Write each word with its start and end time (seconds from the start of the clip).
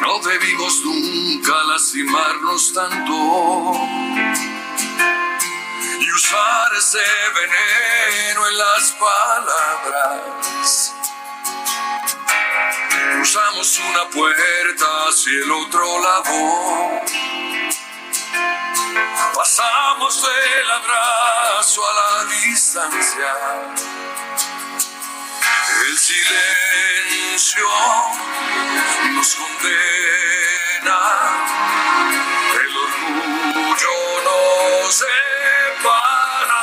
No 0.00 0.18
debimos 0.20 0.80
nunca 0.84 1.52
lastimarnos 1.64 2.72
tanto 2.72 3.72
y 6.00 6.12
usar 6.12 6.74
ese 6.76 6.98
veneno 7.34 8.48
en 8.48 8.58
las 8.58 8.92
palabras. 8.92 10.94
Cruzamos 13.14 13.78
una 13.78 14.10
puerta 14.10 15.08
hacia 15.08 15.32
el 15.32 15.52
otro 15.52 16.00
lado. 16.00 17.00
Pasamos 19.34 20.22
del 20.22 20.70
abrazo 20.70 21.82
a 21.86 21.94
la 21.94 22.24
distancia. 22.24 23.34
El 25.86 25.98
silencio 25.98 27.68
nos 29.12 29.34
condena. 29.34 30.98
El 32.54 32.76
orgullo 32.76 34.22
nos 34.24 34.94
separa. 34.94 36.62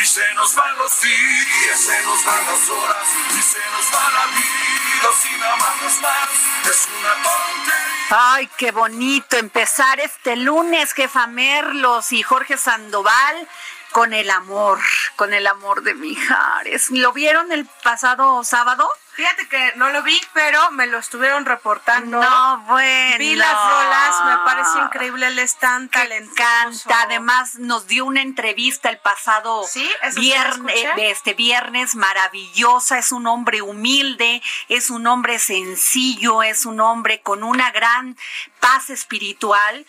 Y 0.00 0.06
se 0.06 0.34
nos 0.34 0.54
van 0.54 0.78
los 0.78 1.00
días, 1.02 1.80
se 1.80 2.02
nos 2.04 2.24
van 2.24 2.46
las 2.46 2.68
horas, 2.70 3.08
y 3.38 3.42
se 3.42 3.58
nos 3.58 3.94
va 3.94 4.10
la 4.12 4.26
vida 4.28 5.10
sin 5.20 5.42
amarnos 5.42 6.00
más. 6.00 6.28
Es 6.70 6.88
una 6.98 7.12
tontería. 7.22 7.88
Ay, 8.10 8.48
qué 8.56 8.70
bonito 8.70 9.36
empezar 9.36 10.00
este 10.00 10.36
lunes, 10.36 10.94
jefa 10.94 11.26
Merlos 11.26 12.12
y 12.12 12.22
Jorge 12.22 12.56
Sandoval 12.56 13.46
con 13.92 14.12
el 14.12 14.30
amor, 14.30 14.78
con 15.16 15.32
el 15.34 15.46
amor 15.46 15.82
de 15.82 15.94
Mijares. 15.94 16.90
¿Lo 16.90 17.12
vieron 17.12 17.52
el 17.52 17.66
pasado 17.82 18.42
sábado? 18.44 18.88
Fíjate 19.14 19.48
que 19.48 19.72
no 19.74 19.88
lo 19.90 20.04
vi, 20.04 20.16
pero 20.32 20.70
me 20.70 20.86
lo 20.86 20.98
estuvieron 20.98 21.44
reportando. 21.44 22.20
No, 22.22 22.58
bueno. 22.68 23.18
Vi 23.18 23.34
las 23.34 23.52
rolas, 23.52 24.14
me 24.26 24.36
parece 24.44 24.78
increíble, 24.78 25.26
él 25.26 25.40
es 25.40 25.56
tan 25.56 25.88
Que 25.88 25.98
talentoso. 25.98 26.36
canta, 26.36 27.02
además 27.02 27.56
nos 27.56 27.88
dio 27.88 28.04
una 28.04 28.22
entrevista 28.22 28.88
el 28.90 28.98
pasado 28.98 29.64
Sí, 29.66 29.90
viernes, 30.14 30.72
escuché. 30.76 31.10
este 31.10 31.34
viernes 31.34 31.96
maravillosa, 31.96 32.98
es 32.98 33.10
un 33.10 33.26
hombre 33.26 33.60
humilde, 33.60 34.40
es 34.68 34.88
un 34.88 35.04
hombre 35.08 35.40
sencillo, 35.40 36.44
es 36.44 36.64
un 36.64 36.78
hombre 36.78 37.20
con 37.20 37.42
una 37.42 37.72
gran 37.72 38.16
paz 38.60 38.88
espiritual. 38.90 39.84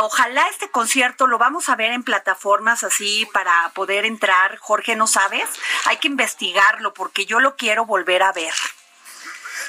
Ojalá 0.00 0.48
este 0.48 0.70
concierto 0.70 1.26
lo 1.26 1.38
vamos 1.38 1.68
a 1.68 1.76
ver 1.76 1.92
en 1.92 2.02
plataformas 2.02 2.82
así 2.84 3.28
para 3.32 3.70
poder 3.74 4.04
entrar. 4.04 4.56
Jorge, 4.58 4.96
¿no 4.96 5.06
sabes? 5.06 5.48
Hay 5.86 5.98
que 5.98 6.08
investigarlo 6.08 6.94
porque 6.94 7.26
yo 7.26 7.40
lo 7.40 7.56
quiero 7.56 7.84
volver 7.84 8.22
a 8.22 8.32
ver. 8.32 8.54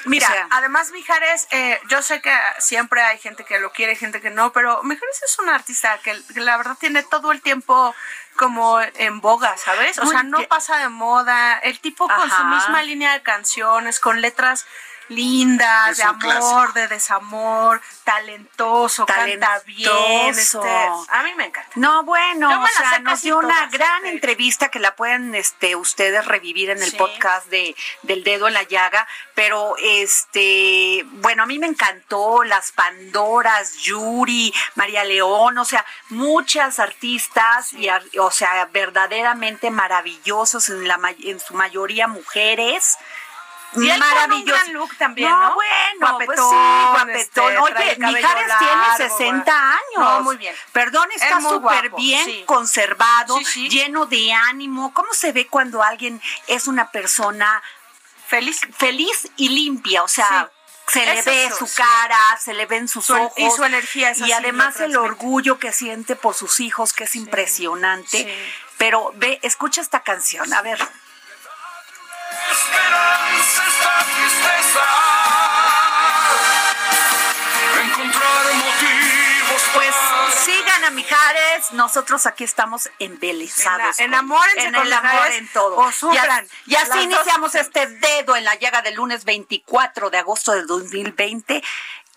Mira, 0.06 0.28
O 0.28 0.32
sea, 0.32 0.46
además 0.50 0.90
Mijares, 0.92 1.46
eh, 1.50 1.80
yo 1.88 2.02
sé 2.02 2.20
que 2.20 2.36
siempre 2.58 3.00
hay 3.02 3.18
gente 3.18 3.44
que 3.44 3.58
lo 3.58 3.72
quiere, 3.72 3.96
gente 3.96 4.20
que 4.20 4.30
no, 4.30 4.52
pero 4.52 4.82
Mijares 4.82 5.22
es 5.22 5.38
un 5.38 5.48
artista 5.48 5.98
que, 6.02 6.20
que 6.32 6.40
la 6.40 6.56
verdad 6.56 6.76
tiene 6.78 7.02
todo 7.02 7.32
el 7.32 7.40
tiempo 7.40 7.94
como 8.36 8.80
en 8.80 9.20
boga, 9.20 9.56
¿sabes? 9.56 9.98
O 9.98 10.06
sea, 10.06 10.22
no 10.22 10.42
pasa 10.44 10.76
de 10.78 10.88
moda. 10.88 11.58
El 11.58 11.80
tipo 11.80 12.08
con 12.08 12.30
su 12.30 12.44
misma 12.44 12.82
línea 12.82 13.12
de 13.12 13.22
canciones, 13.22 14.00
con 14.00 14.20
letras 14.20 14.66
lindas, 15.08 15.96
de 15.96 16.02
amor, 16.02 16.18
clásico. 16.20 16.72
de 16.74 16.88
desamor, 16.88 17.80
talentoso, 18.04 19.06
canta 19.06 19.60
bien. 19.66 19.90
Talentoso. 19.90 20.62
Este, 20.64 21.12
a 21.12 21.22
mí 21.22 21.34
me 21.36 21.46
encanta. 21.46 21.70
No, 21.74 22.02
bueno, 22.04 22.62
o 22.62 22.66
sea, 22.68 22.98
nos 23.00 23.22
dio 23.22 23.38
una 23.38 23.66
gran 23.68 24.06
¿eh? 24.06 24.10
entrevista 24.10 24.68
que 24.70 24.78
la 24.78 24.94
pueden 24.96 25.34
este, 25.34 25.76
ustedes 25.76 26.24
revivir 26.26 26.70
en 26.70 26.82
el 26.82 26.90
Sí. 26.90 26.96
podcast 26.96 27.46
de 27.48 27.74
del 28.02 28.24
dedo 28.24 28.48
en 28.48 28.54
la 28.54 28.62
llaga, 28.62 29.06
pero 29.34 29.74
este, 29.78 31.04
bueno, 31.06 31.42
a 31.42 31.46
mí 31.46 31.58
me 31.58 31.66
encantó 31.66 32.44
las 32.44 32.72
Pandoras, 32.72 33.76
Yuri, 33.78 34.52
María 34.74 35.04
León, 35.04 35.58
o 35.58 35.64
sea, 35.64 35.84
muchas 36.10 36.78
artistas 36.78 37.72
y 37.72 37.88
o 38.18 38.30
sea, 38.30 38.66
verdaderamente 38.72 39.70
maravillosos 39.70 40.68
en 40.68 40.86
la 40.88 40.98
en 41.20 41.40
su 41.40 41.54
mayoría 41.54 42.06
mujeres. 42.08 42.96
Y 43.76 43.88
él 43.90 43.98
con 44.00 44.08
un 44.08 44.14
maravilloso. 44.14 44.60
gran 44.62 44.72
look 44.72 44.96
también, 44.96 45.30
¿no? 45.30 45.54
bueno, 45.54 46.16
pues 46.16 46.26
Guapetón, 46.38 46.50
sí, 46.50 46.86
guapetón. 46.90 47.16
este, 47.16 47.40
Oye, 47.40 47.96
Mijares 47.98 48.52
tiene 48.58 48.74
largo, 48.76 48.96
60 48.96 49.42
güey. 49.44 49.56
años. 49.56 49.80
No, 50.14 50.20
muy 50.22 50.36
bien. 50.36 50.54
Perdón, 50.72 51.08
está 51.14 51.38
Es 51.38 51.44
súper 51.44 51.90
bien 51.90 52.24
sí. 52.24 52.42
conservado, 52.46 53.38
Sí, 53.38 53.44
sí. 53.44 53.68
lleno 53.68 54.06
de 54.06 54.32
ánimo. 54.32 54.92
¿Cómo 54.94 55.12
se 55.12 55.32
ve 55.32 55.46
cuando 55.46 55.82
alguien 55.82 56.20
es 56.46 56.66
una 56.68 56.90
persona 56.90 57.62
Feliz. 58.28 58.60
feliz 58.76 59.28
y 59.36 59.48
limpia? 59.50 60.02
O 60.02 60.08
sea, 60.08 60.50
se 60.86 61.04
le 61.06 61.18
Es 61.18 61.24
ve 61.24 61.44
eso, 61.46 61.56
su 61.56 61.66
sí. 61.66 61.76
cara, 61.76 62.18
se 62.40 62.52
le 62.54 62.66
ven 62.66 62.88
sus 62.88 63.06
Su- 63.06 63.14
ojos. 63.14 63.32
y 63.38 63.50
su 63.50 63.64
energía 63.64 64.10
es 64.10 64.18
Y 64.20 64.24
así, 64.24 64.32
además 64.32 64.78
el 64.80 64.96
orgullo 64.96 65.58
que 65.58 65.72
siente 65.72 66.14
por 66.16 66.34
sus 66.34 66.60
hijos, 66.60 66.92
que 66.92 67.04
es 67.04 67.16
impresionante. 67.16 68.18
sí. 68.18 68.28
Pero 68.76 69.12
ve, 69.14 69.38
escucha 69.42 69.80
esta 69.80 70.02
canción. 70.02 70.52
A 70.52 70.60
ver. 70.60 70.78
Esperanza 72.50 73.62
esta 73.68 73.98
tristeza. 74.14 74.84
Encontrar 77.84 78.54
motivos 78.54 79.62
Pues 79.74 79.94
sigan 80.44 80.84
a 80.84 80.90
Mijares, 80.90 81.72
nosotros 81.72 82.26
aquí 82.26 82.44
estamos 82.44 82.90
embelesados. 82.98 83.98
Ena- 83.98 84.18
con- 84.18 84.26
enamórense 84.26 84.66
en 84.66 84.74
con 84.74 84.86
el 84.86 84.92
amor 84.92 85.12
Mijares 85.12 85.36
en 85.38 85.48
todo. 85.48 85.76
o 85.76 85.92
sufran. 85.92 86.46
Y, 86.66 86.72
y 86.72 86.76
así 86.76 86.88
dos 86.90 87.02
iniciamos 87.02 87.54
este 87.54 87.86
dedo 87.86 88.36
en 88.36 88.44
la 88.44 88.54
llaga 88.56 88.82
del 88.82 88.94
lunes 88.94 89.24
24 89.24 90.10
de 90.10 90.18
agosto 90.18 90.52
de 90.52 90.62
2020. 90.64 91.62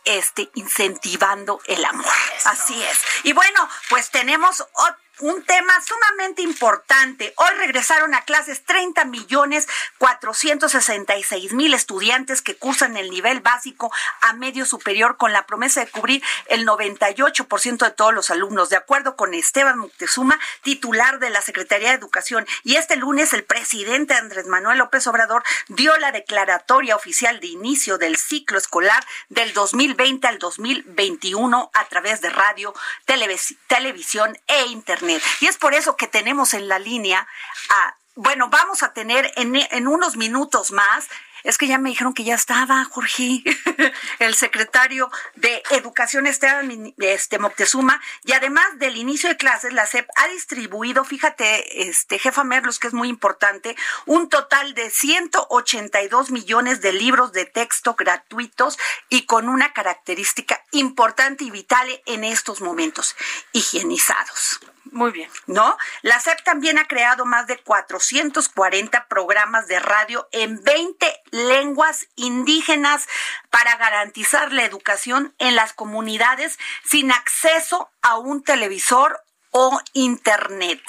Este, 0.05 0.49
incentivando 0.55 1.59
el 1.65 1.83
amor. 1.83 2.05
Así 2.45 2.81
es. 2.81 2.97
Y 3.23 3.33
bueno, 3.33 3.67
pues 3.89 4.09
tenemos 4.09 4.63
ot- 4.73 4.95
un 5.19 5.43
tema 5.43 5.73
sumamente 5.81 6.41
importante. 6.41 7.33
Hoy 7.37 7.49
regresaron 7.57 8.13
a 8.13 8.21
clases 8.21 8.63
30 8.65 9.05
millones 9.05 9.67
466 9.97 11.53
mil 11.53 11.73
estudiantes 11.73 12.41
que 12.41 12.55
cursan 12.55 12.97
el 12.97 13.09
nivel 13.09 13.39
básico 13.39 13.91
a 14.21 14.33
medio 14.33 14.65
superior 14.65 15.17
con 15.17 15.33
la 15.33 15.45
promesa 15.45 15.79
de 15.79 15.89
cubrir 15.89 16.23
el 16.47 16.67
98% 16.67 17.77
de 17.77 17.91
todos 17.91 18.13
los 18.13 18.29
alumnos, 18.29 18.69
de 18.69 18.77
acuerdo 18.77 19.15
con 19.15 19.33
Esteban 19.33 19.77
Moctezuma, 19.79 20.39
titular 20.61 21.19
de 21.19 21.29
la 21.29 21.41
Secretaría 21.41 21.89
de 21.89 21.95
Educación. 21.95 22.45
Y 22.63 22.75
este 22.75 22.95
lunes 22.95 23.33
el 23.33 23.43
presidente 23.43 24.13
Andrés 24.13 24.45
Manuel 24.47 24.77
López 24.77 25.07
Obrador 25.07 25.43
dio 25.67 25.97
la 25.97 26.11
declaratoria 26.11 26.95
oficial 26.95 27.39
de 27.39 27.47
inicio 27.47 27.97
del 27.97 28.17
ciclo 28.17 28.57
escolar 28.57 29.03
del 29.29 29.53
2020 29.53 30.27
al 30.27 30.37
2021 30.39 31.71
a 31.73 31.85
través 31.85 32.21
de 32.21 32.29
radio, 32.29 32.73
televis- 33.05 33.57
televisión 33.67 34.37
e 34.47 34.65
internet 34.67 35.06
Y 35.41 35.47
es 35.47 35.57
por 35.57 35.73
eso 35.73 35.95
que 35.95 36.07
tenemos 36.07 36.53
en 36.53 36.67
la 36.67 36.79
línea 36.79 37.27
a, 37.69 37.95
bueno, 38.15 38.49
vamos 38.49 38.83
a 38.83 38.93
tener 38.93 39.31
en, 39.35 39.55
en 39.55 39.87
unos 39.87 40.15
minutos 40.15 40.71
más 40.71 41.07
es 41.47 41.57
que 41.57 41.67
ya 41.67 41.77
me 41.77 41.89
dijeron 41.89 42.13
que 42.13 42.25
ya 42.25 42.35
estaba, 42.35 42.83
Jorge, 42.85 43.41
el 44.19 44.35
secretario 44.35 45.09
de 45.35 45.63
Educación 45.71 46.27
Esteban 46.27 46.93
este, 46.97 47.39
Moctezuma, 47.39 48.01
y 48.25 48.33
además 48.33 48.65
del 48.79 48.97
inicio 48.97 49.29
de 49.29 49.37
clases, 49.37 49.73
la 49.73 49.85
SEP 49.85 50.07
ha 50.15 50.27
distribuido, 50.27 51.05
fíjate, 51.05 51.87
este, 51.87 52.19
jefa 52.19 52.43
Merlos, 52.43 52.79
que 52.79 52.87
es 52.87 52.93
muy 52.93 53.07
importante, 53.07 53.75
un 54.05 54.27
total 54.27 54.73
de 54.73 54.89
182 54.89 56.31
millones 56.31 56.81
de 56.81 56.91
libros 56.91 57.31
de 57.31 57.45
texto 57.45 57.95
gratuitos 57.95 58.77
y 59.07 59.25
con 59.25 59.47
una 59.47 59.71
característica 59.71 60.61
importante 60.71 61.45
y 61.45 61.51
vital 61.51 61.87
en 62.05 62.25
estos 62.25 62.59
momentos, 62.59 63.15
higienizados. 63.53 64.59
Muy 64.97 65.11
bien. 65.11 65.29
¿No? 65.45 65.77
La 66.01 66.19
SEP 66.19 66.41
también 66.41 66.79
ha 66.79 66.87
creado 66.87 67.23
más 67.23 67.45
de 67.45 67.59
440 67.59 69.07
programas 69.07 69.67
de 69.67 69.79
radio 69.79 70.27
en 70.31 70.63
20 70.63 71.21
lenguas 71.29 72.07
indígenas 72.15 73.07
para 73.51 73.77
garantizar 73.77 74.51
la 74.51 74.65
educación 74.65 75.35
en 75.37 75.55
las 75.55 75.73
comunidades 75.73 76.57
sin 76.83 77.11
acceso 77.11 77.91
a 78.01 78.17
un 78.17 78.43
televisor 78.43 79.21
o 79.51 79.79
Internet. 79.93 80.81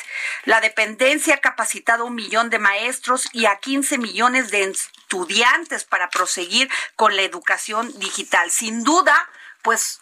La 0.44 0.62
dependencia 0.62 1.34
ha 1.34 1.42
capacitado 1.42 2.04
a 2.04 2.06
un 2.06 2.14
millón 2.14 2.48
de 2.48 2.58
maestros 2.58 3.28
y 3.34 3.44
a 3.44 3.58
15 3.58 3.98
millones 3.98 4.50
de 4.50 4.70
estudiantes 4.70 5.84
para 5.84 6.08
proseguir 6.08 6.70
con 6.96 7.14
la 7.14 7.24
educación 7.24 7.92
digital. 7.98 8.50
Sin 8.50 8.84
duda, 8.84 9.28
pues 9.60 10.00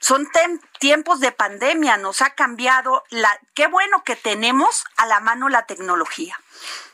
son 0.00 0.30
tiempos 0.78 1.20
de 1.20 1.32
pandemia, 1.32 1.96
nos 1.96 2.22
ha 2.22 2.30
cambiado 2.30 3.04
la 3.10 3.38
qué 3.54 3.66
bueno 3.66 4.02
que 4.04 4.16
tenemos 4.16 4.84
a 4.96 5.06
la 5.06 5.20
mano 5.20 5.48
la 5.48 5.66
tecnología. 5.66 6.38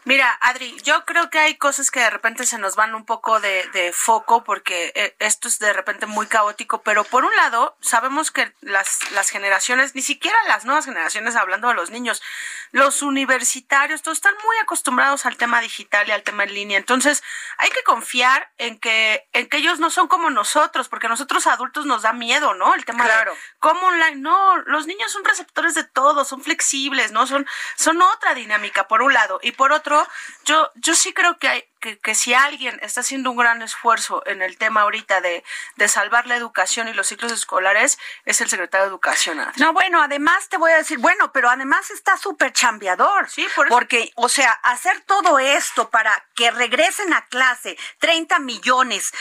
Mira, 0.06 0.36
Adri, 0.42 0.76
yo 0.82 1.06
creo 1.06 1.30
que 1.30 1.38
hay 1.38 1.56
cosas 1.56 1.90
que 1.90 2.00
de 2.00 2.10
repente 2.10 2.44
se 2.44 2.58
nos 2.58 2.76
van 2.76 2.94
un 2.94 3.06
poco 3.06 3.40
de, 3.40 3.66
de, 3.72 3.90
foco 3.90 4.44
porque 4.44 4.92
eh, 4.94 5.16
esto 5.18 5.48
es 5.48 5.58
de 5.58 5.72
repente 5.72 6.04
muy 6.04 6.26
caótico, 6.26 6.82
pero 6.82 7.04
por 7.04 7.24
un 7.24 7.34
lado, 7.36 7.74
sabemos 7.80 8.30
que 8.30 8.52
las, 8.60 9.10
las 9.12 9.30
generaciones, 9.30 9.94
ni 9.94 10.02
siquiera 10.02 10.36
las 10.46 10.66
nuevas 10.66 10.84
generaciones, 10.84 11.36
hablando 11.36 11.68
de 11.68 11.74
los 11.74 11.90
niños, 11.90 12.22
los 12.70 13.00
universitarios, 13.00 14.02
todos 14.02 14.18
están 14.18 14.34
muy 14.44 14.58
acostumbrados 14.58 15.24
al 15.24 15.38
tema 15.38 15.62
digital 15.62 16.06
y 16.06 16.12
al 16.12 16.22
tema 16.22 16.44
en 16.44 16.52
línea. 16.52 16.76
Entonces, 16.76 17.22
hay 17.56 17.70
que 17.70 17.82
confiar 17.82 18.52
en 18.58 18.78
que, 18.78 19.26
en 19.32 19.48
que 19.48 19.56
ellos 19.56 19.78
no 19.78 19.88
son 19.88 20.06
como 20.08 20.28
nosotros, 20.28 20.90
porque 20.90 21.08
nosotros 21.08 21.46
adultos 21.46 21.86
nos 21.86 22.02
da 22.02 22.12
miedo, 22.12 22.52
¿no? 22.52 22.74
El 22.74 22.84
tema 22.84 23.04
claro. 23.04 23.32
de 23.32 23.38
cómo 23.58 23.73
online. 23.82 24.16
No, 24.16 24.58
los 24.62 24.86
niños 24.86 25.10
son 25.10 25.24
receptores 25.24 25.74
de 25.74 25.84
todo, 25.84 26.24
son 26.24 26.42
flexibles, 26.42 27.12
¿no? 27.12 27.26
Son, 27.26 27.46
son 27.76 28.00
otra 28.02 28.34
dinámica, 28.34 28.88
por 28.88 29.02
un 29.02 29.12
lado. 29.12 29.40
Y 29.42 29.52
por 29.52 29.72
otro, 29.72 30.06
yo, 30.44 30.70
yo 30.76 30.94
sí 30.94 31.12
creo 31.12 31.38
que 31.38 31.48
hay, 31.48 31.64
que, 32.02 32.14
si 32.14 32.32
alguien 32.34 32.78
está 32.82 33.00
haciendo 33.00 33.30
un 33.30 33.36
gran 33.36 33.62
esfuerzo 33.62 34.22
en 34.26 34.42
el 34.42 34.56
tema 34.56 34.82
ahorita 34.82 35.20
de, 35.20 35.44
de 35.76 35.88
salvar 35.88 36.26
la 36.26 36.36
educación 36.36 36.88
y 36.88 36.94
los 36.94 37.08
ciclos 37.08 37.32
escolares, 37.32 37.98
es 38.24 38.40
el 38.40 38.48
secretario 38.48 38.86
de 38.86 38.90
Educación. 38.90 39.38
No, 39.56 39.72
bueno, 39.72 40.02
además 40.02 40.48
te 40.48 40.56
voy 40.56 40.72
a 40.72 40.76
decir, 40.76 40.98
bueno, 40.98 41.32
pero 41.32 41.50
además 41.50 41.90
está 41.90 42.16
súper 42.16 42.52
chambeador. 42.52 43.28
Sí, 43.28 43.46
por 43.54 43.66
eso. 43.66 43.74
Porque, 43.74 44.12
o 44.14 44.28
sea, 44.28 44.52
hacer 44.62 45.00
todo 45.02 45.38
esto 45.38 45.90
para 45.90 46.24
que 46.34 46.50
regresen 46.50 47.12
a 47.12 47.26
clase 47.26 47.76
30 47.98 48.38
millones 48.38 49.12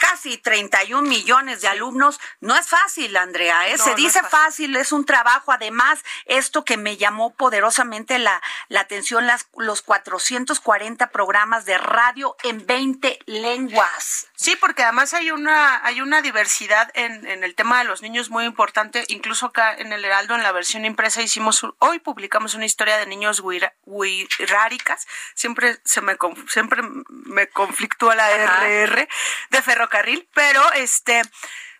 casi 0.00 0.38
31 0.38 1.08
millones 1.08 1.60
de 1.60 1.68
alumnos, 1.68 2.20
no 2.40 2.56
es 2.56 2.68
fácil, 2.68 3.16
Andrea, 3.16 3.68
¿eh? 3.68 3.78
se 3.78 3.94
dice 3.94 4.20
fácil. 4.22 4.74
es 4.76 4.92
un 4.92 5.04
trabajo. 5.04 5.52
Además, 5.52 6.00
esto 6.26 6.64
que 6.64 6.76
me 6.76 6.96
llamó 6.96 7.34
poderosamente 7.34 8.18
la, 8.18 8.42
la 8.68 8.80
atención, 8.80 9.26
las, 9.26 9.46
los 9.56 9.82
440 9.82 11.10
programas 11.10 11.64
de 11.64 11.78
radio 11.78 12.36
en 12.42 12.66
20 12.66 13.18
lenguas. 13.26 14.26
Sí, 14.34 14.56
porque 14.56 14.82
además 14.82 15.14
hay 15.14 15.30
una, 15.30 15.84
hay 15.84 16.00
una 16.00 16.20
diversidad 16.20 16.90
en, 16.94 17.26
en 17.26 17.44
el 17.44 17.54
tema 17.54 17.78
de 17.78 17.84
los 17.84 18.02
niños 18.02 18.30
muy 18.30 18.44
importante. 18.44 19.04
Incluso 19.08 19.46
acá 19.46 19.74
en 19.74 19.92
el 19.92 20.04
Heraldo, 20.04 20.34
en 20.34 20.42
la 20.42 20.52
versión 20.52 20.84
impresa, 20.84 21.22
hicimos, 21.22 21.64
hoy 21.78 22.00
publicamos 22.00 22.54
una 22.54 22.64
historia 22.64 22.96
de 22.98 23.06
niños 23.06 23.42
huiráricas. 23.86 25.06
Siempre 25.34 25.78
se 25.84 26.00
me, 26.00 26.16
siempre 26.48 26.82
me 27.08 27.48
conflictúa 27.48 28.14
la 28.14 28.28
RR 28.30 29.08
de 29.52 29.62
ferrocarril, 29.62 30.28
pero 30.34 30.60
este, 30.72 31.22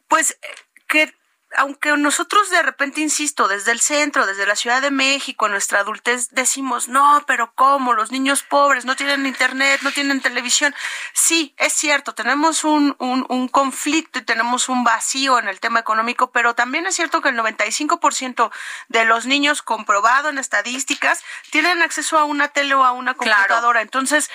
pues 0.07 0.39
que 0.87 1.13
aunque 1.57 1.97
nosotros 1.97 2.51
de 2.51 2.63
repente, 2.63 3.01
insisto, 3.01 3.49
desde 3.49 3.73
el 3.73 3.81
centro, 3.81 4.27
desde 4.27 4.47
la 4.47 4.57
Ciudad 4.57 4.81
de 4.81 4.91
México, 4.91 5.47
en 5.47 5.53
nuestra 5.53 5.81
adultez, 5.81 6.31
decimos, 6.31 6.89
no, 6.89 7.25
pero 7.27 7.53
¿cómo? 7.55 7.93
Los 7.93 8.11
niños 8.11 8.43
pobres 8.43 8.85
no 8.85 8.97
tienen 8.97 9.27
internet, 9.27 9.81
no 9.83 9.93
tienen 9.93 10.21
televisión. 10.21 10.75
Sí, 11.13 11.55
es 11.59 11.73
cierto, 11.73 12.15
tenemos 12.15 12.65
un, 12.65 12.97
un, 12.99 13.27
un 13.29 13.49
conflicto 13.49 14.19
y 14.19 14.23
tenemos 14.23 14.69
un 14.69 14.85
vacío 14.85 15.39
en 15.39 15.49
el 15.49 15.61
tema 15.61 15.81
económico, 15.81 16.31
pero 16.31 16.55
también 16.55 16.87
es 16.87 16.95
cierto 16.95 17.21
que 17.21 17.29
el 17.29 17.37
95% 17.37 18.51
de 18.89 19.05
los 19.05 19.27
niños, 19.27 19.63
comprobado 19.63 20.29
en 20.29 20.39
estadísticas, 20.39 21.23
tienen 21.51 21.83
acceso 21.83 22.19
a 22.19 22.25
una 22.25 22.49
tele 22.49 22.75
o 22.75 22.85
a 22.85 22.93
una 22.93 23.15
computadora. 23.15 23.83
Entonces, 23.83 24.31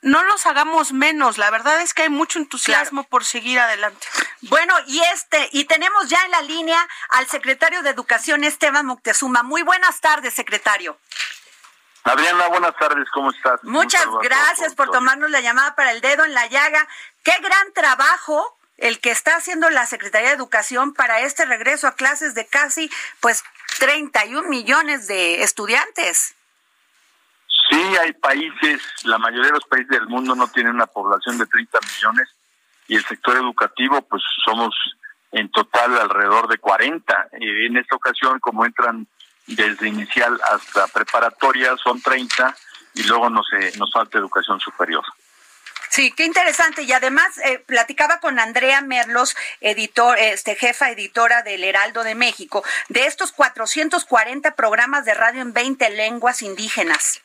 no 0.00 0.22
los 0.24 0.46
hagamos 0.46 0.92
menos. 0.92 1.38
La 1.38 1.50
verdad 1.50 1.80
es 1.80 1.94
que 1.94 2.02
hay 2.02 2.08
mucho 2.08 2.38
entusiasmo 2.38 3.04
por 3.04 3.24
seguir 3.24 3.58
adelante. 3.58 4.06
Bueno, 4.42 4.74
y 4.86 5.00
este, 5.14 5.48
y 5.52 5.64
tenemos 5.64 6.08
ya 6.08 6.18
en 6.24 6.30
la 6.30 6.42
línea 6.42 6.61
al 7.08 7.26
secretario 7.26 7.82
de 7.82 7.90
Educación, 7.90 8.44
Esteban 8.44 8.86
Moctezuma. 8.86 9.42
Muy 9.42 9.62
buenas 9.62 10.00
tardes, 10.00 10.34
secretario. 10.34 10.98
Adriana, 12.04 12.48
buenas 12.48 12.76
tardes, 12.76 13.08
¿cómo 13.12 13.30
estás? 13.30 13.62
Muchas 13.62 14.06
gracias 14.22 14.74
por 14.74 14.90
tomarnos 14.90 15.30
la 15.30 15.40
llamada 15.40 15.74
para 15.74 15.92
el 15.92 16.00
dedo 16.00 16.24
en 16.24 16.34
la 16.34 16.46
llaga. 16.46 16.86
Qué 17.22 17.32
gran 17.40 17.72
trabajo 17.72 18.58
el 18.76 19.00
que 19.00 19.10
está 19.10 19.36
haciendo 19.36 19.70
la 19.70 19.86
Secretaría 19.86 20.30
de 20.30 20.34
Educación 20.34 20.94
para 20.94 21.20
este 21.20 21.44
regreso 21.44 21.86
a 21.86 21.94
clases 21.94 22.34
de 22.34 22.46
casi 22.46 22.90
pues 23.20 23.44
31 23.78 24.48
millones 24.48 25.06
de 25.06 25.42
estudiantes. 25.42 26.34
Sí, 27.70 27.80
hay 28.00 28.12
países, 28.14 28.82
la 29.04 29.18
mayoría 29.18 29.46
de 29.46 29.52
los 29.52 29.64
países 29.66 29.90
del 29.90 30.08
mundo 30.08 30.34
no 30.34 30.48
tienen 30.48 30.74
una 30.74 30.86
población 30.86 31.38
de 31.38 31.46
30 31.46 31.78
millones 31.80 32.28
y 32.88 32.96
el 32.96 33.04
sector 33.04 33.36
educativo 33.36 34.02
pues 34.02 34.22
somos 34.44 34.74
en 35.32 35.50
total 35.50 35.98
alrededor 35.98 36.48
de 36.48 36.58
40. 36.58 37.28
en 37.32 37.76
esta 37.76 37.96
ocasión, 37.96 38.38
como 38.40 38.64
entran 38.64 39.06
desde 39.46 39.88
inicial 39.88 40.38
hasta 40.50 40.86
preparatoria, 40.88 41.76
son 41.82 42.00
30 42.00 42.54
y 42.94 43.02
luego 43.04 43.30
nos, 43.30 43.46
nos 43.78 43.92
falta 43.92 44.18
educación 44.18 44.60
superior. 44.60 45.04
Sí, 45.92 46.10
qué 46.10 46.24
interesante. 46.24 46.84
Y 46.84 46.92
además 46.92 47.36
eh, 47.44 47.62
platicaba 47.66 48.18
con 48.20 48.38
Andrea 48.38 48.80
Merlos, 48.80 49.36
editor, 49.60 50.18
este 50.18 50.54
jefa 50.54 50.90
editora 50.90 51.42
del 51.42 51.64
Heraldo 51.64 52.02
de 52.02 52.14
México, 52.14 52.64
de 52.88 53.04
estos 53.04 53.30
440 53.32 54.54
programas 54.54 55.04
de 55.04 55.12
radio 55.12 55.42
en 55.42 55.52
20 55.52 55.90
lenguas 55.90 56.40
indígenas. 56.40 57.20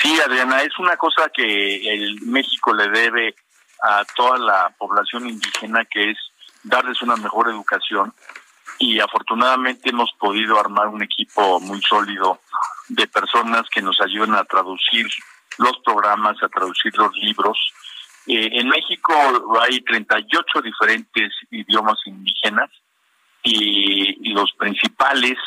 Sí, 0.00 0.18
Adriana, 0.24 0.62
es 0.62 0.78
una 0.78 0.96
cosa 0.96 1.30
que 1.34 1.92
el 1.92 2.18
México 2.22 2.72
le 2.72 2.88
debe 2.88 3.34
a 3.82 4.02
toda 4.14 4.38
la 4.38 4.74
población 4.78 5.28
indígena, 5.28 5.84
que 5.84 6.12
es 6.12 6.18
darles 6.66 7.00
una 7.02 7.16
mejor 7.16 7.48
educación. 7.48 8.12
Y 8.78 9.00
afortunadamente 9.00 9.90
hemos 9.90 10.10
podido 10.18 10.60
armar 10.60 10.88
un 10.88 11.02
equipo 11.02 11.60
muy 11.60 11.80
sólido 11.80 12.40
de 12.88 13.06
personas 13.06 13.62
que 13.70 13.80
nos 13.80 13.98
ayuden 14.00 14.34
a 14.34 14.44
traducir 14.44 15.06
los 15.58 15.78
programas, 15.84 16.36
a 16.42 16.48
traducir 16.48 16.94
los 16.96 17.14
libros. 17.16 17.58
Eh, 18.26 18.50
en 18.52 18.68
México 18.68 19.14
hay 19.60 19.80
38 19.80 20.60
diferentes 20.60 21.32
idiomas 21.50 21.98
indígenas 22.04 22.70
y, 23.42 24.32
los 24.34 24.52
principales 24.58 25.38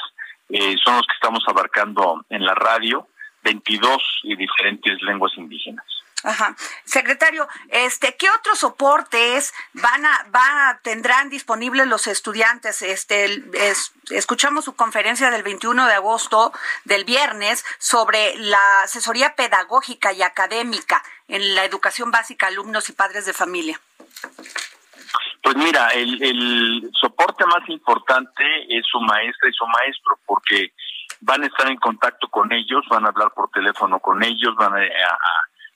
eh, 0.50 0.76
son 0.84 0.96
los 0.96 1.06
que 1.06 1.14
estamos 1.14 1.44
abarcando 1.48 2.26
en 2.30 2.44
la 2.44 2.56
radio, 2.56 3.08
22 3.44 4.02
diferentes 4.24 5.00
lenguas 5.04 5.34
indígenas. 5.38 5.86
Ajá. 6.24 6.56
Secretario, 6.84 7.48
este, 7.70 8.16
¿qué 8.18 8.30
otros 8.30 8.60
soportes 8.60 9.54
van 9.74 10.06
a, 10.06 10.26
va, 10.36 10.80
tendrán 10.84 11.30
disponibles 11.30 11.88
los 11.88 12.08
estudiantes? 12.08 12.82
Este, 12.82 13.42
escuchamos 14.10 14.66
su 14.66 14.76
conferencia 14.76 15.32
del 15.32 15.44
21 15.44 15.88
de 15.88 15.94
agosto, 15.94 16.52
del 16.84 17.06
viernes, 17.06 17.64
sobre 17.78 18.36
la 18.38 18.82
asesoría 18.84 19.36
pedagógica 19.36 20.12
y 20.12 20.22
académica 20.22 21.02
en 21.30 21.56
la 21.56 21.64
educación 21.64 22.12
básica, 22.12 22.48
alumnos 22.48 22.90
y 22.90 22.94
padres 22.94 23.26
de 23.26 23.34
familia. 23.34 23.80
Pues 25.42 25.56
mira, 25.56 25.90
el, 25.94 26.22
el 26.22 26.92
soporte 27.00 27.46
más 27.46 27.68
importante 27.70 28.44
es 28.68 28.86
su 28.92 29.00
maestra 29.00 29.50
y 29.50 29.54
su 29.54 29.66
maestro, 29.68 30.20
porque 30.26 30.74
van 31.22 31.44
a 31.44 31.48
estar 31.48 31.70
en 31.70 31.78
contacto 31.78 32.28
con 32.28 32.52
ellos, 32.52 32.82
van 32.90 33.06
a 33.06 33.10
hablar 33.10 33.32
por 33.34 33.50
teléfono 33.52 34.00
con 34.00 34.22
ellos, 34.22 34.54
van 34.58 34.76
a 34.76 34.80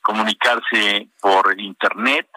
comunicarse 0.04 1.08
por 1.20 1.60
internet 1.60 2.28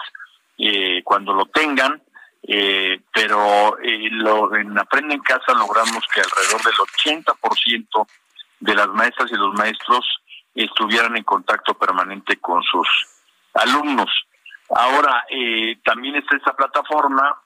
eh, 0.57 1.03
cuando 1.05 1.35
lo 1.35 1.47
tengan. 1.47 2.03
eh, 2.49 3.01
pero 3.13 3.77
eh, 3.83 4.09
lo, 4.11 4.55
en 4.55 4.79
Aprende 4.79 5.15
en 5.15 5.21
Casa 5.21 5.53
logramos 5.53 6.05
que 6.15 6.21
alrededor 6.21 6.63
del 6.63 7.27
80% 7.27 8.07
de 8.61 8.75
las 8.75 8.89
maestras 8.89 9.31
y 9.33 9.35
los 9.35 9.53
maestros 9.55 10.07
estuvieran 10.55 11.17
en 11.17 11.25
contacto 11.25 11.75
permanente 11.75 12.37
con 12.37 12.63
sus 12.63 12.89
alumnos. 13.55 14.11
Ahora, 14.71 15.25
eh, 15.29 15.77
también 15.85 16.17
está 16.17 16.37
esta 16.37 16.55
plataforma, 16.55 17.37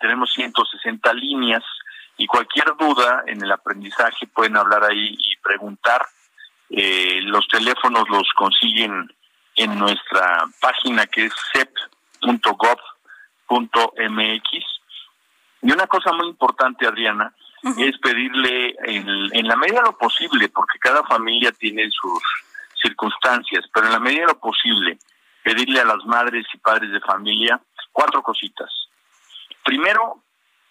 tenemos 0.00 0.32
160 0.32 1.12
líneas 1.14 1.62
y 2.16 2.26
cualquier 2.26 2.74
duda 2.76 3.22
en 3.26 3.42
el 3.42 3.52
aprendizaje 3.52 4.26
pueden 4.26 4.56
hablar 4.56 4.84
ahí 4.84 5.14
y 5.18 5.36
preguntar. 5.42 6.04
Eh, 6.70 7.20
los 7.22 7.46
teléfonos 7.48 8.04
los 8.10 8.28
consiguen 8.36 9.08
en 9.58 9.78
nuestra 9.78 10.44
página 10.60 11.06
que 11.06 11.26
es 11.26 11.32
cep.gov.mx. 11.52 12.70
Y 15.62 15.72
una 15.72 15.86
cosa 15.86 16.12
muy 16.12 16.28
importante, 16.28 16.86
Adriana, 16.86 17.32
es 17.76 17.98
pedirle 17.98 18.76
en, 18.84 19.08
en 19.32 19.48
la 19.48 19.56
medida 19.56 19.80
de 19.80 19.86
lo 19.86 19.98
posible, 19.98 20.48
porque 20.48 20.78
cada 20.78 21.02
familia 21.04 21.50
tiene 21.52 21.90
sus 21.90 22.22
circunstancias, 22.80 23.64
pero 23.74 23.86
en 23.86 23.92
la 23.92 24.00
medida 24.00 24.20
de 24.20 24.26
lo 24.28 24.38
posible, 24.38 24.98
pedirle 25.42 25.80
a 25.80 25.84
las 25.84 26.04
madres 26.04 26.46
y 26.52 26.58
padres 26.58 26.92
de 26.92 27.00
familia 27.00 27.60
cuatro 27.92 28.22
cositas. 28.22 28.70
Primero, 29.64 30.22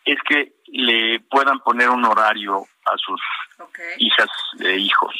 es 0.05 0.17
que 0.27 0.53
le 0.67 1.19
puedan 1.29 1.59
poner 1.59 1.89
un 1.89 2.05
horario 2.05 2.65
a 2.85 2.97
sus 2.97 3.21
hijas 3.97 4.29
e 4.59 4.77
hijos. 4.77 5.13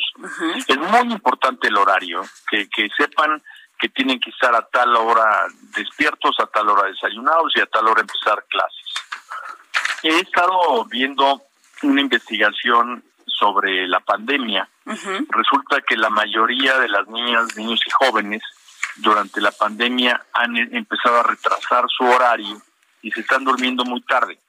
Es 0.67 0.77
muy 0.77 1.11
importante 1.11 1.67
el 1.67 1.77
horario, 1.77 2.23
que, 2.49 2.69
que 2.69 2.87
sepan 2.97 3.41
que 3.79 3.89
tienen 3.89 4.19
que 4.19 4.29
estar 4.31 4.53
a 4.55 4.67
tal 4.67 4.95
hora 4.95 5.45
despiertos, 5.75 6.35
a 6.39 6.47
tal 6.47 6.69
hora 6.69 6.87
desayunados 6.89 7.53
y 7.55 7.61
a 7.61 7.65
tal 7.67 7.87
hora 7.87 8.01
empezar 8.01 8.43
clases. 8.49 8.85
He 10.03 10.19
estado 10.19 10.85
viendo 10.85 11.41
una 11.83 12.01
investigación 12.01 13.03
sobre 13.25 13.87
la 13.87 13.99
pandemia. 13.99 14.67
Resulta 15.29 15.81
que 15.81 15.95
la 15.95 16.09
mayoría 16.09 16.79
de 16.79 16.89
las 16.89 17.07
niñas, 17.07 17.55
niños 17.55 17.79
y 17.85 17.89
jóvenes 17.89 18.41
durante 18.97 19.41
la 19.41 19.51
pandemia 19.51 20.25
han 20.33 20.57
e, 20.57 20.69
empezado 20.71 21.19
a 21.19 21.23
retrasar 21.23 21.85
su 21.89 22.03
horario 22.03 22.61
y 23.01 23.11
se 23.11 23.21
están 23.21 23.43
durmiendo 23.43 23.85
muy 23.85 24.01
tarde. 24.01 24.39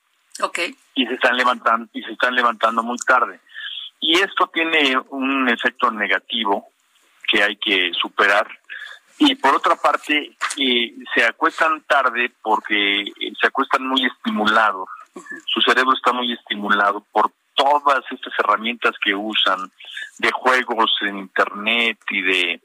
Okay. 0.41 0.77
Y 0.95 1.07
se 1.07 1.15
están 1.15 1.37
levantando 1.37 1.89
y 1.93 2.03
se 2.03 2.13
están 2.13 2.35
levantando 2.35 2.83
muy 2.83 2.97
tarde. 2.99 3.41
Y 4.01 4.19
esto 4.21 4.49
tiene 4.53 4.97
un 5.11 5.49
efecto 5.49 5.91
negativo 5.91 6.69
que 7.29 7.43
hay 7.43 7.57
que 7.57 7.93
superar. 8.01 8.49
Y 9.19 9.35
por 9.35 9.55
otra 9.55 9.75
parte, 9.77 10.37
eh, 10.59 10.95
se 11.15 11.25
acuestan 11.25 11.83
tarde 11.83 12.33
porque 12.43 13.03
eh, 13.03 13.33
se 13.41 13.49
acuestan 13.49 13.87
muy 13.87 14.05
estimulados. 14.05 14.89
Su 15.47 15.61
cerebro 15.61 15.93
está 15.95 16.13
muy 16.13 16.33
estimulado 16.33 17.05
por 17.11 17.33
todas 17.55 18.05
estas 18.11 18.33
herramientas 18.39 18.95
que 19.03 19.15
usan 19.15 19.71
de 20.19 20.31
juegos 20.31 20.93
en 21.03 21.19
internet 21.19 21.99
y 22.11 22.23
de 22.23 22.61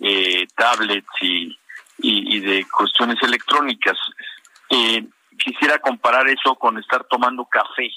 eh, 0.00 0.46
tablets 0.56 1.06
y, 1.20 1.56
y, 1.98 2.40
de 2.40 2.66
cuestiones 2.66 3.22
electrónicas. 3.22 3.98
Eh, 4.70 5.04
quisiera 5.38 5.78
comparar 5.78 6.28
eso 6.28 6.54
con 6.54 6.78
estar 6.78 7.04
tomando 7.04 7.44
café. 7.44 7.90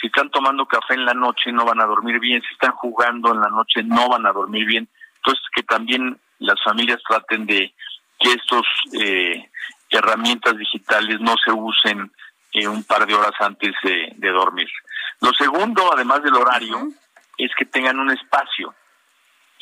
Si 0.00 0.06
están 0.06 0.30
tomando 0.30 0.66
café 0.66 0.94
en 0.94 1.04
la 1.04 1.14
noche 1.14 1.52
no 1.52 1.64
van 1.64 1.80
a 1.80 1.86
dormir 1.86 2.20
bien, 2.20 2.40
si 2.42 2.54
están 2.54 2.72
jugando 2.72 3.32
en 3.32 3.40
la 3.40 3.48
noche 3.48 3.82
no 3.82 4.08
van 4.08 4.26
a 4.26 4.32
dormir 4.32 4.66
bien. 4.66 4.88
Entonces 5.16 5.44
que 5.54 5.62
también 5.62 6.18
las 6.38 6.62
familias 6.62 7.00
traten 7.08 7.46
de 7.46 7.74
que 8.18 8.32
estos 8.32 8.66
eh, 9.00 9.50
herramientas 9.90 10.56
digitales 10.56 11.20
no 11.20 11.34
se 11.44 11.52
usen 11.52 12.10
eh, 12.52 12.66
un 12.66 12.84
par 12.84 13.06
de 13.06 13.14
horas 13.14 13.34
antes 13.40 13.74
de, 13.82 14.30
dormir. 14.30 14.68
Lo 15.20 15.32
segundo, 15.32 15.92
además 15.92 16.22
del 16.22 16.34
horario, 16.34 16.88
es 17.38 17.50
que 17.56 17.64
tengan 17.64 17.98
un 17.98 18.10
espacio, 18.10 18.74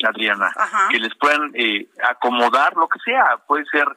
Adriana, 0.03 0.53
que 0.89 0.99
les 0.99 1.13
puedan 1.15 1.51
eh, 1.53 1.87
acomodar 2.09 2.75
lo 2.75 2.87
que 2.87 2.99
sea. 2.99 3.37
Puede 3.47 3.65
ser 3.65 3.87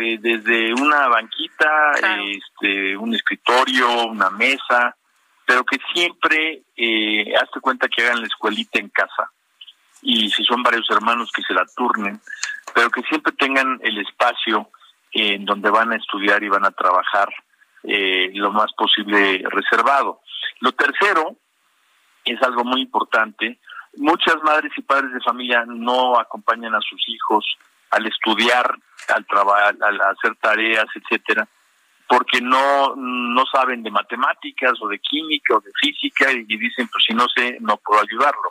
eh, 0.00 0.18
desde 0.20 0.72
una 0.74 1.08
banquita, 1.08 1.92
este, 2.24 2.96
un 2.96 3.14
escritorio, 3.14 4.06
una 4.06 4.30
mesa, 4.30 4.96
pero 5.46 5.64
que 5.64 5.78
siempre 5.92 6.62
eh, 6.76 7.34
hazte 7.36 7.60
cuenta 7.60 7.88
que 7.88 8.02
hagan 8.04 8.20
la 8.20 8.26
escuelita 8.26 8.78
en 8.78 8.88
casa 8.88 9.30
y 10.02 10.28
si 10.30 10.44
son 10.44 10.62
varios 10.62 10.88
hermanos 10.90 11.30
que 11.34 11.42
se 11.42 11.54
la 11.54 11.64
turnen, 11.76 12.20
pero 12.74 12.90
que 12.90 13.02
siempre 13.02 13.32
tengan 13.32 13.78
el 13.82 13.98
espacio 13.98 14.68
en 15.12 15.44
donde 15.44 15.70
van 15.70 15.92
a 15.92 15.96
estudiar 15.96 16.42
y 16.42 16.48
van 16.48 16.64
a 16.64 16.72
trabajar 16.72 17.28
eh, 17.84 18.30
lo 18.34 18.50
más 18.50 18.72
posible 18.72 19.42
reservado. 19.48 20.20
Lo 20.60 20.72
tercero 20.72 21.36
es 22.24 22.42
algo 22.42 22.64
muy 22.64 22.82
importante. 22.82 23.58
Muchas 23.96 24.36
madres 24.42 24.72
y 24.76 24.82
padres 24.82 25.12
de 25.12 25.20
familia 25.20 25.64
no 25.66 26.18
acompañan 26.18 26.74
a 26.74 26.80
sus 26.80 27.02
hijos 27.08 27.44
al 27.90 28.06
estudiar, 28.06 28.74
al 29.14 29.26
trabajar, 29.26 29.76
al 29.80 30.00
hacer 30.00 30.34
tareas, 30.36 30.86
etcétera, 30.94 31.46
porque 32.08 32.40
no 32.40 32.94
no 32.96 33.44
saben 33.52 33.82
de 33.82 33.90
matemáticas 33.90 34.72
o 34.80 34.88
de 34.88 34.98
química 34.98 35.56
o 35.56 35.60
de 35.60 35.70
física 35.80 36.32
y, 36.32 36.44
dicen, 36.44 36.88
pues 36.88 37.04
si 37.06 37.14
no 37.14 37.26
sé, 37.34 37.58
no 37.60 37.76
puedo 37.76 38.00
ayudarlo. 38.00 38.48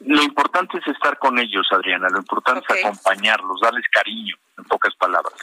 Lo 0.00 0.22
importante 0.22 0.78
es 0.78 0.86
estar 0.88 1.18
con 1.18 1.38
ellos, 1.38 1.66
Adriana, 1.70 2.08
lo 2.08 2.18
importante 2.18 2.66
es 2.68 2.84
acompañarlos, 2.84 3.60
darles 3.60 3.86
cariño, 3.90 4.36
en 4.58 4.64
pocas 4.64 4.94
palabras. 4.96 5.34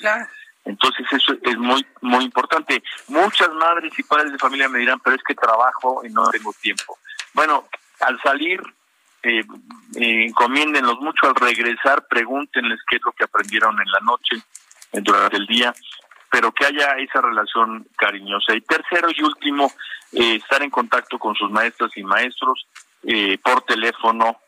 Entonces 0.63 1.07
eso 1.11 1.33
es 1.41 1.57
muy 1.57 1.85
muy 2.01 2.25
importante. 2.25 2.83
Muchas 3.07 3.51
madres 3.53 3.97
y 3.97 4.03
padres 4.03 4.31
de 4.31 4.37
familia 4.37 4.69
me 4.69 4.79
dirán, 4.79 4.99
pero 4.99 5.15
es 5.15 5.23
que 5.23 5.33
trabajo 5.33 6.01
y 6.05 6.09
no 6.09 6.29
tengo 6.29 6.53
tiempo. 6.61 6.99
Bueno, 7.33 7.67
al 8.01 8.21
salir 8.21 8.61
eh, 9.23 9.43
eh, 9.95 10.25
encomiéndenlos 10.25 10.99
mucho 10.99 11.27
al 11.27 11.35
regresar, 11.35 12.07
pregúntenles 12.07 12.79
qué 12.89 12.97
es 12.97 13.01
lo 13.03 13.11
que 13.11 13.23
aprendieron 13.23 13.79
en 13.79 13.89
la 13.91 13.99
noche, 14.01 14.37
durante 14.93 15.37
el 15.37 15.47
día, 15.47 15.73
pero 16.29 16.51
que 16.51 16.65
haya 16.65 16.97
esa 16.97 17.21
relación 17.21 17.87
cariñosa. 17.97 18.53
Y 18.55 18.61
tercero 18.61 19.09
y 19.15 19.23
último, 19.23 19.71
eh, 20.11 20.35
estar 20.35 20.61
en 20.61 20.69
contacto 20.69 21.17
con 21.17 21.35
sus 21.35 21.49
maestras 21.49 21.95
y 21.95 22.03
maestros 22.03 22.67
eh, 23.03 23.37
por 23.39 23.63
teléfono 23.63 24.41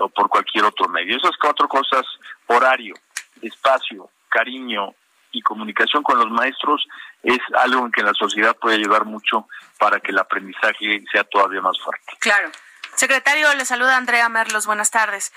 o 0.00 0.08
por 0.08 0.28
cualquier 0.30 0.64
otro 0.64 0.88
medio. 0.88 1.16
Esas 1.16 1.36
cuatro 1.36 1.68
cosas, 1.68 2.02
horario, 2.46 2.94
espacio, 3.42 4.08
cariño 4.28 4.94
y 5.32 5.42
comunicación 5.42 6.02
con 6.02 6.18
los 6.18 6.30
maestros, 6.30 6.86
es 7.22 7.38
algo 7.54 7.84
en 7.84 7.92
que 7.92 8.02
la 8.02 8.14
sociedad 8.14 8.56
puede 8.56 8.76
ayudar 8.76 9.04
mucho 9.04 9.46
para 9.78 10.00
que 10.00 10.12
el 10.12 10.18
aprendizaje 10.18 11.02
sea 11.12 11.24
todavía 11.24 11.60
más 11.60 11.78
fuerte. 11.78 12.12
Claro. 12.18 12.50
Secretario, 12.94 13.52
le 13.54 13.64
saluda 13.64 13.96
Andrea 13.96 14.28
Merlos. 14.28 14.66
Buenas 14.66 14.90
tardes. 14.90 15.32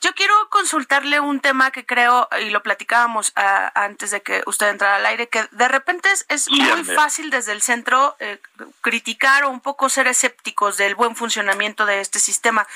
Yo 0.00 0.14
quiero 0.14 0.34
consultarle 0.50 1.18
un 1.20 1.40
tema 1.40 1.70
que 1.70 1.84
creo, 1.84 2.28
y 2.40 2.50
lo 2.50 2.62
platicábamos 2.62 3.32
ah, 3.36 3.72
antes 3.74 4.10
de 4.10 4.22
que 4.22 4.42
usted 4.46 4.68
entrara 4.68 4.96
al 4.96 5.06
aire, 5.06 5.28
que 5.28 5.46
de 5.50 5.68
repente 5.68 6.08
es, 6.28 6.48
muy 6.50 6.84
fácil 6.84 7.30
desde 7.30 7.52
el 7.52 7.62
centro 7.62 8.16
eh, 8.20 8.38
criticar 8.80 9.44
o 9.44 9.50
un 9.50 9.60
poco 9.60 9.88
ser 9.88 10.06
escépticos 10.06 10.76
del 10.76 10.94
buen 10.94 11.16
funcionamiento 11.16 11.84
de 11.84 12.00
este 12.00 12.20
sistema. 12.20 12.66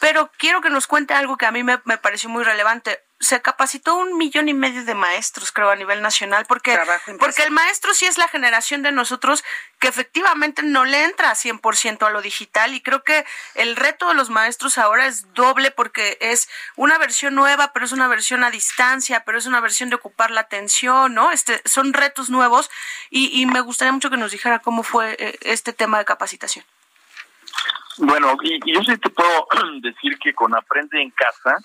Pero 0.00 0.30
quiero 0.38 0.62
que 0.62 0.70
nos 0.70 0.86
cuente 0.86 1.14
algo 1.14 1.36
que 1.36 1.46
a 1.46 1.52
mí 1.52 1.62
me 1.62 1.78
pareció 1.78 2.30
muy 2.30 2.44
relevante 2.44 3.00
se 3.20 3.42
capacitó 3.42 3.96
un 3.96 4.16
millón 4.16 4.48
y 4.48 4.54
medio 4.54 4.82
de 4.84 4.94
maestros, 4.94 5.52
creo, 5.52 5.70
a 5.70 5.76
nivel 5.76 6.00
nacional, 6.00 6.46
porque, 6.48 6.78
porque 7.18 7.42
el 7.42 7.50
maestro 7.50 7.92
sí 7.92 8.06
es 8.06 8.16
la 8.16 8.28
generación 8.28 8.82
de 8.82 8.92
nosotros 8.92 9.44
que 9.78 9.88
efectivamente 9.88 10.62
no 10.62 10.86
le 10.86 11.04
entra 11.04 11.32
100% 11.32 12.06
a 12.06 12.10
lo 12.10 12.22
digital 12.22 12.74
y 12.74 12.80
creo 12.80 13.04
que 13.04 13.26
el 13.54 13.76
reto 13.76 14.08
de 14.08 14.14
los 14.14 14.30
maestros 14.30 14.78
ahora 14.78 15.06
es 15.06 15.34
doble 15.34 15.70
porque 15.70 16.16
es 16.22 16.48
una 16.76 16.96
versión 16.96 17.34
nueva, 17.34 17.74
pero 17.74 17.84
es 17.84 17.92
una 17.92 18.08
versión 18.08 18.42
a 18.42 18.50
distancia, 18.50 19.22
pero 19.24 19.36
es 19.36 19.44
una 19.44 19.60
versión 19.60 19.90
de 19.90 19.96
ocupar 19.96 20.30
la 20.30 20.40
atención, 20.40 21.12
¿no? 21.14 21.30
Este, 21.30 21.60
son 21.66 21.92
retos 21.92 22.30
nuevos 22.30 22.70
y, 23.10 23.38
y 23.38 23.44
me 23.44 23.60
gustaría 23.60 23.92
mucho 23.92 24.08
que 24.08 24.16
nos 24.16 24.32
dijera 24.32 24.60
cómo 24.60 24.82
fue 24.82 25.16
eh, 25.18 25.38
este 25.42 25.74
tema 25.74 25.98
de 25.98 26.06
capacitación. 26.06 26.64
Bueno, 27.98 28.34
y, 28.42 28.54
y 28.64 28.74
yo 28.74 28.82
sí 28.82 28.96
te 28.96 29.10
puedo 29.10 29.46
decir 29.82 30.18
que 30.18 30.32
con 30.32 30.56
Aprende 30.56 31.02
en 31.02 31.10
Casa, 31.10 31.56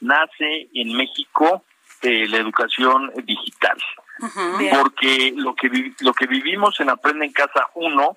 nace 0.00 0.68
en 0.74 0.96
México 0.96 1.64
eh, 2.02 2.26
la 2.28 2.38
educación 2.38 3.12
digital. 3.24 3.76
Porque 4.20 5.32
lo 5.36 5.54
que, 5.54 5.92
lo 6.00 6.12
que 6.12 6.26
vivimos 6.26 6.80
en 6.80 6.90
Aprende 6.90 7.26
en 7.26 7.32
Casa 7.32 7.68
1 7.74 8.16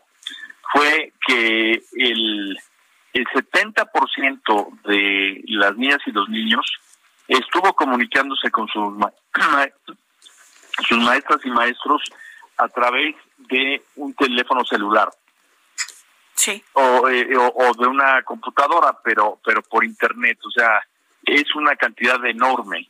fue 0.71 1.13
que 1.27 1.83
el, 1.93 2.57
el 3.13 3.25
70% 3.27 4.81
de 4.83 5.43
las 5.47 5.75
niñas 5.77 5.99
y 6.05 6.11
los 6.11 6.27
niños 6.29 6.65
estuvo 7.27 7.73
comunicándose 7.73 8.49
con 8.49 8.67
sus, 8.67 8.93
sus 10.87 10.97
maestras 10.99 11.39
y 11.43 11.49
maestros 11.49 12.01
a 12.57 12.67
través 12.67 13.15
de 13.37 13.83
un 13.95 14.13
teléfono 14.13 14.63
celular. 14.65 15.09
Sí. 16.33 16.63
O, 16.73 17.07
eh, 17.09 17.37
o, 17.37 17.47
o, 17.47 17.73
de 17.73 17.87
una 17.87 18.23
computadora, 18.23 18.97
pero 19.03 19.39
pero 19.43 19.61
por 19.61 19.85
internet, 19.85 20.39
o 20.43 20.49
sea, 20.49 20.81
es 21.25 21.55
una 21.55 21.75
cantidad 21.75 22.23
enorme. 22.25 22.89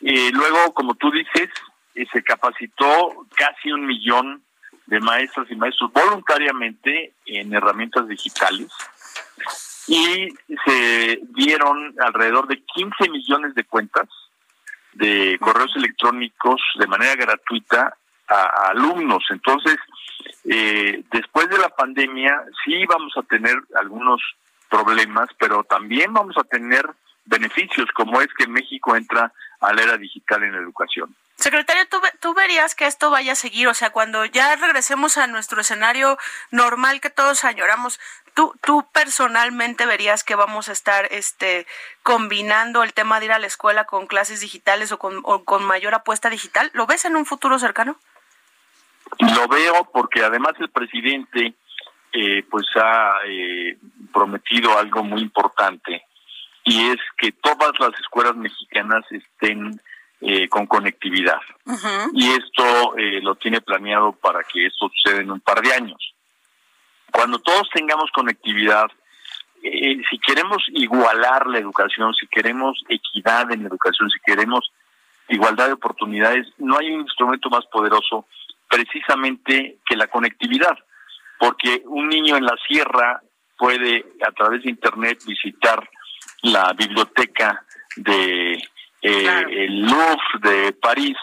y 0.00 0.30
luego, 0.32 0.74
como 0.74 0.94
tú 0.94 1.10
dices, 1.10 1.48
eh, 1.94 2.06
se 2.12 2.22
capacitó 2.22 3.26
casi 3.34 3.72
un 3.72 3.86
millón 3.86 4.42
de 4.86 5.00
maestras 5.00 5.50
y 5.50 5.56
maestros 5.56 5.92
voluntariamente 5.92 7.14
en 7.26 7.54
herramientas 7.54 8.08
digitales 8.08 8.68
y 9.86 10.28
se 10.64 11.20
dieron 11.34 11.94
alrededor 12.00 12.46
de 12.46 12.62
15 12.62 13.10
millones 13.10 13.54
de 13.54 13.64
cuentas 13.64 14.08
de 14.92 15.38
correos 15.40 15.72
electrónicos 15.76 16.60
de 16.78 16.86
manera 16.86 17.14
gratuita 17.16 17.96
a, 18.28 18.68
alumnos. 18.68 19.24
Entonces, 19.30 19.76
eh, 20.44 21.02
después 21.10 21.48
de 21.48 21.58
la 21.58 21.70
pandemia 21.70 22.42
sí 22.64 22.84
vamos 22.86 23.12
a 23.16 23.22
tener 23.22 23.56
algunos 23.74 24.20
problemas, 24.70 25.28
pero 25.38 25.64
también 25.64 26.12
vamos 26.12 26.36
a 26.38 26.44
tener 26.44 26.88
beneficios, 27.24 27.88
como 27.94 28.20
es 28.20 28.28
que 28.36 28.46
México 28.46 28.96
entra 28.96 29.32
a 29.60 29.72
la 29.72 29.82
era 29.82 29.96
digital 29.96 30.42
en 30.42 30.52
la 30.52 30.58
educación. 30.58 31.14
Secretario, 31.36 31.88
¿tú, 31.88 31.98
¿tú, 32.20 32.34
verías 32.34 32.74
que 32.74 32.86
esto 32.86 33.10
vaya 33.10 33.32
a 33.32 33.36
seguir? 33.36 33.66
O 33.68 33.74
sea, 33.74 33.90
cuando 33.90 34.24
ya 34.26 34.54
regresemos 34.56 35.18
a 35.18 35.26
nuestro 35.26 35.60
escenario 35.60 36.18
normal 36.50 37.00
que 37.00 37.10
todos 37.10 37.44
añoramos, 37.44 37.98
¿tú, 38.34 38.54
tú 38.62 38.86
personalmente 38.92 39.86
verías 39.86 40.24
que 40.24 40.34
vamos 40.34 40.68
a 40.68 40.72
estar 40.72 41.08
este, 41.10 41.66
combinando 42.02 42.82
el 42.82 42.92
tema 42.92 43.18
de 43.18 43.26
ir 43.26 43.32
a 43.32 43.38
la 43.38 43.46
escuela 43.46 43.86
con 43.86 44.06
clases 44.06 44.40
digitales 44.40 44.92
o 44.92 44.98
con, 44.98 45.20
o 45.24 45.44
con 45.44 45.64
mayor 45.64 45.94
apuesta 45.94 46.30
digital? 46.30 46.70
¿Lo 46.74 46.86
ves 46.86 47.04
en 47.06 47.16
un 47.16 47.26
futuro 47.26 47.58
cercano? 47.58 47.96
Lo 49.18 49.48
veo 49.48 49.90
porque 49.92 50.22
además 50.22 50.52
el 50.60 50.70
presidente 50.70 51.54
eh, 52.12 52.44
pues 52.50 52.66
ha 52.76 53.14
eh, 53.26 53.78
prometido 54.12 54.78
algo 54.78 55.02
muy 55.02 55.22
importante 55.22 56.04
y 56.64 56.90
es 56.90 56.98
que 57.18 57.32
todas 57.32 57.72
las 57.80 57.98
escuelas 58.00 58.36
mexicanas 58.36 59.04
estén 59.10 59.80
eh, 60.20 60.48
con 60.48 60.66
conectividad. 60.66 61.40
Y 62.14 62.28
esto 62.30 62.96
eh, 62.96 63.20
lo 63.22 63.34
tiene 63.34 63.60
planeado 63.60 64.12
para 64.12 64.44
que 64.44 64.66
esto 64.66 64.88
suceda 64.88 65.20
en 65.20 65.30
un 65.30 65.40
par 65.40 65.60
de 65.60 65.72
años. 65.72 66.14
Cuando 67.10 67.38
todos 67.40 67.68
tengamos 67.74 68.10
conectividad, 68.12 68.86
eh, 69.62 70.00
si 70.08 70.18
queremos 70.18 70.62
igualar 70.68 71.46
la 71.46 71.58
educación, 71.58 72.14
si 72.14 72.26
queremos 72.26 72.82
equidad 72.88 73.50
en 73.52 73.62
la 73.62 73.68
educación, 73.68 74.08
si 74.10 74.20
queremos 74.24 74.72
igualdad 75.28 75.66
de 75.66 75.74
oportunidades, 75.74 76.46
no 76.58 76.78
hay 76.78 76.92
un 76.92 77.00
instrumento 77.00 77.50
más 77.50 77.66
poderoso 77.66 78.26
precisamente 78.68 79.78
que 79.84 79.96
la 79.96 80.06
conectividad, 80.06 80.78
porque 81.38 81.82
un 81.86 82.08
niño 82.08 82.36
en 82.36 82.44
la 82.44 82.56
sierra 82.66 83.22
puede 83.58 84.04
a 84.26 84.32
través 84.32 84.62
de 84.62 84.70
Internet 84.70 85.18
visitar 85.26 85.88
la 86.42 86.72
biblioteca 86.72 87.64
de 87.96 88.52
eh, 89.00 89.44
el 89.50 89.80
Louvre 89.80 90.38
de 90.40 90.72
París 90.72 91.16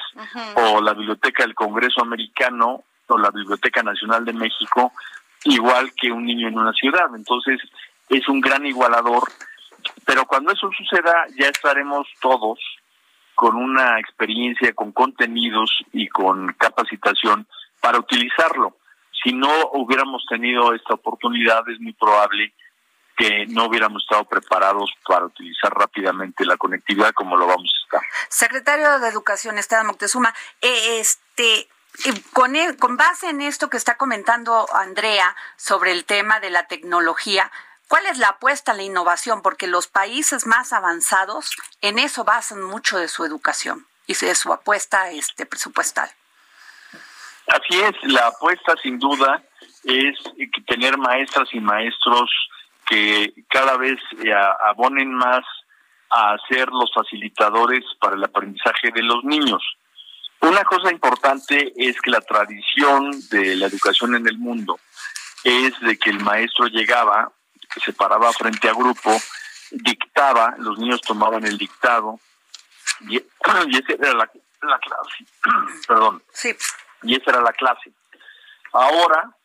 o 0.56 0.82
la 0.82 0.94
biblioteca 0.94 1.44
del 1.44 1.56
Congreso 1.56 2.02
Americano 2.02 2.84
o 3.08 3.18
la 3.18 3.32
Biblioteca 3.32 3.82
Nacional 3.84 4.26
de 4.26 4.34
México 4.34 4.94
igual 5.46 5.92
que 5.94 6.12
un 6.12 6.26
niño 6.26 6.48
en 6.48 6.58
una 6.58 6.74
ciudad. 6.74 7.08
Entonces 7.16 7.60
es 8.10 8.28
un 8.28 8.42
gran 8.42 8.66
igualador, 8.66 9.24
pero 10.06 10.26
cuando 10.26 10.52
eso 10.52 10.70
suceda 10.78 11.26
ya 11.38 11.48
estaremos 11.48 12.08
todos 12.22 12.60
con 13.36 13.56
una 13.56 14.00
experiencia, 14.00 14.74
con 14.74 14.92
contenidos 14.92 15.72
y 15.94 16.08
con 16.10 16.54
capacitación 16.58 17.48
para 17.80 18.00
utilizarlo. 18.00 18.76
Si 19.24 19.34
no 19.34 19.50
hubiéramos 19.74 20.26
tenido 20.30 20.74
esta 20.74 20.96
oportunidad, 20.96 21.68
es 21.70 21.80
muy 21.80 21.94
probable 21.94 22.54
que 23.20 23.46
no 23.48 23.66
hubiéramos 23.66 24.02
estado 24.02 24.24
preparados 24.24 24.90
para 25.06 25.26
utilizar 25.26 25.74
rápidamente 25.74 26.46
la 26.46 26.56
conectividad 26.56 27.12
como 27.14 27.36
lo 27.36 27.48
vamos 27.48 27.70
a 27.70 27.84
estar. 27.84 28.10
Secretario 28.30 28.98
de 29.00 29.10
Educación, 29.10 29.58
Esteban 29.58 29.88
Moctezuma, 29.88 30.34
eh, 30.62 31.00
este, 31.02 31.60
eh, 31.60 31.68
con, 32.32 32.56
e, 32.56 32.78
con 32.78 32.96
base 32.96 33.30
en 33.30 33.42
esto 33.42 33.70
que 33.70 33.76
está 33.76 33.98
comentando 33.98 34.74
Andrea 34.74 35.36
sobre 35.58 35.92
el 35.92 36.06
tema 36.06 36.40
de 36.40 36.50
la 36.50 36.68
tecnología, 36.68 37.52
¿cuál 37.90 38.06
es 38.06 38.20
la 38.20 38.30
apuesta 38.30 38.72
a 38.72 38.76
la 38.76 38.84
innovación? 38.84 39.42
Porque 39.42 39.68
los 39.68 39.88
países 39.88 40.48
más 40.48 40.72
avanzados 40.72 41.58
en 41.82 42.00
eso 42.00 42.24
basan 42.24 42.62
mucho 42.62 42.98
de 42.98 43.10
su 43.10 43.26
educación 43.26 43.86
y 44.08 44.14
de 44.14 44.34
su 44.34 44.54
apuesta 44.54 45.12
este, 45.12 45.46
presupuestal. 45.46 46.10
Así 47.48 47.82
es, 47.82 47.96
la 48.04 48.28
apuesta 48.28 48.76
sin 48.82 48.98
duda 48.98 49.44
es 49.84 50.18
tener 50.68 50.98
maestras 50.98 51.50
y 51.52 51.60
maestros 51.60 52.30
que 52.90 53.34
cada 53.48 53.78
vez 53.78 54.00
eh, 54.24 54.34
abonen 54.68 55.14
más 55.14 55.46
a 56.10 56.36
ser 56.50 56.68
los 56.70 56.92
facilitadores 56.94 57.86
para 58.02 58.16
el 58.16 58.24
aprendizaje 58.24 58.90
de 58.92 59.04
los 59.04 59.24
niños. 59.24 59.62
Una 60.42 60.64
cosa 60.64 60.92
importante 60.92 61.72
es 61.76 62.02
que 62.02 62.10
la 62.10 62.22
tradición 62.22 63.12
de 63.30 63.56
la 63.56 63.68
educación 63.68 64.16
en 64.16 64.28
el 64.28 64.40
mundo 64.40 64.80
es 65.44 65.80
de 65.82 65.98
que 66.00 66.10
el 66.10 66.20
maestro 66.22 66.66
llegaba, 66.68 67.32
se 67.84 67.94
paraba 67.94 68.32
frente 68.34 68.68
a 68.68 68.74
grupo, 68.74 69.16
dictaba, 69.72 70.56
los 70.58 70.80
niños 70.80 71.02
tomaban 71.02 71.46
el 71.46 71.58
dictado 71.58 72.20
y, 73.02 73.18
esa 73.18 73.94
era 73.94 74.14
la, 74.14 74.32
la 74.64 74.80
clase. 74.80 75.26
Perdón. 75.88 76.24
Sí. 76.34 76.56
Y 77.04 77.16
esa 77.16 77.32
era 77.32 77.42
la 77.42 77.54
clase. 77.54 77.92
Ahora 78.74 79.36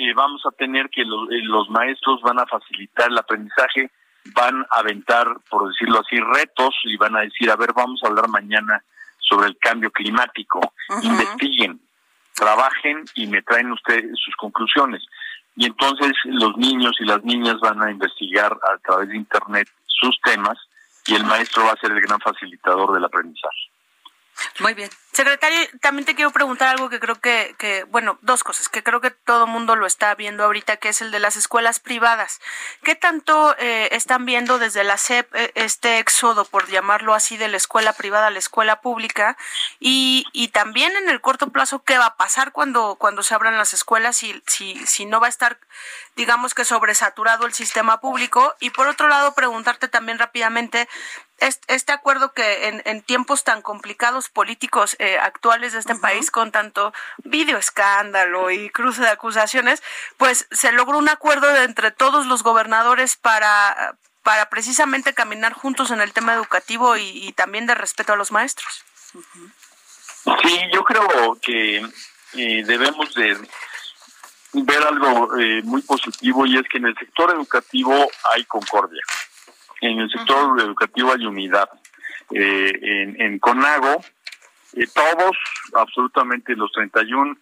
eh, 0.00 0.14
vamos 0.14 0.42
a 0.46 0.50
tener 0.52 0.88
que 0.88 1.02
eh, 1.02 1.06
los 1.44 1.68
maestros 1.68 2.22
van 2.22 2.38
a 2.38 2.46
facilitar 2.46 3.10
el 3.10 3.18
aprendizaje, 3.18 3.90
van 4.34 4.62
a 4.70 4.78
aventar, 4.78 5.26
por 5.50 5.68
decirlo 5.68 6.00
así, 6.00 6.16
retos 6.16 6.74
y 6.84 6.96
van 6.96 7.16
a 7.16 7.20
decir, 7.20 7.50
a 7.50 7.56
ver, 7.56 7.72
vamos 7.74 8.00
a 8.02 8.08
hablar 8.08 8.28
mañana 8.28 8.82
sobre 9.18 9.48
el 9.48 9.58
cambio 9.58 9.90
climático, 9.90 10.60
investiguen, 11.02 11.80
trabajen 12.34 13.04
y 13.14 13.26
me 13.26 13.42
traen 13.42 13.70
ustedes 13.72 14.18
sus 14.18 14.34
conclusiones. 14.36 15.02
Y 15.56 15.66
entonces 15.66 16.12
los 16.24 16.56
niños 16.56 16.96
y 17.00 17.04
las 17.04 17.22
niñas 17.22 17.60
van 17.60 17.82
a 17.82 17.90
investigar 17.90 18.52
a 18.52 18.78
través 18.78 19.08
de 19.10 19.16
Internet 19.16 19.68
sus 19.86 20.18
temas 20.22 20.58
y 21.06 21.14
el 21.14 21.24
maestro 21.24 21.64
va 21.64 21.72
a 21.72 21.76
ser 21.76 21.92
el 21.92 22.00
gran 22.00 22.18
facilitador 22.20 22.94
del 22.94 23.04
aprendizaje. 23.04 23.70
Muy 24.60 24.74
bien. 24.74 24.90
Secretario, 25.12 25.58
también 25.80 26.06
te 26.06 26.14
quiero 26.14 26.30
preguntar 26.30 26.68
algo 26.68 26.88
que 26.88 27.00
creo 27.00 27.20
que, 27.20 27.56
que, 27.58 27.82
bueno, 27.84 28.18
dos 28.22 28.44
cosas, 28.44 28.68
que 28.68 28.82
creo 28.82 29.00
que 29.00 29.10
todo 29.10 29.48
mundo 29.48 29.74
lo 29.74 29.84
está 29.84 30.14
viendo 30.14 30.44
ahorita, 30.44 30.76
que 30.76 30.90
es 30.90 31.00
el 31.00 31.10
de 31.10 31.18
las 31.18 31.36
escuelas 31.36 31.80
privadas. 31.80 32.40
¿Qué 32.84 32.94
tanto 32.94 33.56
eh, 33.58 33.88
están 33.90 34.24
viendo 34.24 34.58
desde 34.58 34.84
la 34.84 34.96
SEP 34.96 35.34
eh, 35.34 35.50
este 35.56 35.98
éxodo, 35.98 36.44
por 36.44 36.68
llamarlo 36.68 37.12
así, 37.12 37.36
de 37.36 37.48
la 37.48 37.56
escuela 37.56 37.92
privada 37.92 38.28
a 38.28 38.30
la 38.30 38.38
escuela 38.38 38.80
pública? 38.80 39.36
Y, 39.80 40.26
y 40.32 40.48
también 40.48 40.94
en 40.96 41.08
el 41.08 41.20
corto 41.20 41.50
plazo, 41.50 41.82
¿qué 41.82 41.98
va 41.98 42.06
a 42.06 42.16
pasar 42.16 42.52
cuando, 42.52 42.94
cuando 42.94 43.24
se 43.24 43.34
abran 43.34 43.58
las 43.58 43.74
escuelas 43.74 44.22
y 44.22 44.40
si, 44.46 44.76
si 44.86 45.06
no 45.06 45.18
va 45.18 45.26
a 45.26 45.30
estar, 45.30 45.58
digamos 46.14 46.54
que 46.54 46.64
sobresaturado 46.64 47.46
el 47.46 47.52
sistema 47.52 48.00
público? 48.00 48.54
Y 48.60 48.70
por 48.70 48.86
otro 48.86 49.08
lado, 49.08 49.34
preguntarte 49.34 49.88
también 49.88 50.18
rápidamente, 50.18 50.88
este 51.40 51.92
acuerdo 51.92 52.32
que 52.32 52.68
en, 52.68 52.82
en 52.84 53.02
tiempos 53.02 53.44
tan 53.44 53.62
complicados 53.62 54.28
políticos 54.28 54.96
eh, 54.98 55.18
actuales 55.18 55.72
de 55.72 55.78
este 55.78 55.94
país, 55.94 56.30
con 56.30 56.52
tanto 56.52 56.92
video 57.24 57.58
escándalo 57.58 58.50
y 58.50 58.70
cruce 58.70 59.02
de 59.02 59.08
acusaciones, 59.08 59.82
pues 60.16 60.46
se 60.50 60.72
logró 60.72 60.98
un 60.98 61.08
acuerdo 61.08 61.54
entre 61.56 61.90
todos 61.90 62.26
los 62.26 62.42
gobernadores 62.42 63.16
para, 63.16 63.96
para 64.22 64.50
precisamente 64.50 65.14
caminar 65.14 65.52
juntos 65.52 65.90
en 65.90 66.00
el 66.00 66.12
tema 66.12 66.34
educativo 66.34 66.96
y, 66.96 67.32
también 67.32 67.66
de 67.66 67.74
respeto 67.74 68.12
a 68.12 68.16
los 68.16 68.32
maestros. 68.32 68.84
Sí, 70.42 70.60
yo 70.72 70.84
creo 70.84 71.38
que 71.40 71.78
eh, 72.34 72.64
debemos 72.64 73.14
de 73.14 73.36
ver 74.52 74.82
algo 74.82 75.38
eh, 75.38 75.62
muy 75.62 75.80
positivo 75.82 76.44
y 76.44 76.58
es 76.58 76.68
que 76.68 76.78
en 76.78 76.86
el 76.86 76.98
sector 76.98 77.30
educativo 77.30 77.94
hay 78.32 78.44
concordia 78.44 79.02
en 79.80 80.00
el 80.00 80.10
sector 80.10 80.60
educativo 80.60 81.12
hay 81.12 81.26
unidad. 81.26 81.68
Eh, 82.32 82.78
en, 82.82 83.20
en, 83.20 83.38
CONAGO, 83.38 84.00
eh, 84.74 84.86
todos, 84.94 85.36
absolutamente 85.74 86.54
los 86.54 86.70
31 86.72 87.36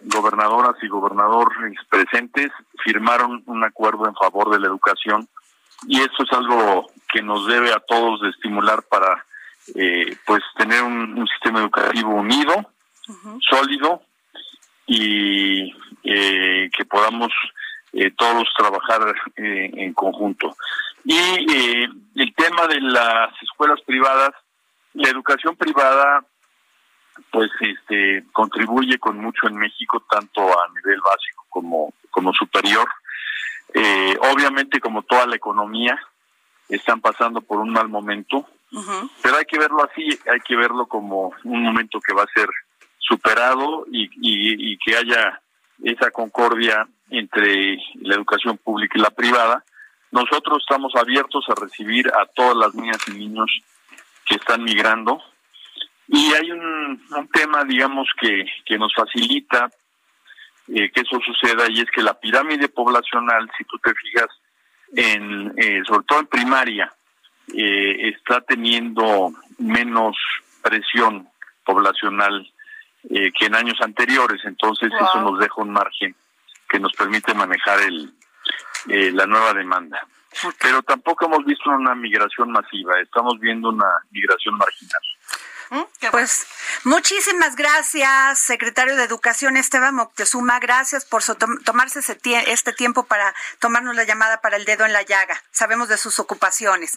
gobernadoras 0.00 0.76
y 0.80 0.88
gobernadores 0.88 1.76
presentes 1.88 2.52
firmaron 2.84 3.42
un 3.46 3.64
acuerdo 3.64 4.06
en 4.06 4.14
favor 4.14 4.50
de 4.50 4.60
la 4.60 4.68
educación 4.68 5.28
y 5.88 6.00
esto 6.00 6.22
es 6.22 6.32
algo 6.32 6.86
que 7.12 7.20
nos 7.20 7.48
debe 7.48 7.72
a 7.72 7.80
todos 7.80 8.20
de 8.20 8.28
estimular 8.28 8.84
para 8.84 9.24
eh, 9.74 10.16
pues 10.24 10.42
tener 10.56 10.82
un, 10.82 11.26
sistema 11.26 11.60
educativo 11.60 12.10
unido, 12.10 12.70
sólido 13.40 14.02
y 14.86 15.72
que 16.02 16.84
podamos 16.88 17.32
todos 18.16 18.48
trabajar 18.56 19.14
en 19.36 19.92
conjunto. 19.94 20.54
Y 21.08 21.16
eh, 21.16 21.88
el 22.16 22.34
tema 22.34 22.66
de 22.66 22.82
las 22.82 23.32
escuelas 23.42 23.80
privadas, 23.86 24.30
la 24.92 25.08
educación 25.08 25.56
privada 25.56 26.22
pues 27.32 27.50
este 27.60 28.24
contribuye 28.30 28.98
con 28.98 29.18
mucho 29.18 29.48
en 29.48 29.56
México 29.56 30.04
tanto 30.08 30.40
a 30.42 30.68
nivel 30.72 31.00
básico 31.00 31.46
como 31.48 31.92
como 32.10 32.32
superior 32.32 32.88
eh, 33.74 34.16
obviamente 34.32 34.78
como 34.78 35.02
toda 35.02 35.26
la 35.26 35.34
economía 35.34 35.98
están 36.68 37.00
pasando 37.00 37.40
por 37.40 37.58
un 37.58 37.70
mal 37.70 37.88
momento 37.88 38.46
pero 39.20 39.36
hay 39.36 39.46
que 39.46 39.58
verlo 39.58 39.82
así 39.82 40.08
hay 40.30 40.38
que 40.46 40.54
verlo 40.54 40.86
como 40.86 41.34
un 41.42 41.62
momento 41.64 41.98
que 42.00 42.14
va 42.14 42.22
a 42.22 42.32
ser 42.32 42.48
superado 42.98 43.84
y, 43.90 44.04
y, 44.04 44.72
y 44.74 44.78
que 44.78 44.96
haya 44.96 45.40
esa 45.82 46.10
concordia 46.10 46.86
entre 47.10 47.78
la 48.00 48.14
educación 48.14 48.58
pública 48.58 48.98
y 48.98 49.02
la 49.02 49.10
privada. 49.10 49.64
Nosotros 50.10 50.58
estamos 50.60 50.94
abiertos 50.94 51.44
a 51.48 51.60
recibir 51.60 52.08
a 52.08 52.26
todas 52.26 52.56
las 52.56 52.74
niñas 52.74 52.98
y 53.08 53.12
niños 53.12 53.50
que 54.24 54.36
están 54.36 54.62
migrando 54.64 55.22
y 56.08 56.32
hay 56.32 56.50
un, 56.50 57.28
tema, 57.32 57.64
digamos, 57.64 58.08
que, 58.18 58.46
que 58.64 58.78
nos 58.78 58.94
facilita 58.94 59.68
eh, 60.68 60.90
que 60.90 61.00
eso 61.00 61.18
suceda 61.20 61.64
y 61.70 61.80
es 61.80 61.90
que 61.90 62.02
la 62.02 62.14
pirámide 62.14 62.68
poblacional, 62.68 63.50
si 63.56 63.64
tú 63.64 63.78
te 63.78 63.92
fijas, 63.94 64.28
en 64.94 65.52
eh, 65.56 65.82
sobre 65.86 66.04
todo 66.06 66.20
en 66.20 66.26
primaria, 66.26 66.92
eh, 67.54 68.10
está 68.14 68.40
teniendo 68.42 69.32
menos 69.58 70.16
presión 70.62 71.28
poblacional 71.64 72.50
que 73.08 73.46
en 73.46 73.54
años 73.54 73.80
anteriores. 73.80 74.40
Entonces 74.44 74.90
eso 74.92 75.22
nos 75.22 75.38
deja 75.38 75.62
un 75.62 75.70
margen 75.70 76.14
que 76.68 76.78
nos 76.78 76.92
permite 76.92 77.32
manejar 77.32 77.80
el, 77.80 78.12
la 78.86 79.26
nueva 79.26 79.54
demanda. 79.54 80.00
Pero 80.60 80.82
tampoco 80.82 81.24
hemos 81.24 81.44
visto 81.44 81.70
una 81.70 81.94
migración 81.94 82.50
masiva, 82.52 83.00
estamos 83.00 83.38
viendo 83.40 83.70
una 83.70 83.88
migración 84.10 84.56
marginal. 84.56 85.00
¿Mm? 85.70 86.10
Pues 86.10 86.46
muchísimas 86.84 87.56
gracias, 87.56 88.38
secretario 88.38 88.96
de 88.96 89.04
Educación 89.04 89.56
Esteban 89.56 89.94
Moctezuma. 89.94 90.60
Gracias 90.60 91.04
por 91.04 91.22
tomarse 91.64 92.00
este 92.00 92.72
tiempo 92.72 93.04
para 93.04 93.34
tomarnos 93.58 93.94
la 93.96 94.04
llamada 94.04 94.40
para 94.40 94.56
el 94.56 94.64
dedo 94.64 94.86
en 94.86 94.92
la 94.92 95.02
llaga. 95.02 95.42
Sabemos 95.50 95.88
de 95.88 95.98
sus 95.98 96.18
ocupaciones. 96.18 96.96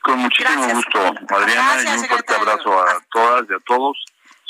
Con 0.00 0.18
muchísimo 0.18 0.68
gusto, 0.68 1.14
Adriana, 1.28 1.82
y 1.82 1.98
un 1.98 2.04
fuerte 2.06 2.34
abrazo 2.34 2.80
a 2.80 3.00
todas 3.10 3.44
y 3.48 3.54
a 3.54 3.58
todos 3.60 3.96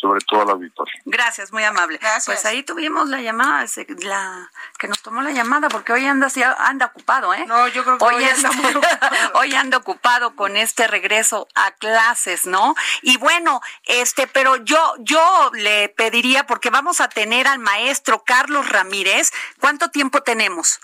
sobre 0.03 0.21
todo 0.27 0.45
la 0.45 0.53
auditorio. 0.53 0.93
Gracias, 1.05 1.53
muy 1.53 1.63
amable. 1.63 2.01
Pues 2.27 2.45
ahí 2.45 2.65
tuvimos 2.65 3.09
la 3.09 3.21
llamada, 3.21 3.65
la 4.01 4.51
que 4.77 4.89
nos 4.89 5.01
tomó 5.01 5.23
la 5.23 5.31
llamada, 5.31 5.69
porque 5.69 5.93
hoy 5.93 6.05
anda, 6.05 6.29
anda 6.59 6.87
ocupado, 6.87 7.33
¿eh? 7.33 7.47
No, 7.47 7.69
yo 7.69 7.85
creo 7.85 7.99
que 7.99 8.05
hoy, 8.05 8.25
anda 8.25 8.51
muy 8.51 8.73
ocupado. 8.73 9.33
hoy 9.35 9.55
anda 9.55 9.79
ocupado 9.79 10.35
con 10.35 10.57
este 10.57 10.89
regreso 10.89 11.47
a 11.55 11.71
clases, 11.71 12.47
¿no? 12.47 12.75
Y 13.03 13.17
bueno, 13.19 13.61
este, 13.85 14.27
pero 14.27 14.57
yo, 14.57 14.97
yo 14.99 15.53
le 15.55 15.89
pediría, 15.91 16.49
porque 16.49 16.71
vamos 16.71 17.01
a 17.01 17.09
tener 17.09 17.47
al 17.47 17.61
maestro 17.61 18.25
Carlos 18.25 18.69
Ramírez, 18.69 19.31
¿cuánto 19.61 19.91
tiempo 19.91 20.25
tenemos? 20.25 20.81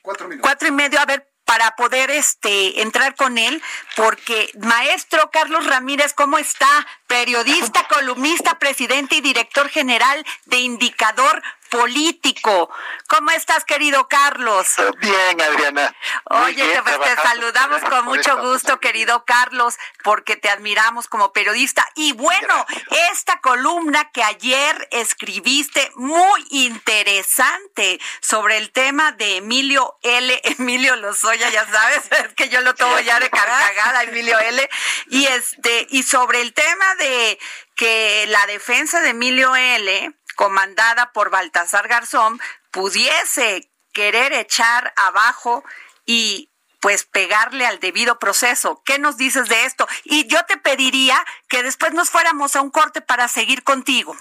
Cuatro 0.00 0.26
minutos. 0.26 0.48
Cuatro 0.48 0.68
y 0.68 0.72
medio. 0.72 0.98
A 1.00 1.04
ver, 1.04 1.28
para 1.46 1.76
poder 1.76 2.10
este 2.10 2.82
entrar 2.82 3.14
con 3.14 3.38
él, 3.38 3.62
porque 3.94 4.50
maestro 4.58 5.30
Carlos 5.30 5.64
Ramírez, 5.64 6.12
¿cómo 6.12 6.38
está? 6.38 6.68
Periodista, 7.06 7.86
columnista, 7.88 8.58
presidente 8.58 9.16
y 9.16 9.20
director 9.22 9.68
general 9.70 10.26
de 10.46 10.58
Indicador 10.58 11.42
político. 11.76 12.70
¿Cómo 13.08 13.30
estás, 13.30 13.64
querido 13.64 14.08
Carlos? 14.08 14.66
Bien, 15.00 15.40
Adriana. 15.40 15.94
Oye, 16.24 16.64
te, 16.64 17.22
saludamos 17.22 17.82
con 17.82 18.04
mucho 18.04 18.36
gusto, 18.38 18.80
querido 18.80 19.24
Carlos, 19.24 19.76
porque 20.02 20.36
te 20.36 20.48
admiramos 20.48 21.06
como 21.08 21.32
periodista. 21.32 21.86
Y 21.94 22.12
bueno, 22.12 22.66
esta 23.12 23.40
columna 23.40 24.10
que 24.10 24.22
ayer 24.22 24.88
escribiste, 24.90 25.92
muy 25.96 26.46
interesante, 26.50 28.00
sobre 28.20 28.56
el 28.56 28.72
tema 28.72 29.12
de 29.12 29.36
Emilio 29.36 29.98
L. 30.02 30.40
Emilio 30.58 30.96
Lozoya, 30.96 31.50
ya 31.50 31.66
sabes, 31.66 32.02
es 32.10 32.34
que 32.34 32.48
yo 32.48 32.60
lo 32.62 32.74
tomo 32.74 32.98
ya 33.00 33.20
de 33.20 33.30
cargada, 33.30 34.02
Emilio 34.04 34.38
L. 34.38 34.68
Y 35.10 35.26
este, 35.26 35.86
y 35.90 36.02
sobre 36.02 36.40
el 36.40 36.54
tema 36.54 36.94
de 36.96 37.38
que 37.74 38.24
la 38.28 38.46
defensa 38.46 39.02
de 39.02 39.10
Emilio 39.10 39.54
L 39.54 40.14
comandada 40.36 41.12
por 41.12 41.30
Baltasar 41.30 41.88
Garzón, 41.88 42.40
pudiese 42.70 43.70
querer 43.92 44.32
echar 44.32 44.92
abajo 44.96 45.64
y 46.04 46.50
pues 46.80 47.04
pegarle 47.04 47.66
al 47.66 47.80
debido 47.80 48.18
proceso. 48.18 48.82
¿Qué 48.84 48.98
nos 48.98 49.16
dices 49.16 49.48
de 49.48 49.64
esto? 49.64 49.88
Y 50.04 50.26
yo 50.28 50.44
te 50.44 50.56
pediría 50.56 51.18
que 51.48 51.64
después 51.64 51.92
nos 51.94 52.10
fuéramos 52.10 52.54
a 52.54 52.60
un 52.60 52.70
corte 52.70 53.00
para 53.00 53.26
seguir 53.26 53.64
contigo. 53.64 54.16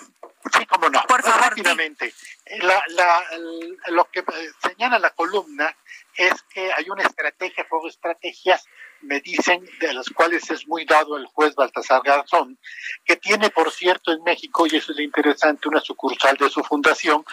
Sí, 0.53 0.65
cómo 0.65 0.89
no. 0.89 1.01
Por 1.07 1.21
favor. 1.21 1.41
Rápidamente. 1.41 2.13
lo 3.87 4.05
que 4.11 4.23
señala 4.61 4.99
la 4.99 5.11
columna 5.11 5.75
es 6.15 6.41
que 6.43 6.71
hay 6.71 6.89
una 6.89 7.03
estrategia, 7.03 7.65
fuego 7.65 7.87
estrategias 7.87 8.65
me 9.01 9.19
dicen, 9.21 9.67
de 9.79 9.93
las 9.93 10.09
cuales 10.09 10.49
es 10.49 10.67
muy 10.67 10.85
dado 10.85 11.17
el 11.17 11.25
juez 11.27 11.55
Baltasar 11.55 12.01
Garzón, 12.03 12.57
que 13.03 13.15
tiene, 13.15 13.49
por 13.49 13.71
cierto, 13.71 14.11
en 14.11 14.23
México, 14.23 14.65
y 14.65 14.75
eso 14.75 14.91
es 14.91 14.97
lo 14.97 15.03
interesante, 15.03 15.67
una 15.67 15.81
sucursal 15.81 16.35
de 16.37 16.49
su 16.49 16.63
fundación, 16.63 17.23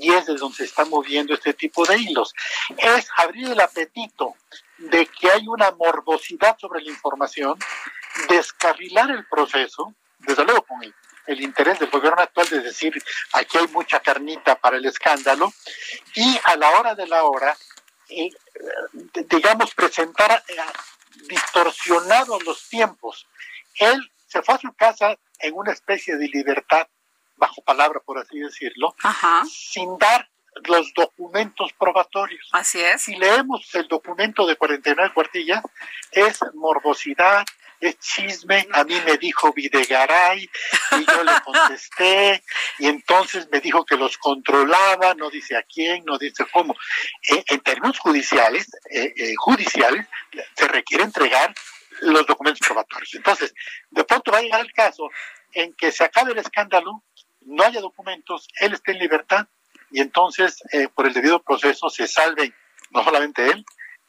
y 0.00 0.12
es 0.12 0.26
de 0.26 0.34
donde 0.34 0.56
se 0.56 0.64
está 0.64 0.84
moviendo 0.84 1.34
este 1.34 1.54
tipo 1.54 1.84
de 1.86 1.98
hilos. 1.98 2.34
Es 2.78 3.08
abrir 3.16 3.50
el 3.50 3.60
apetito 3.60 4.34
de 4.78 5.06
que 5.06 5.30
hay 5.30 5.46
una 5.48 5.70
morbosidad 5.72 6.58
sobre 6.58 6.82
la 6.82 6.90
información, 6.90 7.58
descarrilar 8.28 9.10
el 9.10 9.26
proceso, 9.26 9.94
desde 10.26 10.44
luego 10.44 10.62
con 10.62 10.82
el, 10.82 11.40
interés 11.40 11.78
del 11.78 11.90
gobierno 11.90 12.22
actual 12.22 12.48
de 12.48 12.60
decir 12.60 12.92
aquí 13.32 13.58
hay 13.58 13.66
mucha 13.68 14.00
carnita 14.00 14.56
para 14.56 14.76
el 14.76 14.84
escándalo, 14.84 15.52
y 16.14 16.38
a 16.44 16.56
la 16.56 16.70
hora 16.78 16.94
de 16.94 17.06
la 17.06 17.24
hora, 17.24 17.56
eh, 18.08 18.30
digamos, 19.28 19.74
presentar 19.74 20.42
eh, 20.48 20.56
distorsionados 21.28 22.44
los 22.44 22.68
tiempos. 22.68 23.26
Él 23.78 24.12
se 24.26 24.42
fue 24.42 24.54
a 24.54 24.58
su 24.58 24.72
casa 24.74 25.16
en 25.38 25.54
una 25.54 25.72
especie 25.72 26.16
de 26.16 26.28
libertad, 26.28 26.86
bajo 27.36 27.62
palabra 27.62 28.00
por 28.04 28.18
así 28.18 28.38
decirlo, 28.38 28.94
sin 29.48 29.98
dar 29.98 30.28
los 30.68 30.92
documentos 30.94 31.72
probatorios. 31.78 32.48
Así 32.52 32.80
es. 32.80 33.02
Si 33.02 33.16
leemos 33.16 33.74
el 33.74 33.88
documento 33.88 34.46
de 34.46 34.56
49 34.56 35.12
cuartillas, 35.12 35.62
es 36.12 36.38
morbosidad, 36.54 37.44
es 37.88 37.98
chisme, 37.98 38.66
a 38.72 38.84
mí 38.84 38.94
me 39.04 39.16
dijo 39.18 39.52
Videgaray 39.52 40.40
y 40.40 41.06
yo 41.06 41.24
le 41.24 41.32
contesté 41.44 42.42
y 42.78 42.86
entonces 42.86 43.48
me 43.50 43.60
dijo 43.60 43.84
que 43.84 43.96
los 43.96 44.16
controlaba, 44.18 45.14
no 45.14 45.30
dice 45.30 45.56
a 45.56 45.62
quién, 45.62 46.04
no 46.04 46.18
dice 46.18 46.44
cómo. 46.52 46.74
Eh, 47.30 47.44
en 47.48 47.60
términos 47.60 47.98
judiciales, 47.98 48.68
eh, 48.90 49.12
eh, 49.16 49.34
judiciales, 49.36 50.06
se 50.56 50.68
requiere 50.68 51.04
entregar 51.04 51.54
los 52.00 52.26
documentos 52.26 52.66
probatorios. 52.66 53.14
Entonces, 53.14 53.54
de 53.90 54.04
pronto 54.04 54.32
va 54.32 54.38
a 54.38 54.42
llegar 54.42 54.60
el 54.60 54.72
caso 54.72 55.08
en 55.52 55.72
que 55.74 55.92
se 55.92 56.04
acabe 56.04 56.32
el 56.32 56.38
escándalo, 56.38 57.04
no 57.42 57.62
haya 57.62 57.80
documentos, 57.80 58.48
él 58.60 58.72
esté 58.72 58.92
en 58.92 58.98
libertad 58.98 59.46
y 59.90 60.00
entonces 60.00 60.60
por 60.94 61.06
el 61.06 61.12
debido 61.12 61.42
proceso 61.42 61.88
se 61.90 62.08
salven 62.08 62.54
no 62.90 63.04
solamente 63.04 63.50
él, 63.50 63.64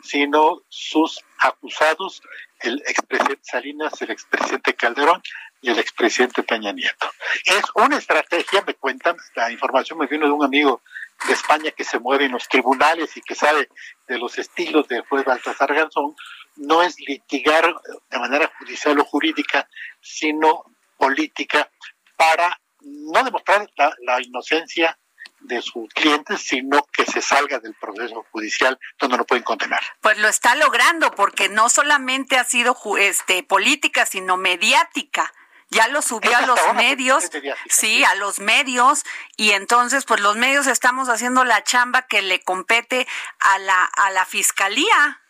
sino 0.06 0.62
sus 0.70 1.20
acusados, 1.39 2.22
el 2.60 2.82
expresidente 2.88 3.41
Salinas, 3.44 4.02
el 4.02 4.12
expresidente 4.12 4.74
Calderón 4.76 5.22
y 5.62 5.70
el 5.70 5.80
expresidente 5.80 6.44
Peña 6.44 6.72
Nieto. 6.72 7.10
Es 7.46 7.63
una 7.76 7.98
estrategia, 7.98 8.63
me 8.65 8.76
cuentan, 8.76 9.18
la 9.36 9.52
información 9.52 10.00
me 10.00 10.08
vino 10.08 10.26
de 10.26 10.32
un 10.32 10.44
amigo 10.44 10.82
de 11.28 11.34
España 11.34 11.72
que 11.72 11.84
se 11.84 12.00
mueve 12.00 12.26
en 12.26 12.34
los 12.34 12.48
tribunales 12.48 13.15
y 13.18 13.22
que 13.22 13.36
sabe 13.36 13.70
de 14.08 14.18
los 14.18 14.38
estilos 14.38 14.88
del 14.88 15.02
juez 15.02 15.26
Baltasar 15.26 15.74
Garzón, 15.74 16.15
no 16.58 16.84
es 16.84 17.00
litigar 17.00 17.74
de 18.10 18.20
manera 18.20 18.52
judicial 18.60 19.00
o 19.00 19.06
jurídica, 19.06 19.68
sino 20.02 20.63
política 20.98 21.70
para 22.15 22.60
no 22.82 23.24
demostrar 23.24 23.68
la 24.02 24.22
inocencia 24.22 24.98
de 25.39 25.62
sus 25.62 25.88
clientes, 25.93 26.41
sino 26.41 26.86
que 26.91 27.06
se 27.06 27.21
salga 27.21 27.60
del 27.60 27.74
proceso 27.76 28.26
judicial 28.32 28.80
donde 29.00 29.17
no 29.17 29.26
pueden 29.26 29.43
condenar. 29.43 29.82
Pues 30.02 30.17
lo 30.17 30.28
está 30.28 30.56
logrando 30.56 31.12
porque 31.12 31.50
no 31.50 31.69
solamente 31.69 32.38
ha 32.38 32.43
sido 32.43 32.76
este 32.98 33.43
política, 33.43 34.06
sino 34.06 34.38
mediática 34.38 35.32
ya 35.69 35.88
lo 35.88 36.02
subió 36.02 36.36
a 36.38 36.41
los 36.41 36.60
medios, 36.76 37.30
sí, 37.67 38.04
a 38.04 38.15
los 38.15 38.39
medios, 38.39 39.04
y 39.36 39.52
entonces 39.52 40.06
pues 40.06 40.21
los 40.21 40.36
medios 40.38 40.67
estamos 40.67 41.10
haciendo 41.10 41.43
la 41.43 41.63
chamba 41.63 42.04
que 42.04 42.21
le 42.21 42.41
compete 42.41 43.08
a 43.39 43.60
la, 43.60 43.84
a 43.86 44.12
la 44.12 44.26
fiscalía. 44.26 45.21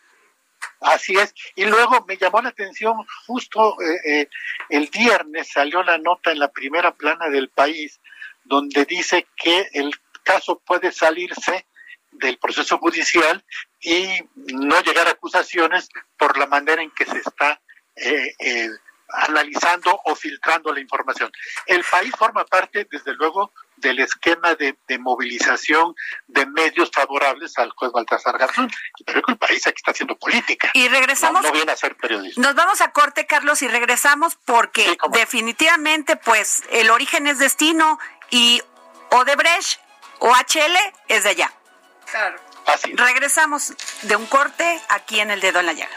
Así 0.80 1.14
es, 1.14 1.34
y 1.54 1.64
luego 1.64 2.04
me 2.06 2.16
llamó 2.16 2.42
la 2.42 2.50
atención, 2.50 2.94
justo 3.26 3.76
eh, 3.80 4.00
eh, 4.04 4.28
el 4.68 4.88
viernes 4.88 5.50
salió 5.50 5.82
la 5.82 5.98
nota 5.98 6.32
en 6.32 6.38
la 6.38 6.50
primera 6.50 6.94
plana 6.94 7.28
del 7.28 7.48
país, 7.48 8.00
donde 8.46 8.84
dice 8.84 9.26
que 9.36 9.68
el 9.72 9.92
caso 10.22 10.60
puede 10.64 10.92
salirse 10.92 11.66
del 12.12 12.38
proceso 12.38 12.78
judicial 12.78 13.44
y 13.80 14.06
no 14.34 14.80
llegar 14.80 15.06
a 15.06 15.12
acusaciones 15.12 15.88
por 16.16 16.36
la 16.38 16.46
manera 16.46 16.82
en 16.82 16.90
que 16.90 17.04
se 17.04 17.18
está 17.18 17.60
eh, 17.94 18.34
eh, 18.38 18.70
analizando 19.08 20.00
o 20.04 20.14
filtrando 20.14 20.72
la 20.72 20.80
información. 20.80 21.30
El 21.66 21.84
país 21.84 22.12
forma 22.16 22.44
parte, 22.44 22.86
desde 22.90 23.14
luego, 23.14 23.52
del 23.76 24.00
esquema 24.00 24.54
de, 24.54 24.76
movilización 24.98 25.94
de 26.26 26.46
medios 26.46 26.90
favorables 26.92 27.56
al 27.58 27.70
juez 27.70 27.92
Baltasar 27.92 28.38
Garzón. 28.38 28.70
Pero 29.04 29.22
que 29.22 29.32
el 29.32 29.38
país 29.38 29.66
aquí 29.66 29.76
está 29.76 29.90
haciendo 29.90 30.16
política. 30.16 30.70
Y 30.74 30.88
regresamos. 30.88 31.42
No, 31.42 31.52
viene 31.52 31.72
a 31.72 31.76
ser 31.76 31.96
periodista. 31.96 32.40
Nos 32.40 32.54
vamos 32.54 32.80
a 32.80 32.92
corte, 32.92 33.26
Carlos, 33.26 33.62
y 33.62 33.68
regresamos 33.68 34.36
porque 34.44 34.96
definitivamente, 35.12 36.16
pues, 36.16 36.64
el 36.70 36.90
origen 36.90 37.26
es 37.26 37.38
destino 37.38 37.98
y 38.30 38.62
Odebrecht 39.10 39.80
OHL 40.18 40.76
es 41.08 41.24
de 41.24 41.30
allá. 41.30 41.52
Claro. 42.10 42.40
Así. 42.66 42.92
Regresamos 42.94 43.74
de 44.02 44.16
un 44.16 44.26
corte 44.26 44.80
aquí 44.88 45.20
en 45.20 45.30
el 45.30 45.40
dedo 45.40 45.60
en 45.60 45.66
la 45.66 45.72
llaga. 45.72 45.96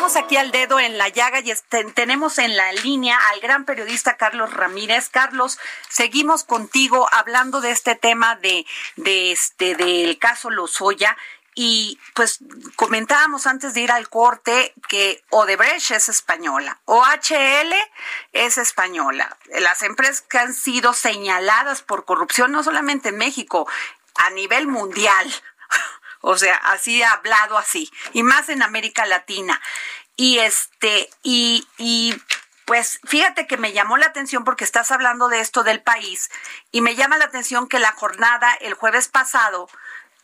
Regresamos 0.00 0.24
aquí 0.24 0.38
al 0.38 0.50
dedo 0.50 0.80
en 0.80 0.96
la 0.96 1.10
llaga 1.10 1.40
y 1.40 1.52
tenemos 1.92 2.38
en 2.38 2.56
la 2.56 2.72
línea 2.72 3.18
al 3.34 3.40
gran 3.40 3.66
periodista 3.66 4.16
Carlos 4.16 4.50
Ramírez. 4.50 5.10
Carlos, 5.10 5.58
seguimos 5.90 6.42
contigo 6.42 7.06
hablando 7.12 7.60
de 7.60 7.70
este 7.70 7.96
tema 7.96 8.34
de, 8.36 8.64
de 8.96 9.30
este 9.32 9.74
del 9.74 10.18
caso 10.18 10.48
Lozoya 10.48 11.18
y 11.54 11.98
pues 12.14 12.38
comentábamos 12.76 13.46
antes 13.46 13.74
de 13.74 13.82
ir 13.82 13.92
al 13.92 14.08
corte 14.08 14.72
que 14.88 15.22
Odebrecht 15.28 15.90
es 15.90 16.08
española, 16.08 16.80
OHL 16.86 17.74
es 18.32 18.56
española. 18.56 19.36
Las 19.58 19.82
empresas 19.82 20.22
que 20.22 20.38
han 20.38 20.54
sido 20.54 20.94
señaladas 20.94 21.82
por 21.82 22.06
corrupción 22.06 22.52
no 22.52 22.62
solamente 22.62 23.10
en 23.10 23.18
México, 23.18 23.68
a 24.14 24.30
nivel 24.30 24.66
mundial. 24.66 25.30
O 26.20 26.36
sea, 26.36 26.56
así 26.56 27.02
ha 27.02 27.12
hablado 27.12 27.56
así, 27.56 27.90
y 28.12 28.22
más 28.22 28.48
en 28.48 28.62
América 28.62 29.06
Latina. 29.06 29.60
Y 30.16 30.38
este, 30.38 31.08
y, 31.22 31.66
y 31.78 32.14
pues 32.66 33.00
fíjate 33.04 33.46
que 33.46 33.56
me 33.56 33.72
llamó 33.72 33.96
la 33.96 34.06
atención 34.06 34.44
porque 34.44 34.64
estás 34.64 34.90
hablando 34.90 35.28
de 35.28 35.40
esto 35.40 35.62
del 35.62 35.82
país, 35.82 36.30
y 36.70 36.82
me 36.82 36.94
llama 36.94 37.18
la 37.18 37.24
atención 37.24 37.68
que 37.68 37.78
la 37.78 37.92
jornada 37.92 38.52
el 38.60 38.74
jueves 38.74 39.08
pasado 39.08 39.68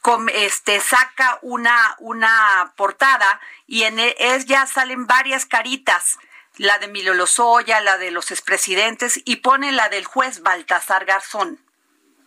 com- 0.03 0.29
este 0.29 0.81
saca 0.81 1.39
una, 1.43 1.97
una 1.99 2.73
portada 2.77 3.41
y 3.67 3.85
en 3.85 3.99
e- 3.99 4.17
ya 4.45 4.67
salen 4.67 5.07
varias 5.07 5.47
caritas, 5.47 6.19
la 6.57 6.79
de 6.79 6.87
Emilio 6.87 7.15
Lozoya, 7.15 7.81
la 7.81 7.99
de 7.99 8.11
los 8.11 8.31
expresidentes, 8.31 9.21
y 9.25 9.37
pone 9.37 9.73
la 9.73 9.89
del 9.89 10.05
juez 10.05 10.43
Baltasar 10.43 11.05
Garzón. 11.05 11.59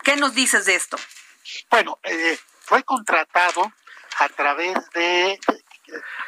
¿Qué 0.03 0.15
nos 0.17 0.33
dices 0.33 0.65
de 0.65 0.75
esto? 0.75 0.97
Bueno, 1.69 1.97
eh, 2.03 2.37
fue 2.69 2.83
contratado 2.83 3.73
a 4.19 4.29
través 4.29 4.75
de... 4.91 5.39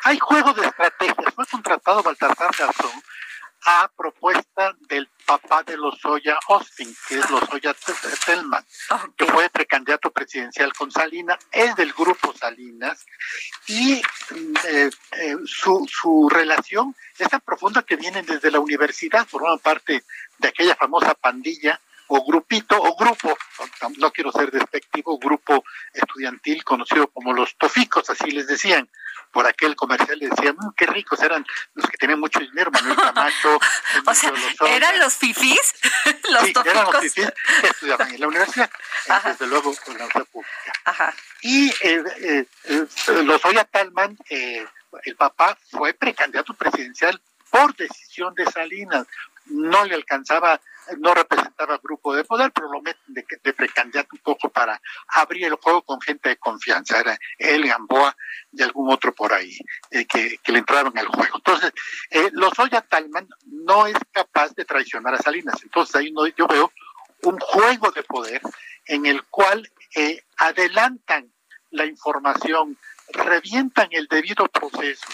Hay 0.04 0.18
juego 0.18 0.54
de 0.54 0.66
estrategias. 0.66 1.36
Fue 1.36 1.46
contratado 1.46 2.02
Baltasar 2.02 2.50
Garzón 2.58 3.04
a 3.64 3.92
propuesta 3.96 4.76
del 4.90 5.08
papá 5.24 5.62
de 5.62 5.78
Lozoya 5.78 6.40
Austin, 6.48 6.92
que 7.08 7.20
es 7.20 7.30
Lozoya 7.30 7.76
Telman, 8.26 8.66
que 9.16 9.26
fue 9.28 9.52
precandidato 9.52 10.10
presidencial 10.10 10.74
con 10.74 10.90
Salinas, 10.90 11.38
es 11.52 11.76
del 11.76 11.94
grupo 11.94 12.34
Salinas, 12.34 13.06
y 13.68 14.02
eh, 14.68 14.90
eh, 15.12 15.36
su, 15.46 15.88
su 15.88 16.28
relación 16.28 16.96
es 17.20 17.30
tan 17.30 17.42
profunda 17.42 17.84
que 17.84 17.98
vienen 17.98 18.26
desde 18.26 18.50
la 18.50 18.60
universidad, 18.60 19.28
forman 19.28 19.60
parte 19.60 20.04
de 20.40 20.48
aquella 20.48 20.76
famosa 20.76 21.14
pandilla 21.14 21.80
o 22.14 22.26
grupito 22.26 22.76
o 22.78 22.96
grupo, 22.98 23.38
no, 23.98 24.12
quiero 24.12 24.34
ser 24.34 24.52
despectivo, 24.52 25.18
grupo 25.18 25.64
estudiantil 25.94 26.62
conocido 26.66 27.08
como 27.08 27.32
los 27.32 27.56
toficos, 27.58 28.10
así 28.10 28.32
les 28.32 28.48
decían. 28.48 28.90
Por 29.32 29.48
aquel 29.48 29.78
comercial 29.78 30.20
le 30.20 30.28
decían, 30.28 30.58
"Mm, 30.60 30.74
qué 30.76 30.86
ricos 30.88 31.22
eran 31.22 31.46
los 31.76 31.90
que 31.90 31.96
tenían 31.96 32.20
mucho 32.20 32.42
dinero, 32.42 32.70
Manuel 32.70 32.98
Camacho. 32.98 33.60
O 34.06 34.14
sea, 34.14 34.28
Emilio 34.30 34.50
Lozoya". 34.50 34.76
¿eran 34.76 35.00
los 35.00 35.16
fifís? 35.16 35.74
los 36.32 36.44
sí, 36.44 36.54
eran 36.66 36.84
los 36.84 37.00
fifís 37.00 37.32
que 37.62 37.68
estudiaban 37.68 38.14
en 38.14 38.20
la 38.20 38.28
universidad, 38.28 38.70
Ajá. 39.08 39.30
desde 39.30 39.48
luego 39.48 39.72
en 39.72 39.78
la 39.78 39.94
universidad 39.94 40.26
pública. 40.26 40.74
Ajá. 40.84 41.14
Y 41.44 41.70
eh, 41.70 42.04
eh, 42.18 42.46
eh, 42.66 42.88
Lozoya 43.24 43.64
Talman, 43.64 44.18
eh, 44.30 44.68
el 45.06 45.16
papá, 45.16 45.58
fue 45.70 45.94
precandidato 45.94 46.54
presidencial 46.54 47.22
por 47.50 47.74
decisión 47.78 48.34
de 48.36 48.46
Salinas. 48.52 49.08
No 49.46 49.86
le 49.86 49.96
alcanzaba, 49.96 50.60
no 51.00 51.14
representaba 51.14 51.80
grupo 51.82 52.16
de 52.16 52.24
poder, 52.24 52.52
pero 52.52 52.72
lo 52.72 52.82
meten 52.82 53.14
de, 53.14 53.26
de 53.44 53.54
precandidato 53.54 54.10
un 54.14 54.20
poco 54.20 54.50
para 54.50 54.82
abrir 55.08 55.46
el 55.46 55.56
juego 55.56 55.82
con 55.84 56.02
gente 56.02 56.30
de 56.30 56.38
confianza. 56.38 57.00
Era 57.00 57.18
él, 57.38 57.68
Gamboa 57.68 58.16
y 58.52 58.62
algún 58.62 58.92
otro 58.92 59.14
por 59.14 59.34
ahí 59.34 59.58
eh, 59.92 60.06
que, 60.06 60.40
le 60.46 60.60
entraron 60.60 60.98
al 60.98 61.08
juego. 61.08 61.38
Entonces, 61.38 61.72
eh, 62.10 62.30
Lozoya 62.34 62.82
Talman 62.82 63.28
no 63.46 63.88
es 63.88 63.98
capaz 64.12 64.54
de 64.56 64.66
traicionar 64.66 65.14
a 65.16 65.20
Salinas. 65.20 65.62
Entonces, 65.64 65.96
ahí 65.96 66.12
no, 66.12 66.28
yo 66.28 66.48
veo 66.48 66.72
un 67.24 67.40
juego 67.40 67.92
de 67.92 68.04
poder 68.04 68.42
en 68.86 69.06
el 69.06 69.24
cual 69.26 69.72
eh, 69.96 70.24
adelantan 70.38 71.32
la 71.70 71.86
información, 71.86 72.78
revientan 73.10 73.88
el 73.92 74.08
debido 74.08 74.48
proceso, 74.48 75.08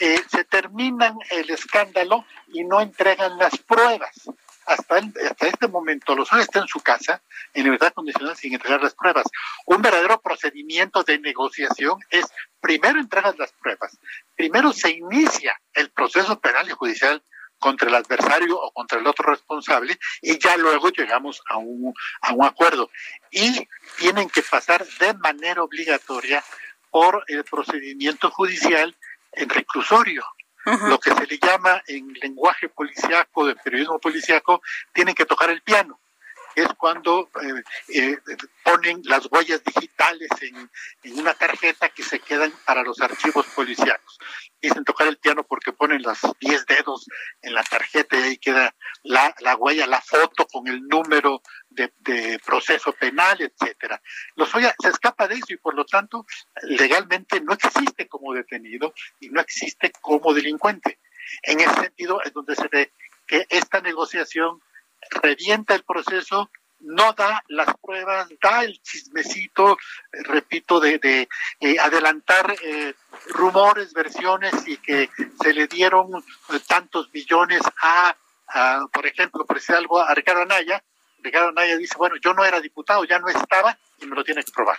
eh, 0.00 0.22
se 0.30 0.44
terminan 0.44 1.16
el 1.30 1.50
escándalo 1.50 2.26
y 2.48 2.64
no 2.64 2.80
entregan 2.80 3.38
las 3.38 3.56
pruebas. 3.58 4.28
Hasta, 4.66 4.98
el- 4.98 5.12
hasta 5.30 5.46
este 5.46 5.68
momento, 5.68 6.14
Lozoya 6.14 6.42
está 6.42 6.58
en 6.60 6.66
su 6.68 6.80
casa, 6.80 7.22
en 7.54 7.64
libertad 7.64 7.92
condicional, 7.92 8.36
sin 8.36 8.52
entregar 8.54 8.82
las 8.82 8.94
pruebas. 8.94 9.24
Un 9.66 9.80
verdadero 9.80 10.20
procedimiento 10.20 11.02
de 11.04 11.18
negociación 11.20 12.00
es, 12.10 12.26
primero 12.60 12.98
entregas 12.98 13.38
las 13.38 13.52
pruebas, 13.52 13.96
primero 14.34 14.72
se 14.72 14.90
inicia 14.90 15.60
el 15.72 15.90
proceso 15.90 16.38
penal 16.40 16.66
y 16.68 16.72
judicial 16.72 17.22
contra 17.58 17.88
el 17.88 17.94
adversario 17.94 18.58
o 18.60 18.70
contra 18.72 18.98
el 18.98 19.06
otro 19.06 19.30
responsable 19.30 19.98
y 20.20 20.38
ya 20.38 20.56
luego 20.58 20.90
llegamos 20.90 21.40
a 21.48 21.56
un, 21.56 21.94
a 22.20 22.34
un 22.34 22.44
acuerdo. 22.44 22.90
Y 23.30 23.66
tienen 23.98 24.28
que 24.28 24.42
pasar 24.42 24.84
de 24.98 25.14
manera 25.14 25.62
obligatoria 25.62 26.44
por 26.90 27.24
el 27.28 27.44
procedimiento 27.44 28.30
judicial 28.30 28.94
en 29.32 29.48
reclusorio. 29.48 30.24
Lo 30.66 30.98
que 30.98 31.14
se 31.14 31.26
le 31.26 31.38
llama 31.38 31.80
en 31.86 32.12
lenguaje 32.14 32.68
policiaco, 32.68 33.46
de 33.46 33.54
periodismo 33.54 34.00
policiaco, 34.00 34.60
tienen 34.92 35.14
que 35.14 35.24
tocar 35.24 35.48
el 35.50 35.62
piano. 35.62 36.00
Es 36.56 36.68
cuando 36.78 37.28
eh, 37.42 37.62
eh, 37.94 38.18
ponen 38.64 39.02
las 39.04 39.28
huellas 39.30 39.62
digitales 39.62 40.28
en, 40.40 40.70
en 41.02 41.18
una 41.18 41.34
tarjeta 41.34 41.90
que 41.90 42.02
se 42.02 42.18
quedan 42.18 42.50
para 42.64 42.82
los 42.82 42.98
archivos 43.00 43.46
policiacos. 43.54 44.18
Dicen 44.60 44.82
tocar 44.84 45.06
el 45.06 45.18
piano 45.18 45.44
porque 45.44 45.72
ponen 45.72 46.00
los 46.00 46.18
10 46.40 46.64
dedos 46.64 47.06
en 47.42 47.52
la 47.52 47.62
tarjeta 47.62 48.18
y 48.18 48.22
ahí 48.22 48.38
queda 48.38 48.74
la, 49.02 49.34
la 49.40 49.54
huella, 49.56 49.86
la 49.86 50.00
foto 50.00 50.46
con 50.46 50.66
el 50.66 50.80
número 50.88 51.42
de, 51.68 51.92
de 51.98 52.40
proceso 52.44 52.90
penal, 52.92 53.38
etcétera. 53.40 54.00
Lozoya 54.34 54.74
se 54.80 54.88
escapa 54.88 55.28
de 55.28 55.34
eso 55.34 55.52
y 55.52 55.58
por 55.58 55.74
lo 55.74 55.84
tanto 55.84 56.24
legalmente 56.62 57.38
no 57.42 57.52
existe 57.52 58.08
como 58.08 58.32
detenido 58.32 58.94
y 59.20 59.28
no 59.28 59.42
existe 59.42 59.92
como 60.00 60.32
delincuente. 60.32 60.98
En 61.42 61.60
ese 61.60 61.74
sentido 61.74 62.22
es 62.22 62.32
donde 62.32 62.56
se 62.56 62.68
ve 62.68 62.92
que 63.26 63.46
esta 63.50 63.80
negociación 63.80 64.62
revienta 65.10 65.74
el 65.74 65.84
proceso, 65.84 66.50
no 66.80 67.12
da 67.14 67.42
las 67.48 67.68
pruebas, 67.82 68.28
da 68.40 68.64
el 68.64 68.80
chismecito, 68.82 69.72
eh, 69.72 70.22
repito, 70.24 70.78
de, 70.78 70.98
de 70.98 71.28
eh, 71.60 71.76
adelantar 71.80 72.54
eh, 72.62 72.94
rumores, 73.28 73.92
versiones 73.92 74.52
y 74.66 74.76
que 74.78 75.10
se 75.42 75.52
le 75.52 75.66
dieron 75.66 76.14
eh, 76.14 76.60
tantos 76.66 77.10
millones 77.12 77.62
a 77.82 78.16
por 78.92 79.04
ejemplo, 79.04 79.44
por 79.44 79.56
decir 79.56 79.74
algo, 79.74 80.00
a 80.00 80.14
Ricardo 80.14 80.42
Anaya, 80.42 80.80
Ricardo 81.18 81.48
Anaya 81.48 81.76
dice, 81.76 81.96
bueno, 81.98 82.14
yo 82.22 82.32
no 82.32 82.44
era 82.44 82.60
diputado, 82.60 83.04
ya 83.04 83.18
no 83.18 83.28
estaba 83.28 83.76
y 83.98 84.06
me 84.06 84.14
lo 84.14 84.22
tiene 84.22 84.44
que 84.44 84.52
probar. 84.52 84.78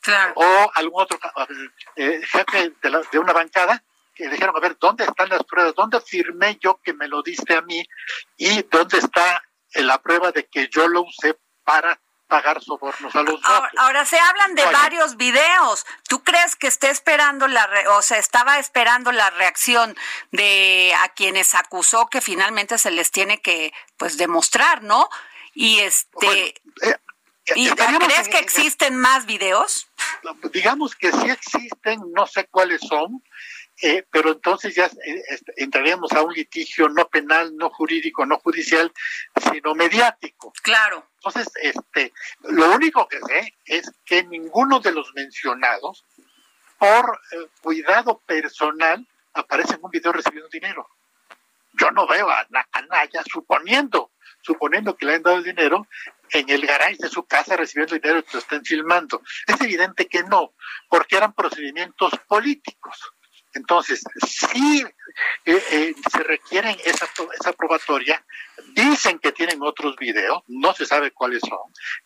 Claro. 0.00 0.32
O 0.36 0.70
algún 0.74 1.02
otro 1.02 1.18
eh, 1.96 2.20
jefe 2.24 2.72
de, 2.80 3.02
de 3.10 3.18
una 3.18 3.32
bancada 3.32 3.82
que 4.18 4.28
dijeron, 4.28 4.56
a 4.56 4.60
ver, 4.60 4.76
¿dónde 4.78 5.04
están 5.04 5.28
las 5.28 5.44
pruebas? 5.44 5.74
¿Dónde 5.76 6.00
firmé 6.00 6.58
yo 6.60 6.80
que 6.82 6.92
me 6.92 7.06
lo 7.06 7.22
diste 7.22 7.54
a 7.54 7.62
mí? 7.62 7.86
¿Y 8.36 8.62
dónde 8.64 8.98
está 8.98 9.42
la 9.74 10.02
prueba 10.02 10.32
de 10.32 10.46
que 10.46 10.68
yo 10.68 10.88
lo 10.88 11.02
usé 11.02 11.38
para 11.62 12.00
pagar 12.26 12.62
sobornos 12.62 13.14
a 13.14 13.22
los 13.22 13.42
ahora, 13.42 13.70
ahora, 13.78 14.04
se 14.04 14.18
hablan 14.18 14.54
de 14.54 14.64
varios 14.66 15.16
videos. 15.16 15.86
¿Tú 16.08 16.22
crees 16.22 16.56
que 16.56 16.66
esté 16.66 16.90
esperando 16.90 17.46
la, 17.48 17.66
o 17.96 18.02
sea, 18.02 18.18
estaba 18.18 18.58
esperando 18.58 19.12
la 19.12 19.30
reacción 19.30 19.96
de 20.30 20.92
a 21.02 21.08
quienes 21.10 21.54
acusó 21.54 22.08
que 22.08 22.20
finalmente 22.20 22.76
se 22.76 22.90
les 22.90 23.10
tiene 23.12 23.40
que, 23.40 23.72
pues, 23.96 24.18
demostrar, 24.18 24.82
¿no? 24.82 25.08
Y 25.54 25.78
este, 25.78 26.54
eh, 26.82 26.96
¿y 27.54 27.70
crees 27.70 28.28
que 28.28 28.38
existen 28.38 28.96
más 28.96 29.24
videos? 29.24 29.88
Digamos 30.52 30.94
que 30.96 31.10
sí 31.12 31.30
existen, 31.30 32.00
no 32.14 32.26
sé 32.26 32.46
cuáles 32.50 32.82
son. 32.82 33.22
Eh, 33.80 34.04
pero 34.10 34.32
entonces 34.32 34.74
ya 34.74 34.86
eh, 34.86 35.22
entraríamos 35.56 36.10
a 36.12 36.22
un 36.22 36.32
litigio 36.32 36.88
no 36.88 37.08
penal, 37.08 37.56
no 37.56 37.70
jurídico, 37.70 38.26
no 38.26 38.38
judicial, 38.38 38.92
sino 39.52 39.74
mediático. 39.74 40.52
Claro. 40.62 41.10
Entonces, 41.14 41.48
este, 41.62 42.12
lo 42.42 42.74
único 42.74 43.06
que 43.06 43.20
sé 43.20 43.54
es 43.64 43.90
que 44.04 44.24
ninguno 44.24 44.80
de 44.80 44.92
los 44.92 45.14
mencionados, 45.14 46.04
por 46.78 47.20
eh, 47.32 47.46
cuidado 47.60 48.20
personal, 48.26 49.06
aparece 49.34 49.74
en 49.74 49.80
un 49.82 49.90
video 49.90 50.12
recibiendo 50.12 50.48
dinero. 50.48 50.88
Yo 51.74 51.92
no 51.92 52.06
veo 52.08 52.28
a, 52.28 52.46
Naya 52.90 53.22
suponiendo, 53.30 54.10
suponiendo 54.42 54.96
que 54.96 55.06
le 55.06 55.14
han 55.14 55.22
dado 55.22 55.42
dinero 55.42 55.86
en 56.30 56.48
el 56.48 56.66
garage 56.66 56.96
de 56.98 57.08
su 57.08 57.24
casa 57.26 57.56
recibiendo 57.56 57.94
dinero 57.94 58.18
y 58.18 58.32
lo 58.32 58.38
están 58.40 58.64
filmando. 58.64 59.22
Es 59.46 59.60
evidente 59.60 60.06
que 60.06 60.24
no, 60.24 60.54
porque 60.88 61.16
eran 61.16 61.32
procedimientos 61.32 62.12
políticos. 62.26 63.12
Entonces, 63.54 64.02
si 64.26 64.82
eh, 64.82 65.62
eh, 65.70 65.94
se 66.10 66.22
requieren 66.22 66.76
esa, 66.84 67.08
esa 67.40 67.52
probatoria, 67.52 68.24
dicen 68.74 69.18
que 69.18 69.32
tienen 69.32 69.62
otros 69.62 69.96
videos, 69.96 70.42
no 70.46 70.74
se 70.74 70.86
sabe 70.86 71.10
cuáles 71.10 71.40
son, 71.40 71.58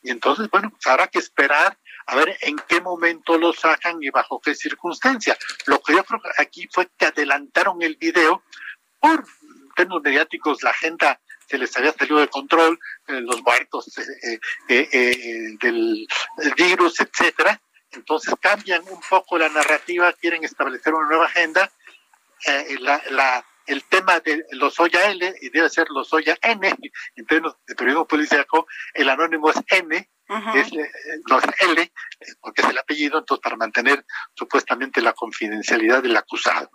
y 0.03 0.11
entonces, 0.11 0.49
bueno, 0.51 0.71
pues 0.71 0.87
habrá 0.87 1.09
que 1.09 1.19
esperar 1.19 1.77
a 2.07 2.17
ver 2.17 2.37
en 2.41 2.57
qué 2.69 2.81
momento 2.81 3.39
lo 3.39 3.53
sacan 3.53 3.99
y 4.01 4.11
bajo 4.11 4.41
qué 4.41 4.55
circunstancia. 4.55 5.37
Lo 5.67 5.81
que 5.81 5.95
yo 5.95 6.05
creo 6.05 6.21
aquí 6.39 6.69
fue 6.73 6.89
que 6.97 7.07
adelantaron 7.07 7.83
el 7.83 7.97
video 7.97 8.43
por 8.99 9.25
términos 9.77 10.03
mediáticos, 10.03 10.63
la 10.63 10.71
agenda 10.71 11.21
se 11.49 11.59
les 11.59 11.77
había 11.77 11.93
salido 11.93 12.19
de 12.19 12.29
control, 12.29 12.79
eh, 13.09 13.21
los 13.21 13.43
muertos 13.43 13.87
del 14.69 16.07
virus, 16.57 17.01
etcétera, 17.01 17.61
entonces 17.93 18.35
cambian 18.41 18.83
un 18.89 19.01
poco 19.09 19.39
la 19.39 19.49
narrativa, 19.49 20.13
quieren 20.15 20.45
establecer 20.45 20.95
una 20.95 21.09
nueva 21.09 21.27
agenda. 21.27 21.71
Eh, 22.47 22.77
el 23.67 23.85
tema 23.85 24.19
de 24.21 24.45
los 24.53 24.79
Oya 24.81 25.11
L, 25.11 25.35
y 25.41 25.51
debe 25.51 25.71
ser 25.71 25.87
los 25.91 26.13
Oya 26.13 26.37
N, 26.43 26.75
en 27.15 27.27
términos 27.27 27.57
de 27.67 27.75
periodismo 27.75 28.07
policíaco, 28.07 28.67
el 28.95 29.09
anónimo 29.09 29.51
es 29.51 29.57
N, 29.69 29.97
es, 30.55 30.73
eh, 30.73 30.91
no 31.29 31.39
es 31.39 31.45
L, 31.61 31.83
eh, 31.83 31.93
porque 32.41 32.63
es 32.63 32.69
el 32.69 32.79
apellido, 32.79 33.19
entonces 33.19 33.43
para 33.43 33.57
mantener 33.57 34.05
supuestamente 34.35 35.01
la 35.01 35.13
confidencialidad 35.13 36.03
del 36.03 36.17
acusado. 36.17 36.71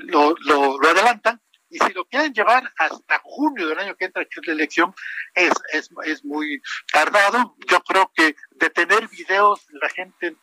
lo, 0.00 0.34
lo, 0.40 0.78
lo 0.78 0.88
adelantan, 0.88 1.40
y 1.70 1.78
si 1.78 1.92
lo 1.92 2.04
quieren 2.06 2.32
llevar 2.32 2.72
hasta 2.78 3.20
junio 3.22 3.68
del 3.68 3.78
año 3.78 3.96
que 3.96 4.06
entra, 4.06 4.24
que 4.24 4.40
es 4.40 4.46
la 4.46 4.52
elección, 4.52 4.94
es, 5.34 5.52
es, 5.72 5.90
es 6.04 6.24
muy 6.24 6.60
tardado. 6.90 7.56
Yo 7.68 7.80
creo 7.80 8.10
que 8.14 8.36
de 8.50 8.70
tener 8.70 9.08
videos, 9.08 9.66
la 9.72 9.88
gente 9.88 10.36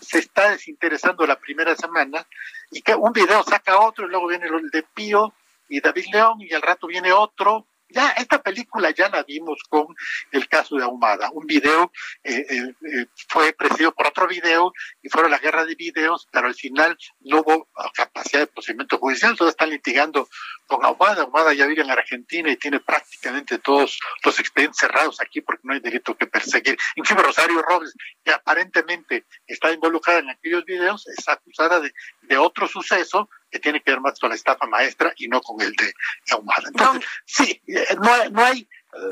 se 0.00 0.18
está 0.18 0.50
desinteresando 0.50 1.26
la 1.26 1.38
primera 1.38 1.74
semana 1.74 2.26
y 2.70 2.82
que 2.82 2.94
un 2.94 3.12
video 3.12 3.42
saca 3.42 3.78
otro 3.78 4.06
y 4.06 4.10
luego 4.10 4.28
viene 4.28 4.46
el 4.46 4.70
de 4.70 4.82
Pío 4.82 5.32
y 5.68 5.80
David 5.80 6.06
León 6.12 6.40
y 6.40 6.52
al 6.52 6.62
rato 6.62 6.86
viene 6.86 7.12
otro 7.12 7.66
ya, 7.88 8.10
esta 8.10 8.42
película 8.42 8.90
ya 8.90 9.08
la 9.08 9.22
vimos 9.22 9.62
con 9.68 9.86
el 10.32 10.48
caso 10.48 10.76
de 10.76 10.84
Ahumada. 10.84 11.30
Un 11.32 11.46
video 11.46 11.92
eh, 12.24 12.44
eh, 12.48 12.74
eh, 12.92 13.06
fue 13.28 13.52
presidido 13.52 13.92
por 13.92 14.06
otro 14.08 14.26
video 14.26 14.72
y 15.02 15.08
fueron 15.08 15.30
la 15.30 15.38
guerra 15.38 15.64
de 15.64 15.74
videos, 15.74 16.26
pero 16.30 16.48
al 16.48 16.54
final 16.54 16.96
no 17.20 17.40
hubo 17.40 17.68
capacidad 17.94 18.40
de 18.40 18.46
procedimiento 18.48 18.98
judicial. 18.98 19.36
Todos 19.36 19.50
están 19.50 19.70
litigando 19.70 20.28
con 20.66 20.84
Ahumada. 20.84 21.22
Ahumada 21.22 21.54
ya 21.54 21.66
vive 21.66 21.82
en 21.82 21.90
Argentina 21.90 22.50
y 22.50 22.56
tiene 22.56 22.80
prácticamente 22.80 23.58
todos 23.58 23.98
los 24.24 24.38
expedientes 24.38 24.78
cerrados 24.78 25.20
aquí 25.20 25.40
porque 25.40 25.62
no 25.64 25.74
hay 25.74 25.80
delito 25.80 26.16
que 26.16 26.26
perseguir. 26.26 26.76
Incluso 26.96 27.22
Rosario 27.22 27.62
Robles, 27.62 27.94
que 28.24 28.32
aparentemente 28.32 29.26
está 29.46 29.72
involucrada 29.72 30.20
en 30.20 30.30
aquellos 30.30 30.64
videos, 30.64 31.06
es 31.06 31.28
acusada 31.28 31.80
de, 31.80 31.92
de 32.26 32.36
otro 32.36 32.66
suceso 32.66 33.28
que 33.50 33.58
tiene 33.58 33.82
que 33.82 33.92
ver 33.92 34.00
más 34.00 34.18
con 34.18 34.30
la 34.30 34.36
estafa 34.36 34.66
maestra 34.66 35.12
y 35.16 35.28
no 35.28 35.40
con 35.40 35.60
el 35.60 35.72
de 35.72 35.92
Ahumada. 36.30 36.68
Entonces, 36.68 37.08
sí, 37.24 37.62
eh, 37.66 37.96
no, 38.00 38.30
no 38.30 38.44
hay 38.44 38.68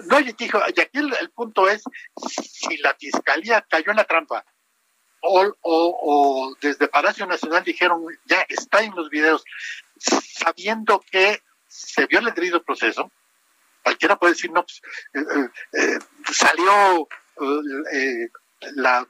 no 0.06 0.16
hay 0.16 0.24
litigio. 0.24 0.60
Y 0.74 0.80
aquí 0.80 0.98
el, 0.98 1.30
punto 1.30 1.68
es 1.68 1.82
si 2.26 2.76
la 2.78 2.94
fiscalía 2.94 3.64
cayó 3.68 3.90
en 3.90 3.96
la 3.96 4.04
trampa 4.04 4.44
o, 5.24 5.54
o, 5.62 6.56
desde 6.60 6.88
Palacio 6.88 7.26
Nacional 7.26 7.64
dijeron 7.64 8.04
ya 8.26 8.44
está 8.48 8.82
en 8.82 8.94
los 8.94 9.08
videos, 9.08 9.44
sabiendo 9.96 11.00
que 11.10 11.42
se 11.66 12.06
vio 12.06 12.18
el 12.18 12.32
debido 12.34 12.62
proceso. 12.62 13.10
Cualquiera 13.82 14.16
puede 14.16 14.34
decir, 14.34 14.50
no, 14.50 14.64
pues, 14.64 14.82
eh, 15.14 15.50
eh, 15.72 15.98
salió 16.30 17.08
la 18.76 19.06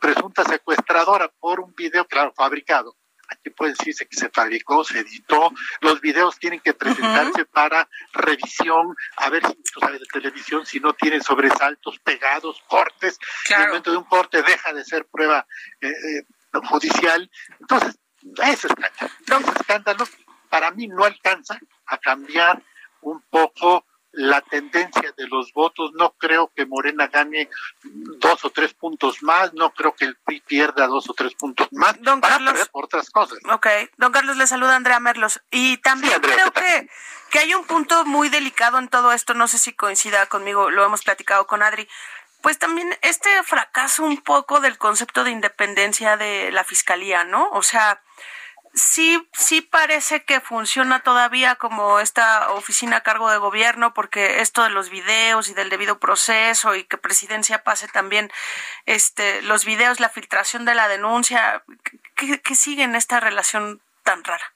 presunta 0.00 0.44
secuestradora 0.44 1.28
por 1.28 1.60
un 1.60 1.74
video, 1.74 2.04
claro, 2.06 2.32
fabricado 2.36 2.96
Aquí 3.28 3.50
puede 3.50 3.72
decirse 3.72 4.06
que 4.06 4.16
se 4.16 4.28
fabricó, 4.30 4.84
se 4.84 5.00
editó. 5.00 5.52
Los 5.80 6.00
videos 6.00 6.38
tienen 6.38 6.60
que 6.60 6.74
presentarse 6.74 7.44
para 7.44 7.88
revisión, 8.12 8.94
a 9.16 9.30
ver 9.30 9.46
si 9.46 9.54
tú 9.54 9.80
sabes 9.80 10.00
de 10.00 10.06
televisión, 10.06 10.66
si 10.66 10.80
no 10.80 10.92
tienen 10.94 11.22
sobresaltos, 11.22 11.98
pegados, 12.00 12.62
cortes. 12.66 13.18
En 13.50 13.62
el 13.62 13.68
momento 13.68 13.90
de 13.90 13.96
un 13.96 14.04
corte 14.04 14.42
deja 14.42 14.72
de 14.72 14.84
ser 14.84 15.06
prueba 15.06 15.46
eh, 15.80 15.88
eh, 15.88 16.26
judicial. 16.68 17.30
Entonces, 17.60 17.98
ese 18.42 18.68
escándalo, 18.68 19.40
ese 19.40 19.58
escándalo 19.58 20.08
para 20.48 20.70
mí 20.70 20.86
no 20.86 21.04
alcanza 21.04 21.58
a 21.86 21.98
cambiar 21.98 22.62
un 23.00 23.20
poco 23.22 23.84
la 24.16 24.40
tendencia 24.40 25.12
de 25.16 25.26
los 25.28 25.52
votos. 25.52 25.92
No 25.94 26.14
creo 26.18 26.50
que 26.54 26.66
Morena 26.66 27.08
gane 27.08 27.48
dos 27.82 28.44
o 28.44 28.50
tres 28.50 28.74
puntos 28.74 29.22
más, 29.22 29.52
no 29.54 29.72
creo 29.72 29.94
que 29.94 30.06
el 30.06 30.16
PRI 30.16 30.40
pierda 30.40 30.86
dos 30.86 31.08
o 31.10 31.14
tres 31.14 31.34
puntos 31.34 31.68
más. 31.72 32.00
Don 32.00 32.20
Carlos, 32.20 32.68
por 32.68 32.84
otras 32.84 33.10
cosas. 33.10 33.38
Ok, 33.50 33.66
don 33.96 34.12
Carlos 34.12 34.36
le 34.36 34.46
saluda 34.46 34.76
Andrea 34.76 35.00
Merlos. 35.00 35.40
Y 35.50 35.78
también 35.78 36.20
creo 36.20 36.52
que, 36.52 36.88
que 37.30 37.38
hay 37.38 37.54
un 37.54 37.64
punto 37.64 38.04
muy 38.04 38.28
delicado 38.28 38.78
en 38.78 38.88
todo 38.88 39.12
esto, 39.12 39.34
no 39.34 39.48
sé 39.48 39.58
si 39.58 39.72
coincida 39.72 40.26
conmigo, 40.26 40.70
lo 40.70 40.84
hemos 40.84 41.02
platicado 41.02 41.46
con 41.46 41.62
Adri. 41.62 41.88
Pues 42.42 42.58
también 42.58 42.94
este 43.00 43.42
fracaso 43.42 44.04
un 44.04 44.18
poco 44.18 44.60
del 44.60 44.76
concepto 44.76 45.24
de 45.24 45.30
independencia 45.30 46.18
de 46.18 46.52
la 46.52 46.62
fiscalía, 46.62 47.24
¿no? 47.24 47.48
O 47.52 47.62
sea, 47.62 48.02
sí, 48.74 49.26
sí 49.32 49.60
parece 49.60 50.24
que 50.24 50.40
funciona 50.40 51.00
todavía 51.00 51.56
como 51.56 52.00
esta 52.00 52.50
oficina 52.50 52.98
a 52.98 53.02
cargo 53.02 53.30
de 53.30 53.38
gobierno, 53.38 53.94
porque 53.94 54.40
esto 54.40 54.62
de 54.62 54.70
los 54.70 54.90
videos 54.90 55.48
y 55.48 55.54
del 55.54 55.70
debido 55.70 55.98
proceso 55.98 56.74
y 56.74 56.84
que 56.84 56.98
presidencia 56.98 57.62
pase 57.62 57.88
también 57.88 58.30
este, 58.86 59.42
los 59.42 59.64
videos, 59.64 60.00
la 60.00 60.08
filtración 60.08 60.64
de 60.64 60.74
la 60.74 60.88
denuncia, 60.88 61.64
¿qué, 62.16 62.54
sigue 62.54 62.82
en 62.82 62.94
esta 62.94 63.20
relación 63.20 63.80
tan 64.02 64.22
rara? 64.24 64.52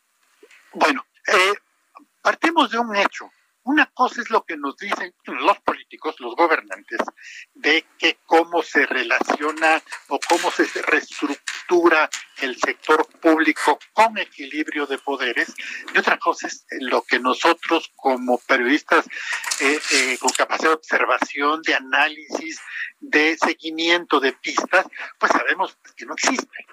Bueno, 0.72 1.06
eh, 1.26 1.54
partimos 2.22 2.70
de 2.70 2.78
un 2.78 2.94
hecho. 2.96 3.30
Una 3.68 3.84
cosa 3.92 4.22
es 4.22 4.30
lo 4.30 4.46
que 4.46 4.56
nos 4.56 4.78
dicen 4.78 5.14
los 5.26 5.58
políticos, 5.58 6.18
los 6.20 6.34
gobernantes, 6.34 7.00
de 7.52 7.84
que 7.98 8.16
cómo 8.24 8.62
se 8.62 8.86
relaciona 8.86 9.82
o 10.08 10.18
cómo 10.26 10.50
se 10.50 10.64
reestructura 10.80 12.08
el 12.38 12.56
sector 12.56 13.06
público 13.20 13.78
con 13.92 14.16
equilibrio 14.16 14.86
de 14.86 14.96
poderes. 14.96 15.52
Y 15.94 15.98
otra 15.98 16.16
cosa 16.16 16.46
es 16.46 16.64
lo 16.80 17.02
que 17.02 17.20
nosotros 17.20 17.92
como 17.94 18.38
periodistas 18.38 19.04
eh, 19.60 19.78
eh, 19.92 20.18
con 20.18 20.30
capacidad 20.30 20.70
de 20.70 20.76
observación, 20.76 21.60
de 21.60 21.74
análisis, 21.74 22.58
de 23.00 23.36
seguimiento 23.36 24.18
de 24.18 24.32
pistas, 24.32 24.86
pues 25.18 25.30
sabemos 25.30 25.76
que 25.94 26.06
no 26.06 26.14
existe. 26.14 26.66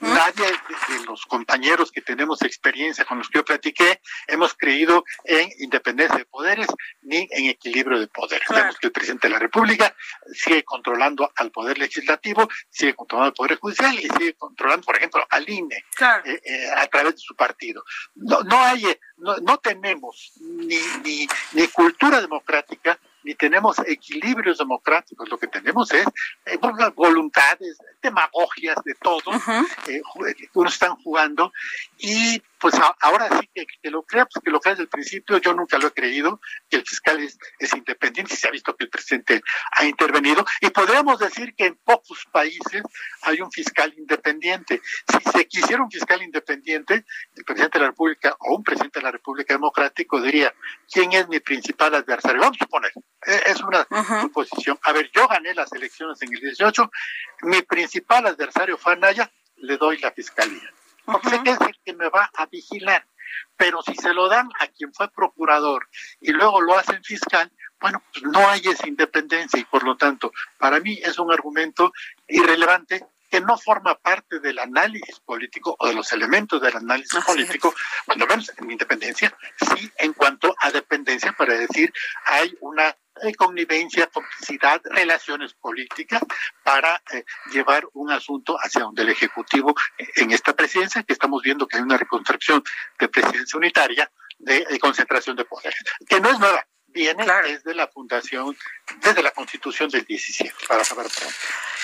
Nadie 0.00 0.46
de, 0.46 1.04
los 1.06 1.26
compañeros 1.26 1.90
que 1.90 2.02
tenemos 2.02 2.42
experiencia 2.42 3.04
con 3.04 3.18
los 3.18 3.28
que 3.28 3.38
yo 3.38 3.44
platiqué 3.44 4.00
hemos 4.26 4.54
creído 4.54 5.04
en 5.24 5.50
independencia 5.58 6.16
de 6.16 6.24
poderes 6.24 6.66
ni 7.02 7.28
en 7.30 7.46
equilibrio 7.46 7.98
de 7.98 8.06
poderes. 8.06 8.46
Vemos 8.48 8.78
que 8.78 8.86
el 8.88 8.92
presidente 8.92 9.26
de 9.26 9.32
la 9.32 9.38
República 9.38 9.94
sigue 10.32 10.62
controlando 10.62 11.30
al 11.36 11.50
poder 11.50 11.78
legislativo, 11.78 12.48
sigue 12.70 12.94
controlando 12.94 13.30
al 13.30 13.34
poder 13.34 13.58
judicial 13.58 13.94
y 13.98 14.08
sigue 14.08 14.34
controlando, 14.34 14.84
por 14.84 14.96
ejemplo, 14.96 15.26
al 15.30 15.48
INE 15.48 15.76
eh, 15.76 16.40
eh, 16.44 16.70
a 16.76 16.86
través 16.86 17.14
de 17.14 17.20
su 17.20 17.34
partido. 17.34 17.82
No, 18.14 18.42
no 18.42 18.62
hay, 18.62 18.84
no, 19.16 19.58
tenemos 19.58 20.32
ni, 20.40 20.78
ni, 21.02 21.28
ni 21.52 21.68
cultura 21.68 22.20
democrática 22.20 22.98
ni 23.22 23.34
tenemos 23.34 23.78
equilibrios 23.86 24.58
democráticos, 24.58 25.28
lo 25.28 25.38
que 25.38 25.48
tenemos 25.48 25.92
es 25.92 26.06
eh, 26.46 26.58
voluntades, 26.94 27.78
demagogias 28.02 28.76
de 28.84 28.94
todos, 28.94 29.36
eh, 29.86 30.00
que 30.36 30.48
unos 30.54 30.74
están 30.74 30.96
jugando 30.96 31.52
y 31.98 32.40
pues 32.60 32.74
ahora 33.00 33.28
sí 33.40 33.48
que, 33.54 33.90
lo 33.90 34.02
crea, 34.02 34.26
pues 34.26 34.42
que 34.44 34.50
lo 34.50 34.60
crea 34.60 34.74
desde 34.74 34.84
el 34.84 34.88
principio, 34.88 35.38
yo 35.38 35.54
nunca 35.54 35.78
lo 35.78 35.88
he 35.88 35.92
creído, 35.92 36.40
que 36.68 36.76
el 36.76 36.84
fiscal 36.84 37.20
es, 37.20 37.38
es 37.58 37.72
independiente, 37.74 38.36
se 38.36 38.48
ha 38.48 38.50
visto 38.50 38.74
que 38.76 38.84
el 38.84 38.90
presidente 38.90 39.42
ha 39.72 39.84
intervenido, 39.84 40.44
y 40.60 40.70
podríamos 40.70 41.18
decir 41.18 41.54
que 41.54 41.66
en 41.66 41.76
pocos 41.76 42.26
países 42.32 42.82
hay 43.22 43.40
un 43.40 43.50
fiscal 43.50 43.94
independiente. 43.96 44.80
Si 45.10 45.30
se 45.30 45.46
quisiera 45.46 45.82
un 45.82 45.90
fiscal 45.90 46.22
independiente, 46.22 47.04
el 47.34 47.44
presidente 47.44 47.78
de 47.78 47.84
la 47.84 47.90
República 47.90 48.36
o 48.40 48.56
un 48.56 48.64
presidente 48.64 48.98
de 48.98 49.04
la 49.04 49.12
República 49.12 49.54
Democrático 49.54 50.20
diría, 50.20 50.52
¿quién 50.90 51.12
es 51.12 51.28
mi 51.28 51.40
principal 51.40 51.94
adversario? 51.94 52.40
Vamos 52.40 52.58
a 52.60 52.64
suponer, 52.64 52.92
e, 53.26 53.42
es 53.46 53.60
una 53.62 53.86
suposición. 54.20 54.78
A 54.82 54.92
ver, 54.92 55.10
yo 55.14 55.28
gané 55.28 55.54
las 55.54 55.72
elecciones 55.72 56.20
en 56.22 56.34
el 56.34 56.40
18, 56.40 56.90
mi 57.42 57.62
principal 57.62 58.26
adversario 58.26 58.76
fue 58.76 58.92
Anaya, 58.92 59.30
le 59.56 59.76
doy 59.76 59.98
la 59.98 60.12
fiscalía 60.12 60.72
porque 61.10 61.30
sé 61.30 61.42
que 61.42 61.50
es 61.50 61.60
el 61.60 61.78
que 61.84 61.94
me 61.94 62.08
va 62.08 62.30
a 62.34 62.46
vigilar. 62.46 63.06
Pero 63.56 63.82
si 63.82 63.94
se 63.94 64.12
lo 64.14 64.28
dan 64.28 64.48
a 64.60 64.68
quien 64.68 64.92
fue 64.92 65.10
procurador 65.10 65.88
y 66.20 66.32
luego 66.32 66.60
lo 66.60 66.78
hacen 66.78 67.02
fiscal, 67.02 67.50
bueno, 67.80 68.02
pues 68.12 68.24
no 68.24 68.48
hay 68.48 68.60
esa 68.64 68.88
independencia 68.88 69.58
y 69.58 69.64
por 69.64 69.84
lo 69.84 69.96
tanto, 69.96 70.32
para 70.58 70.80
mí 70.80 70.98
es 71.02 71.18
un 71.18 71.32
argumento 71.32 71.92
irrelevante 72.26 73.06
que 73.30 73.40
no 73.40 73.58
forma 73.58 73.94
parte 73.96 74.40
del 74.40 74.58
análisis 74.58 75.20
político 75.20 75.76
o 75.78 75.86
de 75.86 75.94
los 75.94 76.10
elementos 76.12 76.60
del 76.62 76.76
análisis 76.76 77.22
político, 77.24 77.74
cuando 78.06 78.26
vemos 78.26 78.50
en 78.56 78.70
independencia, 78.70 79.36
sí 79.74 79.90
en 79.98 80.14
cuanto 80.14 80.54
a 80.60 80.70
dependencia, 80.70 81.32
para 81.32 81.54
decir 81.54 81.92
hay 82.24 82.56
una 82.60 82.96
eh, 83.22 83.34
connivencia, 83.34 84.06
complicidad, 84.06 84.80
relaciones 84.84 85.54
políticas 85.54 86.22
para 86.62 87.02
eh, 87.12 87.24
llevar 87.52 87.86
un 87.94 88.10
asunto 88.10 88.56
hacia 88.56 88.82
donde 88.82 89.02
el 89.02 89.10
Ejecutivo, 89.10 89.74
eh, 89.98 90.06
en 90.16 90.32
esta 90.32 90.54
presidencia, 90.54 91.02
que 91.02 91.12
estamos 91.12 91.42
viendo 91.42 91.66
que 91.66 91.76
hay 91.76 91.82
una 91.82 91.96
reconstrucción 91.96 92.62
de 92.98 93.08
presidencia 93.08 93.56
unitaria, 93.56 94.10
de, 94.38 94.78
concentración 94.78 95.36
de 95.36 95.44
poderes, 95.44 95.82
que 96.08 96.20
no 96.20 96.30
es 96.30 96.38
nueva, 96.38 96.64
viene 96.88 97.24
desde 97.42 97.74
la 97.74 97.88
fundación, 97.88 98.56
desde 99.02 99.22
la 99.22 99.30
constitución 99.30 99.90
del 99.90 100.04
17, 100.04 100.54
para 100.66 100.84
saber 100.84 101.06
pronto. 101.06 101.34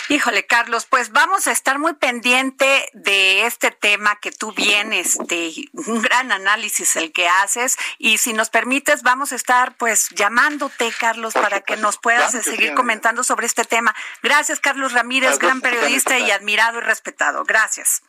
Híjole, 0.09 0.47
Carlos, 0.47 0.85
pues 0.85 1.13
vamos 1.13 1.47
a 1.47 1.53
estar 1.53 1.79
muy 1.79 1.95
pendiente 1.95 2.91
de 2.93 3.47
este 3.47 3.71
tema 3.71 4.19
que 4.21 4.33
tú 4.33 4.53
vienes, 4.53 5.17
de 5.29 5.55
un 5.73 6.03
gran 6.03 6.31
análisis 6.31 6.97
el 6.97 7.13
que 7.13 7.27
haces, 7.27 7.77
y 7.99 8.19
si 8.19 8.35
nos 8.35 8.51
permites, 8.51 9.03
vamos 9.03 9.33
a 9.33 9.37
estar 9.37 9.77
pues 9.77 10.11
llamándote, 10.11 10.93
Carlos, 10.99 11.33
para 11.33 11.61
que 11.63 11.77
nos 11.77 11.97
puedas 11.99 12.33
seguir 12.33 12.75
comentando 12.75 13.25
sobre 13.25 13.47
este 13.47 13.65
tema. 13.65 13.95
Gracias, 14.23 14.61
Carlos 14.61 14.93
Ramírez, 14.93 15.39
gran 15.39 15.61
periodista 15.61 16.19
y 16.19 16.31
admirado 16.31 16.79
y 16.79 16.83
respetado. 16.83 17.45
Gracias. 17.45 18.03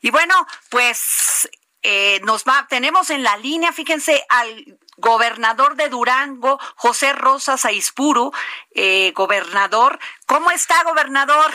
Y 0.00 0.10
bueno, 0.10 0.46
pues 0.70 1.48
eh, 1.82 2.20
nos 2.24 2.44
va, 2.44 2.66
tenemos 2.68 3.10
en 3.10 3.22
la 3.22 3.36
línea, 3.36 3.72
fíjense, 3.72 4.24
al 4.28 4.78
gobernador 4.98 5.76
de 5.76 5.88
Durango, 5.88 6.58
José 6.76 7.12
Rosas 7.12 7.64
Aispuru, 7.64 8.32
eh, 8.74 9.12
gobernador. 9.14 9.98
¿Cómo 10.26 10.50
está, 10.50 10.82
gobernador? 10.84 11.50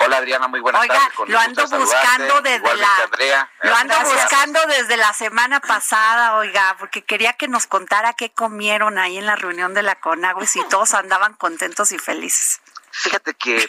Hola 0.00 0.18
Adriana, 0.18 0.46
muy 0.46 0.60
buenas 0.60 0.80
Oiga, 0.82 1.10
lo 1.26 1.38
ando 1.38 1.66
buscando 1.66 2.40
desde 2.40 2.76
la 2.76 3.48
lo 3.62 3.74
ando 3.74 3.94
buscando 4.00 4.60
desde 4.66 4.96
la 4.96 5.12
semana 5.12 5.60
pasada, 5.60 6.36
oiga, 6.36 6.76
porque 6.78 7.02
quería 7.04 7.32
que 7.32 7.48
nos 7.48 7.66
contara 7.66 8.12
qué 8.12 8.30
comieron 8.30 8.98
ahí 8.98 9.18
en 9.18 9.26
la 9.26 9.34
reunión 9.34 9.74
de 9.74 9.82
la 9.82 9.96
CONAGUA 9.96 10.44
y 10.44 10.46
si 10.46 10.62
todos 10.68 10.94
andaban 10.94 11.34
contentos 11.34 11.90
y 11.90 11.98
felices. 11.98 12.60
Fíjate 12.92 13.34
que 13.34 13.68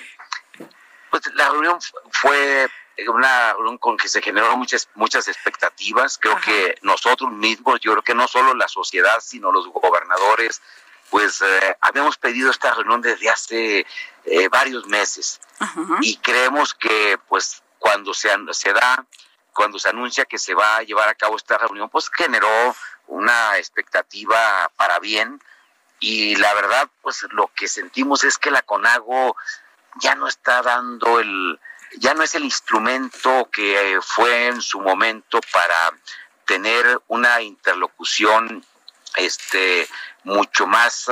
pues 1.10 1.24
la 1.34 1.50
reunión 1.50 1.80
fue 2.12 2.70
una 3.08 3.56
con 3.80 3.98
que 3.98 4.10
se 4.10 4.22
generó 4.22 4.56
muchas 4.58 4.90
muchas 4.96 5.28
expectativas. 5.28 6.18
Creo 6.18 6.40
que 6.40 6.78
nosotros 6.82 7.32
mismos, 7.32 7.80
yo 7.80 7.92
creo 7.94 8.04
que 8.04 8.16
no 8.16 8.28
solo 8.28 8.54
la 8.54 8.68
sociedad, 8.68 9.20
sino 9.22 9.52
los 9.52 9.68
gobernadores, 9.68 10.62
pues 11.10 11.42
eh, 11.42 11.78
habíamos 11.82 12.18
pedido 12.18 12.52
esta 12.52 12.74
reunión 12.74 13.02
desde 13.02 13.30
hace 13.30 13.86
eh, 14.26 14.48
varios 14.50 14.86
meses. 14.88 15.40
Y 16.02 16.18
creemos 16.18 16.74
que 16.74 17.20
pues 17.28 17.62
cuando 17.80 18.14
se, 18.14 18.30
se 18.52 18.74
da, 18.74 19.06
cuando 19.54 19.78
se 19.80 19.90
anuncia 19.90 20.26
que 20.26 20.38
se 20.38 20.54
va 20.54 20.78
a 20.78 20.84
llevar 20.84 21.10
a 21.10 21.16
cabo 21.16 21.36
esta 21.36 21.58
reunión, 21.58 21.90
pues 21.90 22.10
generó 22.10 22.76
una 23.08 23.58
expectativa 23.58 24.72
para 24.76 25.00
bien. 25.00 25.42
Y 26.00 26.36
la 26.38 26.54
verdad 26.54 26.90
pues 27.02 27.26
lo 27.32 27.48
que 27.56 27.68
sentimos 27.68 28.24
es 28.24 28.38
que 28.38 28.52
la 28.52 28.62
CONAGO 28.62 29.36
ya 30.02 30.16
no 30.16 30.28
está 30.28 30.62
dando 30.62 31.20
el, 31.20 31.60
ya 31.98 32.14
no 32.14 32.24
es 32.24 32.36
el 32.36 32.44
instrumento 32.44 33.50
que 33.52 34.00
fue 34.02 34.48
en 34.48 34.62
su 34.62 34.80
momento 34.80 35.40
para 35.52 35.92
tener 36.46 37.00
una 37.08 37.42
interlocución 37.42 38.66
este 39.16 39.88
mucho 40.24 40.68
más 40.68 41.10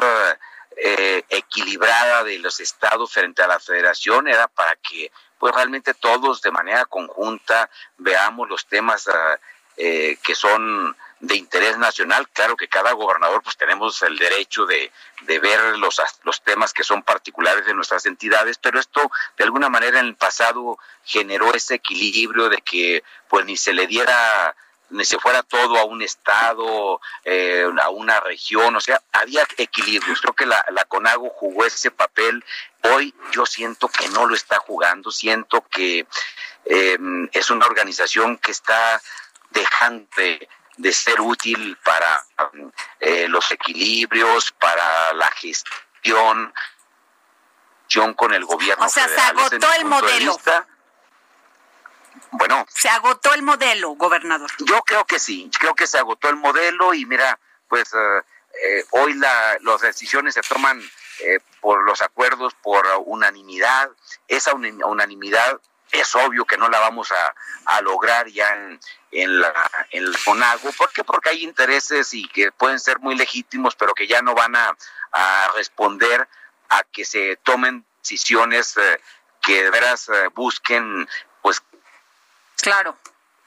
eh, 0.75 1.23
equilibrada 1.29 2.23
de 2.23 2.39
los 2.39 2.59
estados 2.59 3.11
frente 3.13 3.41
a 3.41 3.47
la 3.47 3.59
federación 3.59 4.27
era 4.27 4.47
para 4.47 4.75
que 4.75 5.11
pues 5.37 5.53
realmente 5.53 5.93
todos 5.93 6.41
de 6.41 6.51
manera 6.51 6.85
conjunta 6.85 7.69
veamos 7.97 8.49
los 8.49 8.65
temas 8.67 9.07
eh, 9.77 10.17
que 10.23 10.35
son 10.35 10.95
de 11.19 11.35
interés 11.35 11.77
nacional. 11.77 12.27
Claro 12.29 12.55
que 12.55 12.67
cada 12.67 12.91
gobernador 12.93 13.41
pues 13.41 13.57
tenemos 13.57 14.01
el 14.03 14.17
derecho 14.17 14.65
de, 14.65 14.91
ver 15.25 15.77
los, 15.77 16.01
los 16.23 16.43
temas 16.43 16.73
que 16.73 16.83
son 16.83 17.03
particulares 17.03 17.65
de 17.65 17.73
nuestras 17.73 18.05
entidades, 18.05 18.57
pero 18.57 18.79
esto 18.79 19.11
de 19.37 19.43
alguna 19.43 19.69
manera 19.69 19.99
en 19.99 20.05
el 20.05 20.15
pasado 20.15 20.77
generó 21.03 21.53
ese 21.53 21.75
equilibrio 21.75 22.49
de 22.49 22.57
que 22.57 23.03
pues 23.27 23.45
ni 23.45 23.57
se 23.57 23.73
le 23.73 23.87
diera 23.87 24.55
ni 24.89 25.03
se 25.03 25.19
fuera 25.19 25.43
todo 25.43 25.77
a 25.77 25.83
un 25.83 26.01
estado, 26.01 27.01
eh, 27.25 27.69
a 27.81 27.89
una 27.89 28.19
región, 28.21 28.73
o 28.75 28.79
sea, 28.79 29.01
había 29.11 29.45
equilibrios. 29.57 30.21
Creo 30.21 30.33
que 30.33 30.45
la, 30.45 30.65
la 30.71 30.85
CONAGO 30.85 31.29
jugó 31.31 31.65
ese 31.65 31.91
papel. 31.91 32.43
Hoy 32.83 33.13
yo 33.33 33.45
siento 33.45 33.89
que 33.89 34.07
no 34.09 34.25
lo 34.25 34.33
está 34.33 34.59
jugando, 34.59 35.11
siento 35.11 35.61
que 35.69 36.07
eh, 36.65 36.97
es 37.31 37.49
una 37.49 37.65
organización 37.65 38.37
que 38.37 38.51
está 38.51 39.01
dejando 39.49 40.07
de, 40.15 40.47
de 40.77 40.93
ser 40.93 41.19
útil 41.21 41.77
para 41.83 42.25
eh, 42.99 43.27
los 43.27 43.51
equilibrios, 43.51 44.51
para 44.53 45.13
la 45.13 45.29
gestión 45.31 46.53
con 48.15 48.33
el 48.33 48.45
gobierno. 48.45 48.85
O 48.85 48.89
sea, 48.89 49.07
se 49.07 49.19
agotó 49.19 49.73
el 49.73 49.85
modelo. 49.85 50.37
Bueno. 52.31 52.65
Se 52.69 52.89
agotó 52.89 53.33
el 53.33 53.41
modelo, 53.41 53.91
gobernador. 53.91 54.51
Yo 54.59 54.81
creo 54.83 55.05
que 55.05 55.19
sí, 55.19 55.49
creo 55.57 55.73
que 55.73 55.87
se 55.87 55.97
agotó 55.97 56.29
el 56.29 56.35
modelo 56.35 56.93
y 56.93 57.05
mira, 57.05 57.39
pues 57.67 57.93
eh, 57.93 58.23
eh, 58.63 58.85
hoy 58.91 59.13
la, 59.13 59.57
las 59.61 59.81
decisiones 59.81 60.33
se 60.33 60.41
toman 60.41 60.81
por 61.61 61.83
los 61.83 62.01
acuerdos 62.01 62.53
por 62.61 62.85
unanimidad. 63.05 63.89
Esa 64.27 64.53
unanimidad 64.53 65.59
es 65.99 66.15
obvio 66.15 66.45
que 66.45 66.57
no 66.57 66.69
la 66.69 66.79
vamos 66.79 67.11
a, 67.11 67.81
lograr 67.81 68.27
ya 68.27 68.53
en, 68.53 68.79
en, 69.11 69.39
la, 69.39 69.53
en 69.91 70.03
el 70.03 70.17
FONAGO. 70.17 70.71
¿Por 70.73 70.91
qué? 70.91 71.03
Porque 71.03 71.29
hay 71.29 71.43
intereses 71.43 72.13
y 72.13 72.27
que 72.27 72.51
pueden 72.51 72.79
ser 72.79 72.99
muy 72.99 73.15
legítimos, 73.15 73.75
pero 73.75 73.93
que 73.93 74.07
ya 74.07 74.21
no 74.21 74.33
van 74.33 74.55
a, 74.55 74.75
responder 75.55 76.27
a 76.69 76.83
que 76.83 77.03
se 77.05 77.37
tomen 77.37 77.83
decisiones 78.01 78.77
eh, 78.77 79.01
que 79.41 79.63
de 79.63 79.69
veras 79.71 80.09
eh, 80.09 80.27
busquen, 80.35 81.07
pues. 81.41 81.61
Claro. 82.61 82.97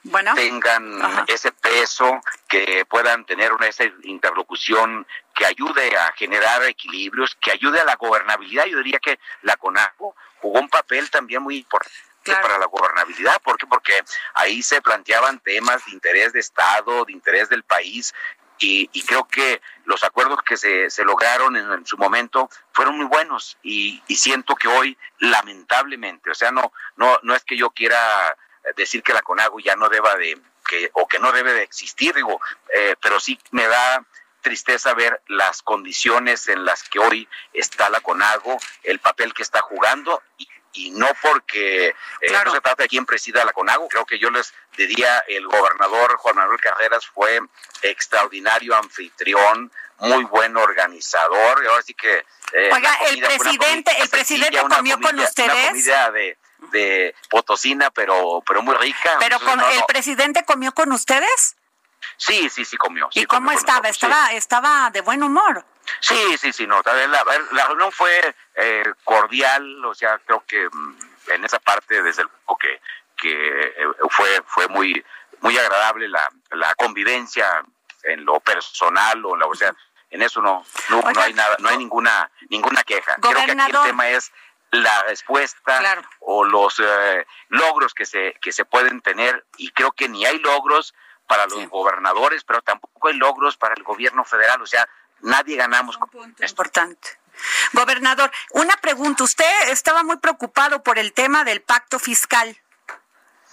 Bueno. 0.03 0.33
tengan 0.33 1.25
ese 1.27 1.51
peso, 1.51 2.21
que 2.47 2.85
puedan 2.89 3.23
tener 3.23 3.53
una 3.53 3.67
esa 3.67 3.83
interlocución 4.01 5.05
que 5.35 5.45
ayude 5.45 5.95
a 5.95 6.11
generar 6.13 6.63
equilibrios, 6.63 7.37
que 7.39 7.51
ayude 7.51 7.79
a 7.79 7.85
la 7.85 7.97
gobernabilidad. 7.97 8.65
Yo 8.65 8.77
diría 8.77 8.99
que 8.99 9.19
la 9.43 9.55
CONAGO 9.57 10.15
jugó 10.39 10.59
un 10.59 10.69
papel 10.69 11.11
también 11.11 11.43
muy 11.43 11.57
importante 11.57 12.10
para 12.23 12.57
la 12.57 12.65
gobernabilidad. 12.65 13.41
¿Por 13.43 13.57
qué? 13.57 13.67
Porque 13.67 13.93
ahí 14.33 14.61
se 14.61 14.81
planteaban 14.81 15.39
temas 15.39 15.85
de 15.85 15.91
interés 15.91 16.33
de 16.33 16.39
Estado, 16.39 17.05
de 17.05 17.13
interés 17.13 17.49
del 17.49 17.63
país, 17.63 18.13
y, 18.63 19.03
creo 19.05 19.27
que 19.27 19.61
los 19.85 20.03
acuerdos 20.03 20.39
que 20.43 20.55
se, 20.55 20.89
se 20.89 21.03
lograron 21.03 21.55
en, 21.55 21.85
su 21.85 21.97
momento 21.97 22.49
fueron 22.71 22.97
muy 22.97 23.07
buenos 23.07 23.57
y, 23.63 24.01
siento 24.09 24.55
que 24.55 24.67
hoy 24.67 24.97
lamentablemente, 25.17 26.29
o 26.29 26.35
sea, 26.35 26.51
no, 26.51 26.71
no, 26.95 27.17
no 27.23 27.35
es 27.35 27.43
que 27.43 27.57
yo 27.57 27.71
quiera 27.71 27.97
decir 28.75 29.01
que 29.01 29.13
la 29.13 29.23
CONAGO 29.23 29.59
ya 29.59 29.75
no 29.75 29.89
deba 29.89 30.15
de, 30.15 30.39
que, 30.67 30.91
o 30.93 31.07
que 31.07 31.17
no 31.17 31.31
debe 31.31 31.53
de 31.53 31.63
existir, 31.63 32.13
digo, 32.13 32.39
eh, 32.73 32.95
pero 33.01 33.19
sí 33.19 33.39
me 33.49 33.65
da 33.67 34.05
tristeza 34.41 34.93
ver 34.93 35.21
las 35.27 35.61
condiciones 35.61 36.47
en 36.47 36.65
las 36.65 36.83
que 36.83 36.99
hoy 36.99 37.27
está 37.53 37.89
la 37.89 38.01
CONAGO, 38.01 38.57
el 38.83 38.99
papel 38.99 39.33
que 39.33 39.43
está 39.43 39.61
jugando 39.61 40.21
y, 40.37 40.47
y 40.73 40.91
no 40.91 41.07
porque 41.21 41.87
eh, 41.89 42.31
no 42.45 42.51
se 42.51 42.61
trata 42.61 42.83
de 42.83 42.89
quién 42.89 43.05
presida 43.05 43.43
la 43.45 43.53
CONAGO, 43.53 43.87
creo 43.87 44.05
que 44.05 44.19
yo 44.19 44.29
les 44.29 44.53
diría 44.77 45.19
el 45.27 45.45
gobernador 45.47 46.15
Juan 46.17 46.35
Manuel 46.35 46.59
Carreras 46.59 47.05
fue 47.05 47.39
extraordinario 47.81 48.75
anfitrión, 48.75 49.71
muy 49.99 50.23
buen 50.25 50.57
organizador, 50.57 51.63
y 51.63 51.67
ahora 51.67 51.81
sí 51.83 51.93
que 51.93 52.25
eh, 52.53 52.69
Oiga, 52.73 52.97
el 53.09 53.21
presidente, 53.21 53.91
el 53.99 54.09
presidente 54.09 54.59
comió 54.67 54.99
con 54.99 55.19
ustedes. 55.19 55.85
de, 55.85 56.37
de 56.71 57.15
potosina, 57.29 57.89
pero 57.91 58.43
pero 58.45 58.61
muy 58.61 58.75
rica. 58.75 59.17
Pero 59.19 59.39
con, 59.39 59.59
el 59.59 59.83
presidente 59.87 60.43
comió 60.43 60.73
con 60.73 60.91
ustedes? 60.91 61.55
Sí, 62.17 62.49
sí, 62.49 62.65
sí 62.65 62.77
comió. 62.77 63.09
¿Y 63.13 63.25
cómo 63.25 63.51
estaba? 63.51 63.89
estaba, 63.89 64.31
estaba 64.33 64.89
de 64.91 65.01
buen 65.01 65.23
humor. 65.23 65.65
Sí, 65.99 66.37
sí, 66.37 66.53
sí, 66.53 66.67
no. 66.67 66.81
La, 66.85 67.23
la 67.51 67.67
reunión 67.67 67.91
fue 67.91 68.35
eh, 68.55 68.83
cordial, 69.03 69.83
o 69.85 69.93
sea, 69.93 70.19
creo 70.19 70.43
que 70.45 70.67
mm, 70.71 70.97
en 71.27 71.45
esa 71.45 71.59
parte, 71.59 72.01
desde 72.01 72.23
luego 72.23 72.57
que, 72.57 72.81
que 73.17 73.73
eh, 73.77 73.87
fue, 74.09 74.41
fue 74.45 74.67
muy, 74.67 75.03
muy 75.41 75.57
agradable 75.57 76.07
la, 76.07 76.29
la 76.51 76.73
convivencia 76.75 77.63
en 78.03 78.25
lo 78.25 78.39
personal, 78.39 79.23
o, 79.25 79.35
la, 79.35 79.45
o 79.45 79.55
sea, 79.55 79.73
en 80.09 80.21
eso 80.21 80.41
no, 80.41 80.65
no, 80.89 81.03
hay 81.21 81.33
nada, 81.33 81.55
no 81.59 81.69
hay 81.69 81.77
ninguna, 81.77 82.29
ninguna 82.49 82.83
queja. 82.83 83.15
Creo 83.15 83.33
que 83.33 83.51
aquí 83.51 83.71
el 83.71 83.81
tema 83.83 84.09
es 84.09 84.31
la 84.71 85.03
respuesta 85.03 86.03
o 86.19 86.45
los 86.45 86.79
eh, 86.79 87.25
logros 87.49 87.93
que 87.93 88.05
se, 88.05 88.35
que 88.41 88.51
se 88.51 88.65
pueden 88.65 89.01
tener, 89.01 89.45
y 89.57 89.71
creo 89.71 89.91
que 89.91 90.09
ni 90.09 90.25
hay 90.25 90.39
logros 90.39 90.93
para 91.31 91.47
los 91.47 91.69
gobernadores, 91.69 92.43
pero 92.43 92.61
tampoco 92.61 93.07
hay 93.07 93.15
logros 93.15 93.55
para 93.55 93.73
el 93.73 93.83
gobierno 93.83 94.25
federal. 94.25 94.61
O 94.61 94.65
sea, 94.65 94.85
nadie 95.21 95.55
ganamos. 95.55 95.97
Es 96.39 96.51
importante. 96.51 97.07
Gobernador, 97.71 98.29
una 98.49 98.75
pregunta. 98.75 99.23
Usted 99.23 99.69
estaba 99.69 100.03
muy 100.03 100.17
preocupado 100.17 100.83
por 100.83 100.99
el 100.99 101.13
tema 101.13 101.45
del 101.45 101.61
pacto 101.61 101.99
fiscal. 101.99 102.57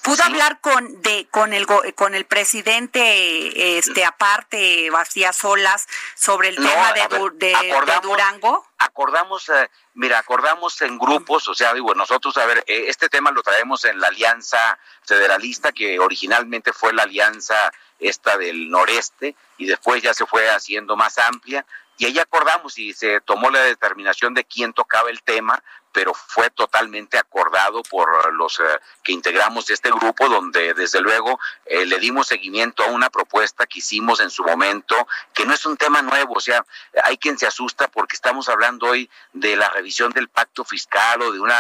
¿Pudo 0.03 0.25
hablar 0.25 0.61
con 0.61 1.03
de 1.03 1.29
con 1.31 1.53
el 1.53 1.67
con 1.95 2.15
el 2.17 2.25
presidente 2.25 3.79
este 3.79 4.05
aparte 4.05 4.91
vacías 4.91 5.37
solas 5.37 5.87
sobre 6.15 6.49
el 6.49 6.57
tema 6.57 6.93
de, 6.95 7.31
de, 7.35 8.01
Durango? 8.03 8.67
Acordamos, 8.79 9.49
eh, 9.51 9.71
mira, 9.99 10.19
acordamos 10.19 10.81
en 10.83 10.97
grupos, 10.97 11.49
o 11.49 11.55
sea, 11.55 11.75
digo, 11.75 11.93
nosotros, 11.95 12.37
a 12.39 12.47
ver, 12.47 12.59
eh, 12.69 12.85
este 12.87 13.09
tema 13.09 13.33
lo 13.33 13.43
traemos 13.43 13.85
en 13.85 13.99
la 14.01 14.07
Alianza 14.07 14.79
Federalista, 15.03 15.73
que 15.73 15.99
originalmente 15.99 16.73
fue 16.73 16.93
la 16.93 17.03
Alianza 17.03 17.73
esta 17.99 18.39
del 18.39 18.71
Noreste, 18.71 19.35
y 19.57 19.67
después 19.67 20.01
ya 20.01 20.15
se 20.15 20.25
fue 20.25 20.49
haciendo 20.51 20.97
más 20.97 21.19
amplia, 21.19 21.67
y 21.97 22.07
ahí 22.07 22.19
acordamos 22.21 22.79
y 22.79 22.95
se 22.95 23.21
tomó 23.21 23.51
la 23.51 23.61
determinación 23.65 24.33
de 24.33 24.45
quién 24.45 24.73
tocaba 24.73 25.11
el 25.11 25.21
tema, 25.25 25.61
pero 25.93 26.15
fue 26.15 26.49
totalmente 26.51 27.19
acordado 27.19 27.83
por 27.83 28.33
los 28.35 28.61
eh, 28.61 28.63
que 29.03 29.11
integramos 29.11 29.69
este 29.69 29.91
grupo, 29.91 30.29
donde 30.29 30.75
desde 30.75 31.01
luego 31.01 31.41
eh, 31.67 31.87
le 31.87 31.99
dimos 31.99 32.29
seguimiento 32.29 32.85
a 32.85 32.87
una 32.87 33.11
propuesta 33.11 33.67
que 33.67 33.81
hicimos 33.81 34.21
en 34.21 34.31
su 34.31 34.45
momento, 34.45 35.09
que 35.35 35.45
no 35.45 35.55
es 35.55 35.67
un 35.67 35.77
tema 35.77 36.03
nuevo, 36.03 36.35
o 36.35 36.41
sea, 36.41 36.65
hay 37.03 37.19
quien 37.19 37.37
se 37.37 37.49
asusta 37.49 37.89
porque 37.89 38.15
estamos 38.15 38.49
hablando 38.49 38.87
hoy 38.87 39.11
de 39.33 39.57
la 39.57 39.69
revisión 39.71 39.88
del 39.89 40.29
pacto 40.29 40.65
fiscal 40.65 41.23
o 41.23 41.33
de 41.33 41.41
una 41.41 41.57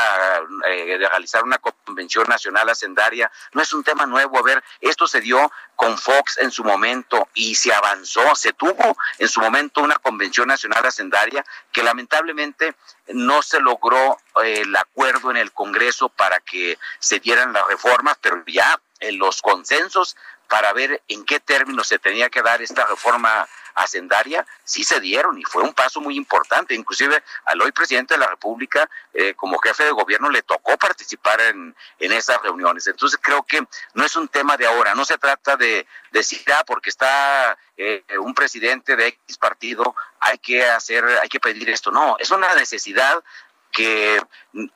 eh, 0.66 0.98
de 0.98 1.08
realizar 1.08 1.42
una 1.44 1.58
convención 1.58 2.26
nacional 2.28 2.68
hacendaria, 2.68 3.30
no 3.52 3.62
es 3.62 3.72
un 3.72 3.82
tema 3.82 4.06
nuevo, 4.06 4.38
a 4.38 4.42
ver, 4.42 4.62
esto 4.80 5.06
se 5.06 5.20
dio 5.20 5.50
con 5.76 5.96
Fox 5.96 6.38
en 6.38 6.50
su 6.50 6.64
momento 6.64 7.28
y 7.34 7.54
se 7.54 7.72
avanzó, 7.72 8.34
se 8.34 8.52
tuvo 8.52 8.96
en 9.18 9.28
su 9.28 9.40
momento 9.40 9.80
una 9.80 9.96
convención 9.96 10.48
nacional 10.48 10.84
hacendaria 10.84 11.44
que 11.72 11.82
lamentablemente 11.82 12.74
no 13.08 13.42
se 13.42 13.60
logró 13.60 14.18
eh, 14.42 14.60
el 14.62 14.76
acuerdo 14.76 15.30
en 15.30 15.38
el 15.38 15.52
Congreso 15.52 16.08
para 16.08 16.40
que 16.40 16.78
se 16.98 17.20
dieran 17.20 17.52
las 17.52 17.66
reformas, 17.66 18.18
pero 18.20 18.42
ya 18.46 18.80
en 19.00 19.18
los 19.18 19.40
consensos 19.40 20.16
para 20.48 20.72
ver 20.72 21.02
en 21.08 21.24
qué 21.24 21.40
términos 21.40 21.86
se 21.86 21.98
tenía 21.98 22.30
que 22.30 22.42
dar 22.42 22.62
esta 22.62 22.86
reforma 22.86 23.46
hacendaria, 23.78 24.46
sí 24.64 24.84
se 24.84 25.00
dieron 25.00 25.38
y 25.38 25.44
fue 25.44 25.62
un 25.62 25.72
paso 25.72 26.00
muy 26.00 26.16
importante. 26.16 26.74
Inclusive 26.74 27.22
al 27.44 27.60
hoy 27.60 27.72
presidente 27.72 28.14
de 28.14 28.20
la 28.20 28.26
República, 28.26 28.88
eh, 29.14 29.34
como 29.34 29.58
jefe 29.58 29.84
de 29.84 29.90
gobierno, 29.92 30.30
le 30.30 30.42
tocó 30.42 30.76
participar 30.76 31.40
en, 31.40 31.74
en 31.98 32.12
esas 32.12 32.40
reuniones. 32.42 32.86
Entonces 32.86 33.18
creo 33.22 33.42
que 33.44 33.66
no 33.94 34.04
es 34.04 34.16
un 34.16 34.28
tema 34.28 34.56
de 34.56 34.66
ahora, 34.66 34.94
no 34.94 35.04
se 35.04 35.18
trata 35.18 35.56
de 35.56 35.86
decir, 36.10 36.40
ah, 36.52 36.64
porque 36.66 36.90
está 36.90 37.56
eh, 37.76 38.02
un 38.20 38.34
presidente 38.34 38.96
de 38.96 39.06
X 39.06 39.38
partido, 39.38 39.94
hay 40.20 40.38
que 40.38 40.64
hacer, 40.64 41.04
hay 41.22 41.28
que 41.28 41.40
pedir 41.40 41.70
esto. 41.70 41.90
No, 41.90 42.16
es 42.18 42.30
una 42.30 42.54
necesidad 42.54 43.22
que 43.70 44.20
mm, 44.52 44.66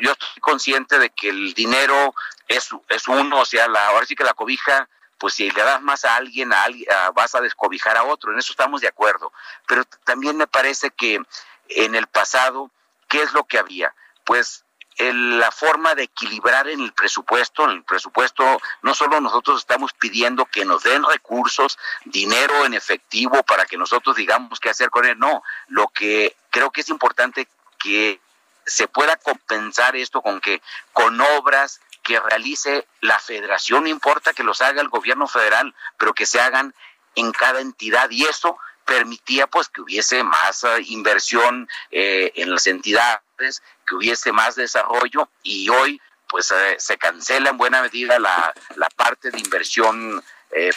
yo 0.00 0.12
estoy 0.12 0.40
consciente 0.40 0.98
de 0.98 1.10
que 1.10 1.30
el 1.30 1.54
dinero 1.54 2.14
es, 2.48 2.68
es 2.88 3.08
uno, 3.08 3.40
o 3.40 3.44
sea, 3.44 3.66
la, 3.68 3.88
ahora 3.88 4.06
sí 4.06 4.14
que 4.14 4.24
la 4.24 4.34
cobija 4.34 4.88
pues 5.22 5.34
si 5.34 5.48
le 5.48 5.62
das 5.62 5.80
más 5.80 6.04
a 6.04 6.16
alguien, 6.16 6.52
a 6.52 6.64
alguien 6.64 6.84
vas 7.14 7.32
a 7.36 7.40
descobijar 7.40 7.96
a 7.96 8.02
otro, 8.02 8.32
en 8.32 8.40
eso 8.40 8.52
estamos 8.52 8.80
de 8.80 8.88
acuerdo. 8.88 9.32
Pero 9.68 9.84
también 10.02 10.36
me 10.36 10.48
parece 10.48 10.90
que 10.90 11.22
en 11.68 11.94
el 11.94 12.08
pasado, 12.08 12.72
¿qué 13.08 13.22
es 13.22 13.32
lo 13.32 13.44
que 13.44 13.56
había? 13.60 13.94
Pues 14.24 14.64
la 14.98 15.52
forma 15.52 15.94
de 15.94 16.02
equilibrar 16.02 16.66
en 16.66 16.80
el 16.80 16.92
presupuesto, 16.92 17.62
en 17.66 17.70
el 17.70 17.84
presupuesto 17.84 18.60
no 18.82 18.94
solo 18.96 19.20
nosotros 19.20 19.60
estamos 19.60 19.92
pidiendo 19.92 20.44
que 20.46 20.64
nos 20.64 20.82
den 20.82 21.04
recursos, 21.04 21.78
dinero 22.04 22.66
en 22.66 22.74
efectivo 22.74 23.44
para 23.44 23.64
que 23.64 23.76
nosotros 23.76 24.16
digamos 24.16 24.58
qué 24.58 24.70
hacer 24.70 24.90
con 24.90 25.06
él, 25.06 25.16
no, 25.20 25.44
lo 25.68 25.86
que 25.86 26.34
creo 26.50 26.72
que 26.72 26.80
es 26.80 26.88
importante 26.88 27.46
que 27.78 28.20
se 28.66 28.88
pueda 28.88 29.14
compensar 29.14 29.94
esto 29.94 30.20
con 30.20 30.40
que 30.40 30.60
con 30.92 31.20
obras 31.20 31.80
que 32.02 32.20
realice 32.20 32.86
la 33.00 33.18
federación, 33.18 33.84
no 33.84 33.88
importa 33.88 34.32
que 34.32 34.42
los 34.42 34.60
haga 34.60 34.80
el 34.80 34.88
gobierno 34.88 35.26
federal, 35.28 35.74
pero 35.98 36.14
que 36.14 36.26
se 36.26 36.40
hagan 36.40 36.74
en 37.14 37.32
cada 37.32 37.60
entidad. 37.60 38.10
Y 38.10 38.24
eso 38.24 38.58
permitía 38.84 39.46
pues 39.46 39.68
que 39.68 39.80
hubiese 39.80 40.22
más 40.24 40.64
eh, 40.64 40.82
inversión 40.86 41.68
eh, 41.90 42.32
en 42.36 42.50
las 42.50 42.66
entidades, 42.66 43.62
que 43.86 43.94
hubiese 43.94 44.32
más 44.32 44.54
desarrollo. 44.56 45.28
Y 45.42 45.68
hoy 45.68 46.00
pues 46.28 46.50
eh, 46.50 46.76
se 46.78 46.96
cancela 46.98 47.50
en 47.50 47.58
buena 47.58 47.82
medida 47.82 48.18
la, 48.18 48.52
la 48.76 48.88
parte 48.90 49.30
de 49.30 49.38
inversión 49.38 50.22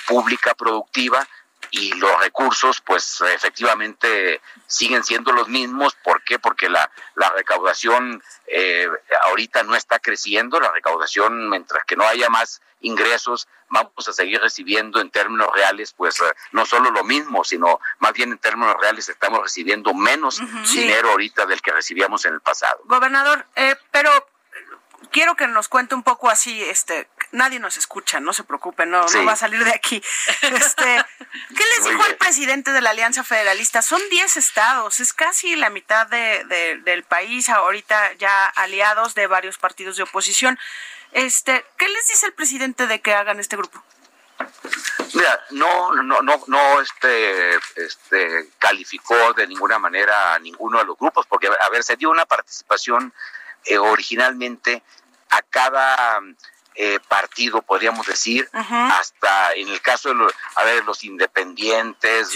pública 0.08 0.54
productiva 0.54 1.28
y 1.76 1.92
los 1.96 2.20
recursos 2.22 2.80
pues 2.80 3.22
efectivamente 3.34 4.42
siguen 4.66 5.04
siendo 5.04 5.34
los 5.34 5.50
mismos. 5.50 5.96
¿Por 6.04 6.24
qué? 6.24 6.40
Porque 6.40 6.70
la, 6.70 6.90
la 7.16 7.30
recaudación 7.32 8.24
eh, 8.48 8.88
ahorita 9.24 9.64
no 9.64 9.76
está 9.76 10.00
creciendo, 10.00 10.60
la 10.62 10.72
recaudación 10.72 11.50
mientras 11.50 11.84
que 11.84 11.98
no 11.98 12.06
haya 12.08 12.30
más 12.30 12.62
ingresos 12.80 13.48
vamos 13.68 14.08
a 14.08 14.14
seguir 14.14 14.40
recibiendo 14.40 15.02
en 15.02 15.10
términos 15.10 15.50
reales 15.54 15.92
pues 15.92 16.20
eh, 16.22 16.34
no 16.54 16.66
solo 16.66 16.92
lo 16.92 17.04
mismo, 17.04 17.44
sino 17.44 17.82
más 18.00 18.14
bien 18.14 18.32
en 18.32 18.38
términos 18.38 18.76
reales 18.80 19.10
estamos 19.10 19.42
recibiendo 19.42 19.94
menos 19.94 20.42
dinero 20.72 21.10
ahorita 21.10 21.46
del 21.46 21.62
que 21.62 21.72
recibíamos 21.72 22.24
en 22.26 22.36
el 22.36 22.42
pasado. 22.42 22.80
Gobernador, 22.86 23.46
eh, 23.56 23.76
pero 23.92 24.12
quiero 25.12 25.36
que 25.36 25.48
nos 25.48 25.68
cuente 25.68 25.96
un 25.96 26.04
poco 26.04 26.30
así, 26.30 26.62
este, 26.64 27.10
nadie 27.36 27.60
nos 27.60 27.78
escucha, 27.78 28.20
no 28.20 28.34
se 28.34 28.44
preocupe, 28.44 28.86
no, 28.86 29.06
no 29.06 29.26
va 29.26 29.34
a 29.34 29.36
salir 29.36 29.64
de 29.64 29.72
aquí. 29.72 30.02
Este, 30.42 31.06
¿Qué 31.56 31.64
les 31.78 31.86
dijo 31.86 32.06
el 32.06 32.16
presidente 32.18 32.72
de 32.72 32.82
la 32.82 32.92
Alianza 32.92 33.24
Federalista? 33.24 33.82
Son 33.82 34.02
10 34.10 34.38
estados, 34.38 35.00
es 35.00 35.14
casi 35.14 35.56
la 35.56 35.70
mitad 35.70 36.08
de, 36.08 36.82
del 36.84 37.04
país, 37.04 37.50
ahorita 37.50 38.14
ya 38.14 38.48
aliados 38.48 39.16
de 39.16 39.28
varios 39.28 39.58
partidos 39.58 39.98
de 39.98 40.04
oposición. 40.04 40.58
Este, 41.12 41.66
¿qué 41.78 41.88
les 41.88 42.08
dice 42.08 42.26
el 42.26 42.34
presidente 42.34 42.88
de 42.88 43.02
que 43.02 43.14
hagan 43.14 43.40
este 43.40 43.56
grupo? 43.56 43.84
Mira, 45.14 45.40
no, 45.52 45.94
no, 45.94 46.22
no, 46.22 46.44
no, 46.48 46.82
este, 46.82 47.56
este, 47.76 48.50
calificó 48.60 49.34
de 49.34 49.48
ninguna 49.48 49.80
manera 49.80 50.34
a 50.34 50.40
ninguno 50.40 50.80
de 50.80 50.86
los 50.86 50.98
grupos, 50.98 51.26
porque, 51.28 51.48
a 51.48 51.70
ver, 51.70 51.84
se 51.84 51.96
dio 51.96 52.10
una 52.10 52.26
participación 52.26 53.14
eh, 53.64 53.78
originalmente 53.78 54.84
a 55.30 55.42
cada 55.42 56.20
eh, 56.76 57.00
partido, 57.08 57.62
podríamos 57.62 58.06
decir, 58.06 58.50
hasta 58.54 59.54
en 59.54 59.70
el 59.70 59.82
caso 59.82 60.10
de 60.10 60.16
los, 60.16 60.34
a 60.56 60.64
ver, 60.64 60.84
los 60.86 61.04
independientes. 61.04 62.30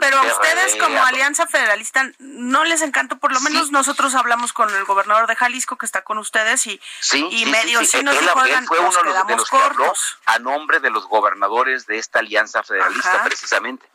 Pero, 0.00 0.18
a 0.18 0.22
ustedes 0.22 0.76
como 0.76 1.02
Alianza 1.04 1.46
Federalista 1.46 2.10
no 2.18 2.64
les 2.64 2.82
encantó, 2.82 3.18
por 3.18 3.32
lo 3.32 3.40
menos 3.40 3.70
nosotros 3.70 4.14
hablamos 4.14 4.52
con 4.52 4.74
el 4.74 4.84
gobernador 4.84 5.26
de 5.26 5.36
Jalisco 5.36 5.76
que 5.76 5.86
está 5.86 6.02
con 6.02 6.18
ustedes 6.18 6.66
y, 6.66 6.80
y 7.12 7.46
medio 7.46 7.84
sí, 7.84 8.02
nos 8.02 8.18
dijo, 8.18 8.32
fue 8.66 8.78
uno 8.78 9.02
de 9.26 9.36
los, 9.36 9.50
que 9.50 9.56
habló 9.56 9.92
a 10.26 10.38
nombre 10.38 10.80
de 10.80 10.90
los 10.90 11.06
gobernadores 11.06 11.86
de 11.86 11.98
esta 11.98 12.20
Alianza 12.20 12.62
Federalista, 12.62 13.24
precisamente. 13.24 13.86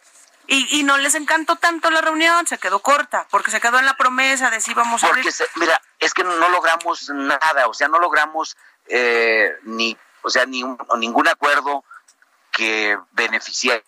Y, 0.46 0.80
y 0.80 0.84
no 0.84 0.98
les 0.98 1.16
encantó 1.16 1.56
tanto 1.56 1.90
la 1.90 2.02
reunión, 2.02 2.46
se 2.48 2.58
quedó 2.58 2.80
corta, 2.80 3.26
porque 3.30 3.50
se 3.50 3.62
quedó 3.62 3.80
en 3.80 3.86
la 3.86 3.96
promesa 3.96 4.50
de 4.50 4.60
si 4.60 4.74
vamos 4.74 5.04
a 5.04 5.08
Porque, 5.08 5.30
mira, 5.56 5.82
es 6.00 6.14
que 6.14 6.24
no 6.24 6.50
logramos 6.50 7.10
nada, 7.10 7.68
o 7.68 7.74
sea, 7.74 7.88
no 7.88 7.98
logramos 8.00 8.58
eh, 8.88 9.52
ni, 9.64 9.98
o 10.22 10.30
sea, 10.30 10.46
ni 10.46 10.64
ningún 10.98 11.28
acuerdo 11.28 11.84
que 12.52 12.98
beneficie 13.12 13.84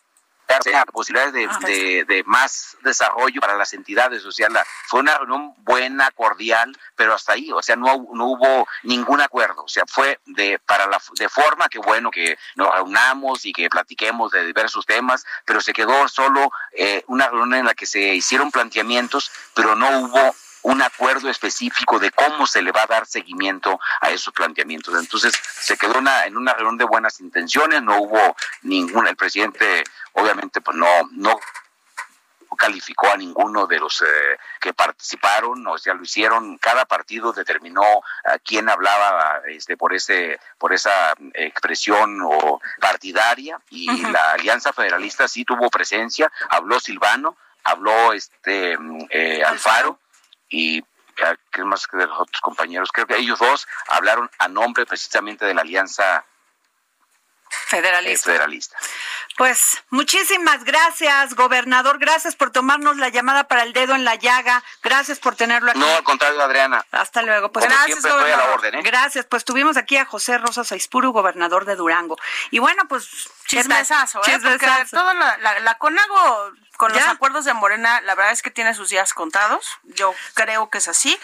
posibilidades 0.93 1.33
de, 1.33 2.05
de, 2.07 2.23
más 2.25 2.77
desarrollo 2.81 3.41
para 3.41 3.55
las 3.55 3.73
entidades. 3.73 4.25
O 4.25 4.31
sea, 4.31 4.49
la, 4.49 4.65
fue 4.87 4.99
una 4.99 5.17
reunión 5.17 5.53
buena, 5.57 6.09
cordial, 6.11 6.77
pero 6.95 7.13
hasta 7.13 7.33
ahí, 7.33 7.51
o 7.51 7.61
sea, 7.61 7.75
no, 7.75 8.07
no 8.13 8.25
hubo 8.27 8.67
ningún 8.83 9.21
acuerdo. 9.21 9.63
O 9.63 9.67
sea, 9.67 9.83
fue 9.87 10.19
de, 10.25 10.59
para 10.59 10.87
la, 10.87 11.01
de 11.17 11.29
forma 11.29 11.67
que 11.69 11.79
bueno 11.79 12.11
que 12.11 12.37
nos 12.55 12.73
reunamos 12.73 13.45
y 13.45 13.53
que 13.53 13.69
platiquemos 13.69 14.31
de 14.31 14.45
diversos 14.45 14.85
temas, 14.85 15.25
pero 15.45 15.61
se 15.61 15.73
quedó 15.73 16.07
solo 16.07 16.51
eh, 16.71 17.03
una 17.07 17.27
reunión 17.27 17.55
en 17.55 17.65
la 17.65 17.73
que 17.73 17.85
se 17.85 17.99
hicieron 17.99 18.51
planteamientos, 18.51 19.31
pero 19.53 19.75
no 19.75 19.99
hubo 19.99 20.35
un 20.65 20.81
acuerdo 20.81 21.29
específico 21.29 21.99
de 21.99 22.09
cómo 22.11 22.47
se 22.47 22.63
le 22.63 22.71
va 22.71 22.83
a 22.83 22.87
dar 22.87 23.05
seguimiento 23.05 23.79
a 24.01 24.09
esos 24.09 24.33
planteamientos. 24.33 24.95
Entonces 24.99 25.31
se 25.43 25.77
quedó 25.77 25.99
una, 25.99 26.25
en 26.25 26.37
una 26.37 26.53
reunión 26.53 26.77
de 26.77 26.85
buenas 26.85 27.19
intenciones, 27.19 27.83
no 27.83 27.99
hubo 27.99 28.35
ninguna, 28.63 29.11
el 29.11 29.15
presidente 29.15 29.83
obviamente 30.13 30.61
pues 30.61 30.75
no, 30.75 30.87
no 31.11 31.39
calificó 32.57 33.11
a 33.11 33.17
ninguno 33.17 33.67
de 33.67 33.77
los 33.77 34.01
eh, 34.01 34.05
que 34.59 34.73
participaron, 34.73 35.67
o 35.67 35.77
sea, 35.77 35.93
lo 35.93 36.01
hicieron, 36.01 36.57
cada 36.57 36.85
partido 36.85 37.31
determinó 37.31 37.83
a 38.23 38.39
quién 38.39 38.67
hablaba 38.67 39.41
este, 39.47 39.77
por 39.77 39.93
ese, 39.93 40.39
por 40.57 40.73
esa 40.73 41.13
expresión 41.33 42.21
o 42.23 42.59
partidaria, 42.79 43.59
y 43.69 44.01
la 44.07 44.31
Alianza 44.31 44.73
Federalista 44.73 45.27
sí 45.27 45.43
tuvo 45.43 45.69
presencia, 45.69 46.31
habló 46.49 46.79
Silvano, 46.79 47.37
habló 47.63 48.13
este 48.13 48.77
eh, 49.09 49.43
Alfaro, 49.43 49.99
y 50.49 50.83
que 51.51 51.63
más 51.63 51.87
que 51.87 51.97
de 51.97 52.07
los 52.07 52.19
otros 52.19 52.41
compañeros, 52.41 52.91
creo 52.91 53.07
que 53.07 53.17
ellos 53.17 53.39
dos 53.39 53.67
hablaron 53.87 54.29
a 54.37 54.47
nombre 54.47 54.85
precisamente 54.85 55.45
de 55.45 55.53
la 55.53 55.61
Alianza 55.61 56.25
Federalista. 57.67 58.29
Eh, 58.29 58.33
federalista. 58.33 58.77
Pues 59.37 59.83
muchísimas 59.89 60.63
gracias, 60.63 61.35
gobernador. 61.35 61.99
Gracias 61.99 62.35
por 62.35 62.51
tomarnos 62.51 62.97
la 62.97 63.09
llamada 63.09 63.45
para 63.45 63.63
el 63.63 63.73
dedo 63.73 63.95
en 63.95 64.03
la 64.03 64.15
llaga. 64.15 64.63
Gracias 64.83 65.19
por 65.19 65.35
tenerlo 65.35 65.71
aquí. 65.71 65.79
No, 65.79 65.95
al 65.95 66.03
contrario, 66.03 66.41
Adriana. 66.41 66.85
Hasta 66.91 67.21
luego. 67.21 67.51
Pues 67.51 67.65
gracias, 67.65 68.01
gobernador. 68.01 68.65
¿eh? 68.65 68.81
Gracias. 68.83 69.25
Pues 69.25 69.45
tuvimos 69.45 69.77
aquí 69.77 69.97
a 69.97 70.05
José 70.05 70.37
Rosas 70.37 70.71
Aispuru, 70.71 71.11
gobernador 71.11 71.65
de 71.65 71.75
Durango. 71.75 72.17
Y 72.51 72.59
bueno, 72.59 72.83
pues 72.87 73.29
chismesazo, 73.45 74.21
¿eh? 74.27 74.39
Porque 74.41 74.65
la, 74.65 75.37
la, 75.41 75.59
la 75.59 75.77
Conago 75.77 76.53
con 76.77 76.91
los 76.91 77.03
acuerdos 77.03 77.45
de 77.45 77.53
Morena, 77.53 78.01
la 78.01 78.15
verdad 78.15 78.33
es 78.33 78.41
que 78.41 78.51
tiene 78.51 78.73
sus 78.73 78.89
días 78.89 79.13
contados. 79.13 79.65
Yo 79.83 80.13
creo 80.33 80.69
que 80.69 80.79
es 80.79 80.87
así. 80.87 81.17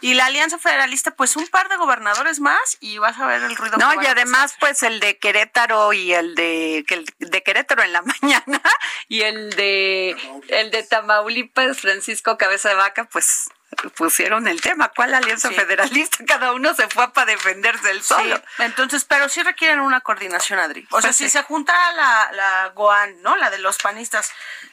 Y 0.00 0.14
la 0.14 0.26
Alianza 0.26 0.58
Federalista, 0.58 1.12
pues 1.12 1.36
un 1.36 1.46
par 1.48 1.68
de 1.68 1.76
gobernadores 1.76 2.40
más 2.40 2.76
y 2.80 2.98
vas 2.98 3.18
a 3.18 3.26
ver 3.26 3.42
el 3.42 3.56
ruido. 3.56 3.78
No, 3.78 4.02
y 4.02 4.06
además, 4.06 4.54
pues 4.60 4.82
el 4.82 5.00
de 5.00 5.18
Querétaro 5.18 5.92
y 5.92 6.12
el 6.12 6.34
de, 6.34 6.84
el 6.88 7.06
de 7.18 7.42
Querétaro 7.42 7.82
en 7.82 7.92
la 7.92 8.02
mañana 8.22 8.62
y 9.08 9.22
el 9.22 9.50
de, 9.50 10.16
el 10.48 10.70
de 10.70 10.82
Tamaulipas, 10.82 11.80
Francisco 11.80 12.36
Cabeza 12.36 12.68
de 12.68 12.74
Vaca, 12.74 13.04
pues 13.04 13.48
pusieron 13.96 14.48
el 14.48 14.60
tema, 14.60 14.90
¿cuál 14.94 15.14
alianza 15.14 15.50
federalista? 15.50 16.18
Cada 16.26 16.52
uno 16.52 16.74
se 16.74 16.88
fue 16.88 17.12
para 17.12 17.26
defenderse 17.26 17.90
el 17.90 18.02
solo. 18.02 18.40
Entonces, 18.58 19.04
pero 19.04 19.28
sí 19.28 19.42
requieren 19.42 19.80
una 19.80 20.00
coordinación, 20.00 20.58
Adri. 20.58 20.86
O 20.90 21.00
sea, 21.00 21.10
pues 21.10 21.16
si 21.16 21.28
se 21.28 21.42
junta 21.42 21.74
la, 21.92 22.30
la 22.32 22.68
GOAN, 22.74 23.22
¿no? 23.22 23.36
La 23.36 23.50
de 23.50 23.58
los 23.58 23.78
panistas 23.78 24.30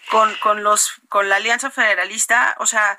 con, 0.09 0.33
con 0.37 0.63
los 0.63 0.93
con 1.09 1.29
la 1.29 1.35
alianza 1.37 1.69
federalista, 1.71 2.55
o 2.59 2.65
sea, 2.65 2.97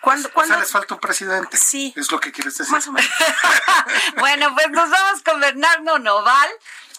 ¿Cuándo, 0.00 0.30
O 0.32 0.44
sea, 0.44 0.58
les 0.58 0.70
falta 0.70 0.94
un 0.94 1.00
presidente. 1.00 1.58
Sí. 1.58 1.92
Es 1.94 2.10
lo 2.10 2.18
que 2.20 2.32
quieres 2.32 2.56
decir. 2.56 2.72
Más 2.72 2.86
o 2.86 2.92
menos. 2.92 3.10
bueno, 4.16 4.54
pues 4.54 4.70
nos 4.70 4.88
vamos 4.88 5.22
con 5.22 5.38
Bernardo 5.40 5.98
Noval 5.98 6.48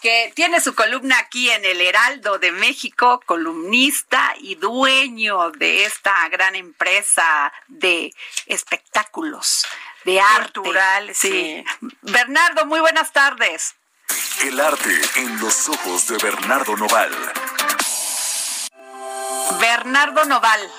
que 0.02 0.32
tiene 0.34 0.60
su 0.60 0.74
columna 0.74 1.16
aquí 1.20 1.48
en 1.48 1.64
el 1.64 1.80
Heraldo 1.80 2.38
de 2.38 2.50
México, 2.50 3.20
columnista 3.24 4.34
y 4.38 4.56
dueño 4.56 5.52
de 5.52 5.84
esta 5.84 6.28
gran 6.28 6.56
empresa 6.56 7.52
de 7.68 8.12
espectáculos, 8.46 9.64
de 10.04 10.20
arte. 10.20 10.54
Cultural, 10.54 11.14
sí. 11.14 11.64
Bernardo, 12.02 12.66
muy 12.66 12.80
buenas 12.80 13.12
tardes. 13.12 13.76
El 14.42 14.60
arte 14.60 15.00
en 15.16 15.38
los 15.38 15.68
ojos 15.68 16.08
de 16.08 16.18
Bernardo 16.18 16.76
Noval. 16.76 17.12
Bernardo 19.60 20.24
Noval. 20.24 20.72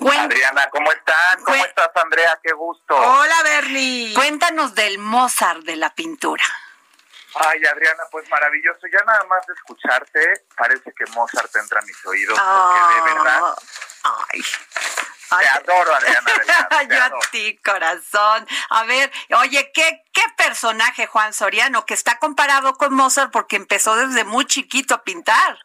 Adriana, 0.00 0.68
¿cómo 0.70 0.90
están? 0.90 1.44
¿Cómo 1.44 1.64
estás, 1.64 1.90
Andrea? 2.02 2.40
Qué 2.42 2.52
gusto. 2.54 2.96
Hola, 2.96 3.42
Bernie. 3.44 4.14
Cuéntanos 4.14 4.74
del 4.74 4.98
Mozart 4.98 5.62
de 5.64 5.76
la 5.76 5.94
pintura. 5.94 6.44
Ay, 7.34 7.64
Adriana, 7.64 8.02
pues 8.10 8.28
maravilloso. 8.28 8.86
Ya 8.92 9.02
nada 9.04 9.24
más 9.24 9.46
de 9.46 9.54
escucharte, 9.54 10.46
parece 10.56 10.92
que 10.92 11.04
Mozart 11.12 11.54
entra 11.56 11.80
a 11.80 11.82
mis 11.82 12.06
oídos, 12.06 12.38
porque 12.38 12.94
de 12.94 13.14
verdad. 13.14 13.54
Ay. 14.04 14.42
Te 15.40 15.48
adoro, 15.48 15.94
Adriana. 15.94 16.30
Yo 16.90 17.02
a 17.02 17.30
ti, 17.30 17.58
corazón. 17.64 18.46
A 18.68 18.84
ver, 18.84 19.10
oye, 19.38 19.70
¿qué, 19.72 20.04
¿qué 20.12 20.22
personaje 20.36 21.06
Juan 21.06 21.32
Soriano 21.32 21.86
que 21.86 21.94
está 21.94 22.18
comparado 22.18 22.74
con 22.74 22.92
Mozart 22.92 23.32
porque 23.32 23.56
empezó 23.56 23.96
desde 23.96 24.24
muy 24.24 24.44
chiquito 24.44 24.94
a 24.94 25.02
pintar? 25.02 25.58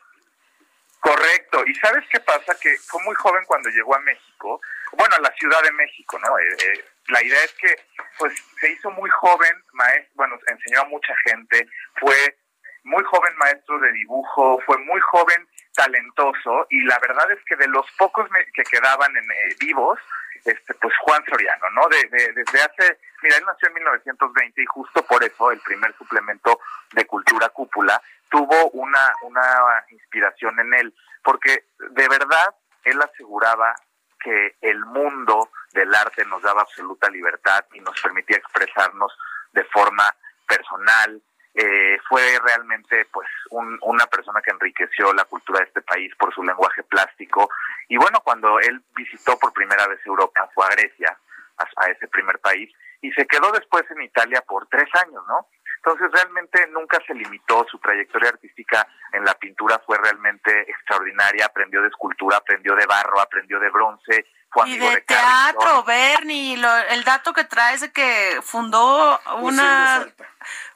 Correcto. 1.01 1.63
¿Y 1.65 1.75
sabes 1.75 2.05
qué 2.11 2.19
pasa? 2.21 2.55
Que 2.59 2.77
fue 2.79 3.03
muy 3.03 3.15
joven 3.15 3.43
cuando 3.45 3.69
llegó 3.69 3.95
a 3.95 3.99
México, 3.99 4.61
bueno, 4.93 5.15
a 5.15 5.19
la 5.19 5.31
Ciudad 5.37 5.61
de 5.61 5.71
México, 5.71 6.17
¿no? 6.19 6.39
Eh, 6.39 6.57
eh, 6.65 6.85
la 7.07 7.23
idea 7.23 7.43
es 7.43 7.53
que 7.53 7.75
pues 8.17 8.33
se 8.59 8.71
hizo 8.71 8.89
muy 8.91 9.09
joven, 9.09 9.63
maestro, 9.73 10.11
bueno, 10.15 10.35
enseñó 10.47 10.81
a 10.81 10.85
mucha 10.85 11.13
gente, 11.25 11.67
fue 11.99 12.37
muy 12.83 13.03
joven 13.03 13.35
maestro 13.37 13.79
de 13.79 13.91
dibujo, 13.91 14.59
fue 14.65 14.77
muy 14.79 14.99
joven 15.01 15.47
talentoso 15.73 16.65
y 16.69 16.83
la 16.83 16.97
verdad 16.99 17.29
es 17.31 17.39
que 17.45 17.55
de 17.55 17.67
los 17.67 17.85
pocos 17.97 18.27
que 18.53 18.63
quedaban 18.63 19.15
en, 19.15 19.23
eh, 19.31 19.55
vivos, 19.59 19.99
este, 20.45 20.73
pues 20.75 20.93
Juan 21.01 21.23
Soriano, 21.25 21.69
¿no? 21.71 21.87
De, 21.89 22.33
desde 22.33 22.61
hace, 22.61 22.99
mira, 23.21 23.37
él 23.37 23.43
nació 23.45 23.67
en 23.67 23.73
1920 23.75 24.61
y 24.61 24.65
justo 24.65 25.05
por 25.05 25.23
eso 25.23 25.51
el 25.51 25.59
primer 25.59 25.93
suplemento 25.97 26.59
de 26.93 27.05
Cultura 27.05 27.49
Cúpula 27.49 28.01
tuvo 28.29 28.69
una, 28.71 29.13
una 29.23 29.85
inspiración 29.89 30.59
en 30.59 30.73
él, 30.73 30.93
porque 31.23 31.65
de 31.77 32.07
verdad 32.07 32.55
él 32.85 33.01
aseguraba 33.01 33.75
que 34.17 34.55
el 34.61 34.83
mundo 34.85 35.49
del 35.73 35.93
arte 35.93 36.25
nos 36.25 36.41
daba 36.41 36.61
absoluta 36.61 37.09
libertad 37.09 37.65
y 37.73 37.79
nos 37.79 37.99
permitía 38.01 38.37
expresarnos 38.37 39.11
de 39.53 39.63
forma 39.65 40.03
personal. 40.47 41.21
Eh, 41.53 41.97
fue 42.07 42.21
realmente 42.43 43.07
pues 43.11 43.27
una 43.49 44.05
persona 44.05 44.41
que 44.43 44.51
enriqueció 44.51 45.11
la 45.13 45.25
cultura 45.25 45.59
de 45.59 45.65
este 45.65 45.81
país 45.81 46.13
por 46.15 46.31
su 46.31 46.43
lenguaje 46.43 46.83
plástico 46.83 47.49
y 47.87 47.97
bueno 47.97 48.21
cuando 48.23 48.59
él 48.59 48.79
visitó 48.95 49.39
por 49.39 49.51
primera 49.53 49.87
vez 49.87 49.99
Europa 50.05 50.47
fue 50.53 50.67
a 50.67 50.69
Grecia 50.69 51.17
a, 51.57 51.63
a 51.83 51.89
ese 51.89 52.07
primer 52.09 52.37
país 52.37 52.71
y 53.01 53.11
se 53.13 53.25
quedó 53.25 53.51
después 53.51 53.89
en 53.89 54.03
Italia 54.03 54.43
por 54.47 54.67
tres 54.67 54.87
años 55.03 55.23
no 55.27 55.47
entonces 55.87 56.11
realmente 56.11 56.67
nunca 56.73 56.99
se 57.07 57.13
limitó, 57.13 57.65
su 57.71 57.79
trayectoria 57.79 58.29
artística 58.29 58.85
en 59.13 59.23
la 59.23 59.33
pintura 59.35 59.81
fue 59.85 59.97
realmente 59.97 60.69
extraordinaria, 60.69 61.45
aprendió 61.45 61.81
de 61.81 61.87
escultura, 61.87 62.37
aprendió 62.37 62.75
de 62.75 62.85
barro, 62.85 63.21
aprendió 63.21 63.57
de 63.57 63.69
bronce, 63.69 64.25
fue 64.49 64.69
y 64.69 64.77
de, 64.77 65.01
teatro, 65.01 65.83
Bernie, 65.85 66.61
el 66.89 67.03
dato 67.05 67.31
que 67.31 67.45
traes 67.45 67.81
de 67.81 67.91
que 67.93 68.39
fundó 68.43 69.17
una 69.39 70.05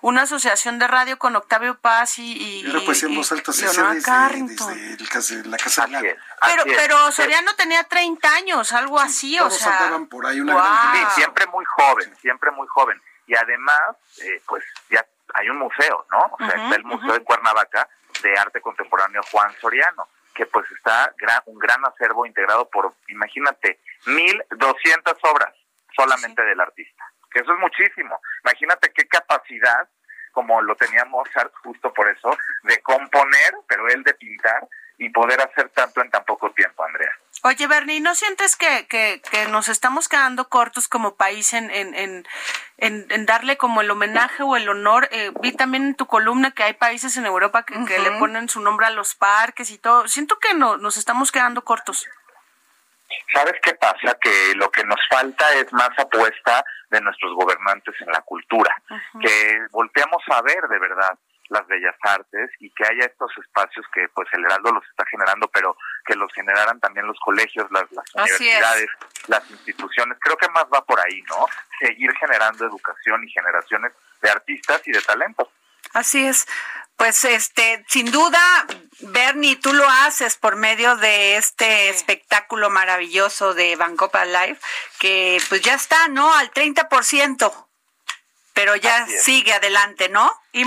una 0.01 0.23
asociación 0.23 0.79
de 0.79 0.87
radio 0.87 1.17
con 1.17 1.35
Octavio 1.35 1.79
Paz 1.79 2.19
y, 2.19 2.65
y, 2.65 2.85
pues 2.85 3.03
en 3.03 3.15
voz 3.15 3.31
alta, 3.31 3.51
desde, 3.51 3.83
desde, 4.97 5.49
la 5.49 5.57
casa 5.57 5.87
de 5.87 6.17
Pero, 6.41 6.63
pero 6.65 7.11
Soriano 7.11 7.53
tenía 7.55 7.83
30 7.83 8.29
años, 8.35 8.73
algo 8.73 8.99
así, 8.99 9.39
o 9.39 9.49
sea. 9.49 9.99
por 10.09 10.25
ahí 10.25 10.39
una 10.41 10.93
Sí, 10.93 11.21
siempre 11.21 11.45
muy 11.47 11.63
joven, 11.65 12.15
siempre 12.17 12.51
muy 12.51 12.67
joven 12.67 13.01
y 13.27 13.35
además, 13.35 13.95
eh, 14.23 14.41
pues 14.47 14.63
ya 14.89 15.05
hay 15.33 15.49
un 15.49 15.57
museo, 15.57 16.05
¿no? 16.11 16.19
O 16.31 16.37
sea, 16.37 16.47
está 16.47 16.75
el 16.75 16.83
Museo 16.83 17.13
de 17.13 17.23
Cuernavaca 17.23 17.87
de 18.21 18.37
Arte 18.37 18.61
Contemporáneo 18.61 19.21
Juan 19.31 19.53
Soriano, 19.59 20.07
que 20.33 20.45
pues 20.45 20.69
está 20.71 21.13
un 21.45 21.57
gran 21.57 21.83
acervo 21.85 22.25
integrado 22.25 22.69
por, 22.69 22.93
imagínate, 23.07 23.79
1.200 24.05 25.17
obras 25.23 25.53
solamente 25.95 26.41
del 26.43 26.59
artista, 26.59 27.03
que 27.31 27.39
eso 27.39 27.53
es 27.53 27.59
muchísimo. 27.59 28.19
Imagínate 28.43 28.91
qué 28.93 29.07
capacidad, 29.07 29.87
como 30.31 30.61
lo 30.61 30.75
tenía 30.75 31.05
Mozart 31.05 31.53
justo 31.63 31.93
por 31.93 32.09
eso, 32.09 32.35
de 32.63 32.81
componer, 32.81 33.53
pero 33.67 33.87
él 33.89 34.03
de 34.03 34.13
pintar 34.13 34.67
y 34.97 35.09
poder 35.09 35.41
hacer 35.41 35.69
tanto 35.69 36.01
en 36.01 36.09
tan 36.09 36.23
poco 36.25 36.51
tiempo, 36.51 36.83
Andrea. 36.83 37.17
Oye, 37.43 37.65
Bernie, 37.65 38.01
¿no 38.01 38.13
sientes 38.13 38.55
que, 38.55 38.85
que, 38.87 39.19
que, 39.31 39.47
nos 39.47 39.67
estamos 39.67 40.07
quedando 40.07 40.47
cortos 40.47 40.87
como 40.87 41.15
país 41.15 41.53
en, 41.53 41.71
en, 41.71 41.95
en, 41.95 42.25
en 42.77 43.25
darle 43.25 43.57
como 43.57 43.81
el 43.81 43.89
homenaje 43.89 44.43
o 44.43 44.55
el 44.55 44.69
honor? 44.69 45.09
Eh, 45.11 45.31
vi 45.41 45.51
también 45.51 45.87
en 45.87 45.95
tu 45.95 46.05
columna 46.05 46.51
que 46.51 46.61
hay 46.61 46.73
países 46.73 47.17
en 47.17 47.25
Europa 47.25 47.63
que, 47.63 47.83
que, 47.85 47.97
le 47.97 48.11
ponen 48.19 48.47
su 48.47 48.61
nombre 48.61 48.85
a 48.85 48.91
los 48.91 49.15
parques 49.15 49.71
y 49.71 49.79
todo. 49.79 50.07
Siento 50.07 50.37
que 50.37 50.53
no, 50.53 50.77
nos 50.77 50.97
estamos 50.97 51.31
quedando 51.31 51.63
cortos. 51.63 52.07
¿Sabes 53.33 53.55
qué 53.63 53.73
pasa? 53.73 54.17
Que 54.21 54.53
lo 54.55 54.69
que 54.69 54.83
nos 54.83 54.99
falta 55.09 55.51
es 55.55 55.71
más 55.73 55.89
apuesta 55.97 56.63
de 56.89 57.01
nuestros 57.01 57.33
gobernantes 57.33 57.95
en 58.01 58.11
la 58.11 58.21
cultura, 58.21 58.75
que 59.19 59.59
volteamos 59.71 60.21
a 60.29 60.41
ver 60.41 60.61
de 60.69 60.79
verdad 60.79 61.17
las 61.51 61.67
bellas 61.67 61.95
artes 62.01 62.49
y 62.59 62.69
que 62.71 62.85
haya 62.85 63.05
estos 63.05 63.29
espacios 63.37 63.85
que 63.93 64.07
pues 64.15 64.27
el 64.33 64.45
Heraldo 64.45 64.71
los 64.71 64.85
está 64.85 65.05
generando, 65.05 65.47
pero 65.49 65.75
que 66.05 66.15
los 66.15 66.31
generaran 66.33 66.79
también 66.79 67.05
los 67.05 67.19
colegios, 67.19 67.69
las, 67.71 67.85
universidades, 68.15 68.89
las 69.27 69.51
instituciones. 69.51 70.17
Creo 70.21 70.37
que 70.37 70.47
más 70.49 70.65
va 70.73 70.83
por 70.83 70.99
ahí, 70.99 71.21
¿no? 71.23 71.45
Seguir 71.79 72.11
generando 72.15 72.65
educación 72.65 73.23
y 73.25 73.31
generaciones 73.31 73.91
de 74.21 74.29
artistas 74.29 74.81
y 74.85 74.91
de 74.91 75.01
talentos. 75.01 75.49
Así 75.93 76.25
es. 76.25 76.47
Pues 76.95 77.25
este, 77.25 77.83
sin 77.89 78.11
duda, 78.11 78.39
Bernie, 78.99 79.57
tú 79.57 79.73
lo 79.73 79.89
haces 79.89 80.37
por 80.37 80.55
medio 80.55 80.95
de 80.97 81.35
este 81.35 81.89
espectáculo 81.89 82.69
maravilloso 82.69 83.53
de 83.53 83.75
Bancopa 83.75 84.23
Live, 84.23 84.59
que 84.99 85.41
pues 85.49 85.61
ya 85.61 85.73
está, 85.73 86.07
¿no? 86.07 86.33
Al 86.33 86.51
30%, 86.51 87.67
pero 88.53 88.75
ya 88.77 89.05
sigue 89.07 89.51
adelante, 89.51 90.07
¿no? 90.09 90.31
Y 90.53 90.63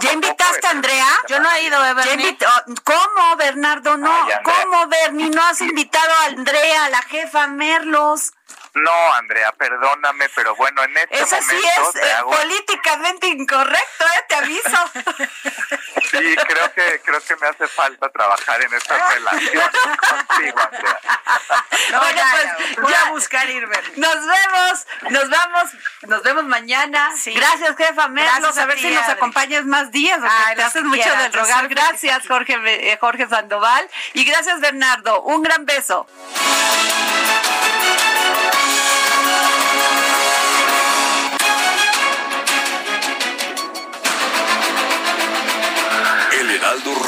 ¿Ya 0.00 0.12
invitaste 0.12 0.66
a 0.66 0.70
Andrea? 0.70 1.06
Yo 1.28 1.38
no 1.38 1.50
he 1.50 1.64
ido, 1.64 1.78
Bernie. 1.94 2.36
Oh, 2.40 2.74
¿Cómo, 2.84 3.36
Bernardo? 3.36 3.96
No, 3.96 4.10
¿cómo, 4.42 4.86
Bernie? 4.88 5.30
No 5.30 5.42
has 5.42 5.60
invitado 5.60 6.10
a 6.22 6.26
Andrea, 6.26 6.88
la 6.90 7.02
jefa 7.02 7.46
Merlos. 7.46 8.32
No, 8.74 9.12
Andrea, 9.14 9.52
perdóname, 9.52 10.30
pero 10.34 10.56
bueno, 10.56 10.82
en 10.82 10.96
este 10.96 11.20
Eso 11.20 11.36
momento... 11.36 11.68
Eso 11.68 11.92
sí 11.92 11.98
es 11.98 12.04
eh, 12.04 12.22
políticamente 12.24 13.26
incorrecto, 13.26 14.06
¿eh? 14.06 14.24
Te 14.28 14.34
aviso. 14.34 14.90
sí, 16.10 16.36
creo 16.48 16.72
que, 16.72 17.00
creo 17.04 17.20
que 17.20 17.36
me 17.36 17.48
hace 17.48 17.68
falta 17.68 18.08
trabajar 18.08 18.62
en 18.62 18.72
esta 18.72 19.08
relación 19.10 19.70
contigo, 20.08 20.58
Andrea. 20.58 21.00
No, 21.90 22.00
pues, 22.00 22.76
voy 22.78 22.94
a 22.94 23.10
buscar 23.10 23.48
irme. 23.50 23.76
Nos 23.96 24.14
vemos, 24.14 24.86
nos 25.10 25.28
vamos, 25.28 25.70
nos 26.02 26.22
vemos 26.22 26.44
mañana. 26.44 27.12
Gracias, 27.26 27.76
jefa 27.76 28.08
Merlos. 28.08 28.56
A, 28.56 28.64
ver 28.64 28.78
si 28.78 28.88
nos 28.88 29.08
acompañas 29.08 29.66
más 29.66 29.90
días, 29.90 30.18
porque 30.18 30.56
te 30.56 30.62
haces 30.62 30.82
mucho 30.84 31.16
del 31.16 31.32
rogar. 31.32 31.68
Gracias, 31.68 32.26
Jorge, 32.26 32.58
eh, 32.64 32.96
Jorge 32.98 33.28
Sandoval. 33.28 33.88
Y 34.14 34.24
gracias, 34.24 34.60
Bernardo. 34.60 35.20
Un 35.22 35.42
gran 35.42 35.66
beso. 35.66 36.06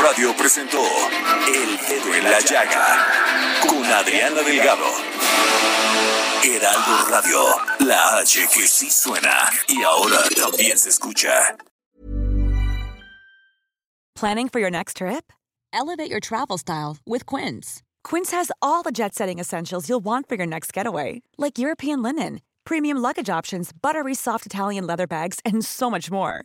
Radio 0.05 0.35
presentó 0.37 0.83
El 1.49 1.79
Dedo 1.89 2.15
en 2.15 2.25
la 2.25 2.39
Llaga 2.41 3.07
con 3.67 3.83
Adriana 3.87 4.43
Delgado. 4.43 4.85
Heraldo 6.45 7.11
Radio, 7.11 7.41
la 7.81 8.19
H 8.19 8.47
que 8.53 8.69
sí 8.69 8.91
suena 8.91 9.49
y 9.67 9.83
ahora 9.83 10.19
también 10.37 10.77
se 10.77 10.91
escucha. 10.91 11.57
Planning 14.15 14.51
for 14.51 14.61
your 14.61 14.71
next 14.71 14.99
trip? 14.99 15.33
Elevate 15.73 16.11
your 16.11 16.21
travel 16.21 16.59
style 16.59 16.99
with 17.07 17.25
Quince. 17.25 17.83
Quince 18.03 18.31
has 18.33 18.53
all 18.61 18.83
the 18.83 18.93
jet 18.93 19.15
setting 19.15 19.39
essentials 19.39 19.89
you'll 19.89 20.05
want 20.05 20.29
for 20.29 20.35
your 20.35 20.47
next 20.47 20.75
getaway, 20.75 21.23
like 21.39 21.59
European 21.59 22.03
linen, 22.03 22.43
premium 22.67 22.99
luggage 22.99 23.31
options, 23.31 23.73
buttery 23.73 24.15
soft 24.15 24.45
Italian 24.45 24.87
leather 24.87 25.07
bags, 25.07 25.41
and 25.47 25.65
so 25.65 25.91
much 25.91 26.11
more 26.11 26.45